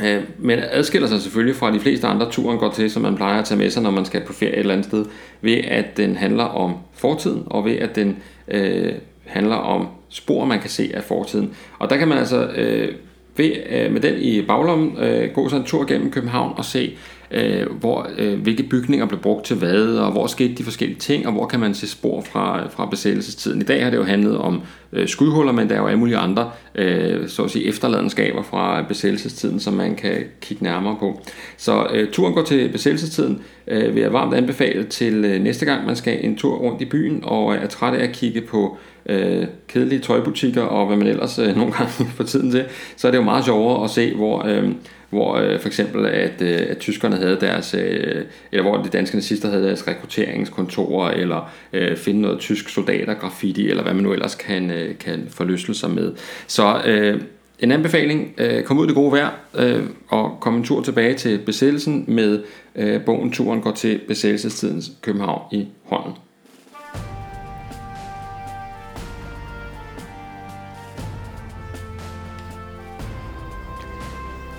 Øh, 0.03 0.22
men 0.38 0.59
adskiller 0.70 1.09
sig 1.09 1.20
selvfølgelig 1.20 1.57
fra 1.57 1.72
de 1.72 1.81
fleste 1.81 2.07
andre 2.07 2.31
turen 2.31 2.59
går 2.59 2.70
til, 2.70 2.90
som 2.90 3.03
man 3.03 3.16
plejer 3.16 3.38
at 3.38 3.44
tage 3.44 3.59
med 3.59 3.70
sig, 3.70 3.83
når 3.83 3.90
man 3.90 4.05
skal 4.05 4.20
på 4.27 4.33
ferie 4.33 4.53
et 4.53 4.59
eller 4.59 4.72
andet 4.72 4.87
sted, 4.87 5.05
ved 5.40 5.57
at 5.68 5.96
den 5.96 6.16
handler 6.16 6.44
om 6.44 6.74
fortiden, 6.92 7.42
og 7.46 7.64
ved 7.64 7.77
at 7.77 7.96
den 7.96 8.16
øh, 8.48 8.92
handler 9.24 9.57
om 9.57 9.87
spor, 10.09 10.44
man 10.44 10.61
kan 10.61 10.70
se 10.70 10.90
af 10.94 11.03
fortiden. 11.03 11.55
Og 11.79 11.90
der 11.90 11.96
kan 11.96 12.09
man 12.09 12.18
altså 12.18 12.46
øh, 12.46 12.94
ved, 13.37 13.50
øh, 13.70 13.92
med 13.92 14.00
den 14.00 14.14
i 14.18 14.42
baglommen 14.42 14.98
øh, 14.98 15.31
gå 15.35 15.48
sådan 15.48 15.61
en 15.61 15.66
tur 15.66 15.87
gennem 15.87 16.11
København 16.11 16.53
og 16.57 16.64
se, 16.64 16.96
øh, 17.30 17.66
hvor, 17.80 18.08
øh, 18.18 18.40
hvilke 18.40 18.62
bygninger 18.62 19.06
blev 19.06 19.20
brugt 19.20 19.44
til 19.44 19.56
hvad, 19.56 19.96
og 19.96 20.12
hvor 20.12 20.26
skete 20.26 20.54
de 20.54 20.64
forskellige 20.64 20.98
ting, 20.98 21.26
og 21.26 21.32
hvor 21.32 21.46
kan 21.46 21.60
man 21.60 21.74
se 21.74 21.88
spor 21.88 22.20
fra, 22.20 22.68
fra 22.68 22.87
besættelsestiden. 22.87 23.60
I 23.60 23.64
dag 23.64 23.84
har 23.84 23.90
det 23.90 23.96
jo 23.96 24.04
handlet 24.04 24.38
om 24.38 24.62
øh, 24.92 25.08
skudhuller, 25.08 25.52
men 25.52 25.68
der 25.68 25.74
er 25.74 25.80
jo 25.80 25.87
alle 25.87 25.98
mulige 25.98 26.16
andre 26.16 26.50
øh, 26.74 27.28
så 27.28 27.42
at 27.42 27.50
sige, 27.50 27.64
efterladenskaber 27.64 28.42
fra 28.42 28.82
besættelsestiden, 28.82 29.60
som 29.60 29.74
man 29.74 29.94
kan 29.94 30.16
kigge 30.40 30.64
nærmere 30.64 30.96
på. 31.00 31.20
Så 31.56 31.87
øh, 31.94 32.10
turen 32.12 32.34
går 32.34 32.42
til 32.42 32.68
besættelsestiden 32.68 33.42
øh, 33.66 33.94
vil 33.94 34.02
jeg 34.02 34.12
varmt 34.12 34.34
anbefale 34.34 34.84
til 34.84 35.24
øh, 35.24 35.42
næste 35.42 35.64
gang, 35.64 35.87
man 35.87 35.96
skal 35.96 36.24
en 36.24 36.37
tur 36.37 36.56
rundt 36.56 36.82
i 36.82 36.84
byen, 36.84 37.20
og 37.22 37.54
er 37.54 37.66
træt 37.66 37.94
af 37.94 38.04
at 38.04 38.12
kigge 38.12 38.40
på 38.40 38.78
øh, 39.06 39.46
kedelige 39.68 40.00
tøjbutikker 40.00 40.62
og 40.62 40.87
hvad 40.87 40.96
man 40.96 41.06
ellers 41.06 41.38
øh, 41.38 41.56
nogle 41.56 41.72
gange 41.72 41.90
får 41.90 42.24
tiden 42.24 42.50
til, 42.50 42.64
så 42.96 43.06
er 43.06 43.10
det 43.10 43.18
jo 43.18 43.24
meget 43.24 43.44
sjovere 43.44 43.84
at 43.84 43.90
se, 43.90 44.14
hvor, 44.14 44.46
øh, 44.46 44.68
hvor 45.14 45.35
øh, 45.37 45.61
for 45.61 45.68
eksempel 45.68 46.07
at, 46.07 46.42
øh, 46.42 46.66
at 46.68 46.79
tyskerne 46.79 47.16
havde 47.16 47.38
deres, 47.40 47.74
øh, 47.74 48.24
eller 48.53 48.62
hvor 48.62 48.83
de 48.83 48.88
danske 48.88 49.16
nazister 49.16 49.50
havde 49.50 49.64
deres 49.64 49.88
rekrutteringskontorer, 49.88 51.11
eller 51.11 51.53
øh, 51.72 51.96
finde 51.96 52.20
noget 52.20 52.38
tysk 52.40 52.68
soldater, 52.68 53.14
graffiti, 53.14 53.70
eller 53.70 53.83
hvad 53.83 53.94
man 53.94 54.03
nu 54.03 54.12
ellers 54.12 54.35
kan, 54.35 54.70
øh, 54.70 54.98
kan 54.98 55.27
forlysle 55.31 55.74
sig 55.74 55.90
med. 55.90 56.12
Så 56.46 56.83
øh, 56.87 57.20
en 57.59 57.72
anbefaling, 57.72 58.35
øh, 58.38 58.62
kom 58.62 58.79
ud 58.79 58.85
i 58.85 58.88
det 58.88 58.94
gode 58.94 59.12
vejr, 59.12 59.31
øh, 59.59 59.83
og 60.09 60.37
kom 60.40 60.57
en 60.57 60.64
tur 60.64 60.83
tilbage 60.83 61.14
til 61.14 61.38
besættelsen 61.38 62.05
med 62.09 62.42
øh, 62.77 63.05
bogen 63.05 63.33
Turen 63.33 63.61
går 63.61 63.72
til 63.72 64.00
besættelsestidens 64.09 64.92
København 65.03 65.42
i 65.53 65.66
hånden. 65.85 66.12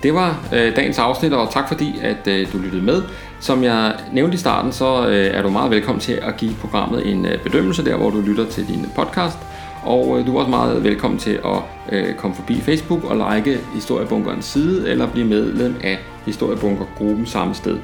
Det 0.06 0.14
var 0.14 0.48
øh, 0.52 0.76
dagens 0.76 0.98
afsnit, 0.98 1.32
og 1.32 1.50
tak 1.50 1.68
fordi, 1.68 2.00
at 2.02 2.28
øh, 2.28 2.52
du 2.52 2.58
lyttede 2.58 2.82
med. 2.82 3.02
Som 3.40 3.64
jeg 3.64 3.94
nævnte 4.12 4.34
i 4.34 4.38
starten, 4.38 4.72
så 4.72 5.08
øh, 5.08 5.26
er 5.26 5.42
du 5.42 5.50
meget 5.50 5.70
velkommen 5.70 6.00
til 6.00 6.12
at 6.12 6.36
give 6.36 6.54
programmet 6.60 7.10
en 7.12 7.26
øh, 7.26 7.42
bedømmelse 7.42 7.84
der, 7.84 7.96
hvor 7.96 8.10
du 8.10 8.20
lytter 8.20 8.46
til 8.46 8.68
din 8.68 8.86
podcast. 8.96 9.38
Og 9.82 10.18
øh, 10.18 10.26
du 10.26 10.36
er 10.36 10.38
også 10.38 10.50
meget 10.50 10.84
velkommen 10.84 11.18
til 11.18 11.30
at 11.44 11.58
øh, 11.92 12.14
komme 12.14 12.36
forbi 12.36 12.60
Facebook 12.60 13.04
og 13.04 13.36
like 13.36 13.58
Historiebunkerens 13.74 14.44
side, 14.44 14.90
eller 14.90 15.06
blive 15.06 15.26
medlem 15.26 15.74
af 15.84 15.98
Historiebunkergruppen 16.26 17.26
samme 17.26 17.54
sted. 17.54 17.78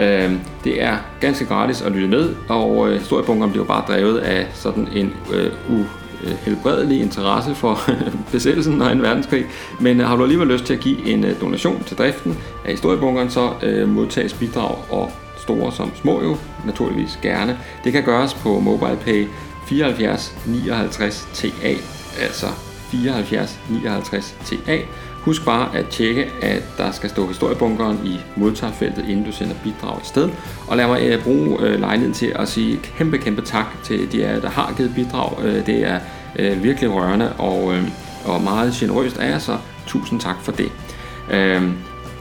Øh, 0.00 0.32
det 0.64 0.82
er 0.82 0.96
ganske 1.20 1.44
gratis 1.44 1.82
at 1.82 1.92
lytte 1.92 2.08
med, 2.08 2.34
og 2.48 2.88
øh, 2.88 2.98
Historiebunkeren 2.98 3.50
bliver 3.50 3.66
bare 3.66 3.84
drevet 3.88 4.18
af 4.18 4.46
sådan 4.52 4.88
en 4.94 5.12
øh, 5.34 5.46
Øh, 5.70 5.84
Øh, 6.24 6.32
helbredelig 6.44 7.00
interesse 7.00 7.54
for 7.54 7.78
besættelsen 8.32 8.82
og 8.82 8.92
en 8.92 9.02
verdenskrig, 9.02 9.46
men 9.80 10.00
øh, 10.00 10.06
har 10.06 10.16
du 10.16 10.22
alligevel 10.22 10.48
lyst 10.48 10.64
til 10.64 10.74
at 10.74 10.80
give 10.80 11.06
en 11.06 11.24
øh, 11.24 11.40
donation 11.40 11.84
til 11.84 11.96
driften 11.96 12.38
af 12.64 12.70
historiebunkeren, 12.70 13.30
så 13.30 13.50
modtages 13.86 14.34
bidrag 14.34 14.76
og 14.90 15.10
store 15.36 15.72
som 15.72 15.92
små 15.94 16.22
jo 16.22 16.36
naturligvis 16.66 17.18
gerne. 17.22 17.58
Det 17.84 17.92
kan 17.92 18.02
gøres 18.02 18.34
på 18.34 18.60
MobilePay 18.60 19.26
74 19.66 20.34
59 20.46 21.28
TA, 21.34 21.74
altså 22.20 22.46
74 22.90 23.60
59 23.70 24.36
TA. 24.44 24.78
Husk 25.20 25.44
bare 25.44 25.76
at 25.76 25.88
tjekke, 25.88 26.30
at 26.42 26.62
der 26.78 26.90
skal 26.90 27.10
stå 27.10 27.26
historiebunkeren 27.26 28.00
i 28.04 28.20
modtagerfeltet, 28.36 29.08
inden 29.08 29.24
du 29.24 29.32
sender 29.32 29.54
bidrag 29.64 30.00
sted. 30.04 30.30
Og 30.68 30.76
lad 30.76 30.86
mig 30.86 31.02
øh, 31.02 31.22
bruge 31.22 31.60
øh, 31.60 31.80
lejligheden 31.80 32.14
til 32.14 32.32
at 32.34 32.48
sige 32.48 32.76
kæmpe, 32.76 33.18
kæmpe 33.18 33.42
tak 33.42 33.66
til 33.84 34.12
de 34.12 34.26
af 34.26 34.40
der 34.40 34.48
har 34.48 34.74
givet 34.76 34.94
bidrag. 34.94 35.44
Øh, 35.44 35.66
det 35.66 35.86
er 35.86 36.00
virkelig 36.54 36.94
rørende 36.94 37.32
og, 37.32 37.74
og 38.24 38.42
meget 38.42 38.72
generøst 38.72 39.18
af 39.18 39.30
jer, 39.30 39.38
så 39.38 39.56
tusind 39.86 40.20
tak 40.20 40.36
for 40.42 40.52
det. 40.52 40.72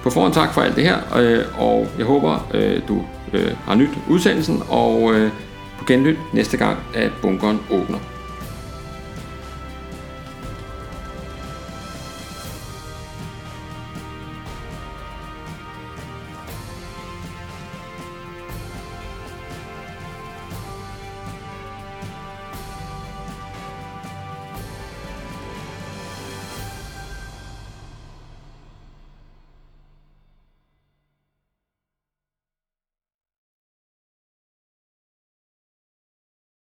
På 0.03 0.09
forhånd 0.09 0.33
tak 0.33 0.53
for 0.53 0.61
alt 0.61 0.75
det 0.75 0.83
her, 0.83 0.97
og 1.57 1.87
jeg 1.97 2.05
håber, 2.05 2.47
du 2.87 3.01
har 3.65 3.75
nyt 3.75 3.89
udsendelsen, 4.09 4.63
og 4.69 5.13
på 5.79 5.85
genlyt 5.85 6.17
næste 6.33 6.57
gang, 6.57 6.77
at 6.93 7.11
bunkeren 7.21 7.59
åbner. 7.71 7.97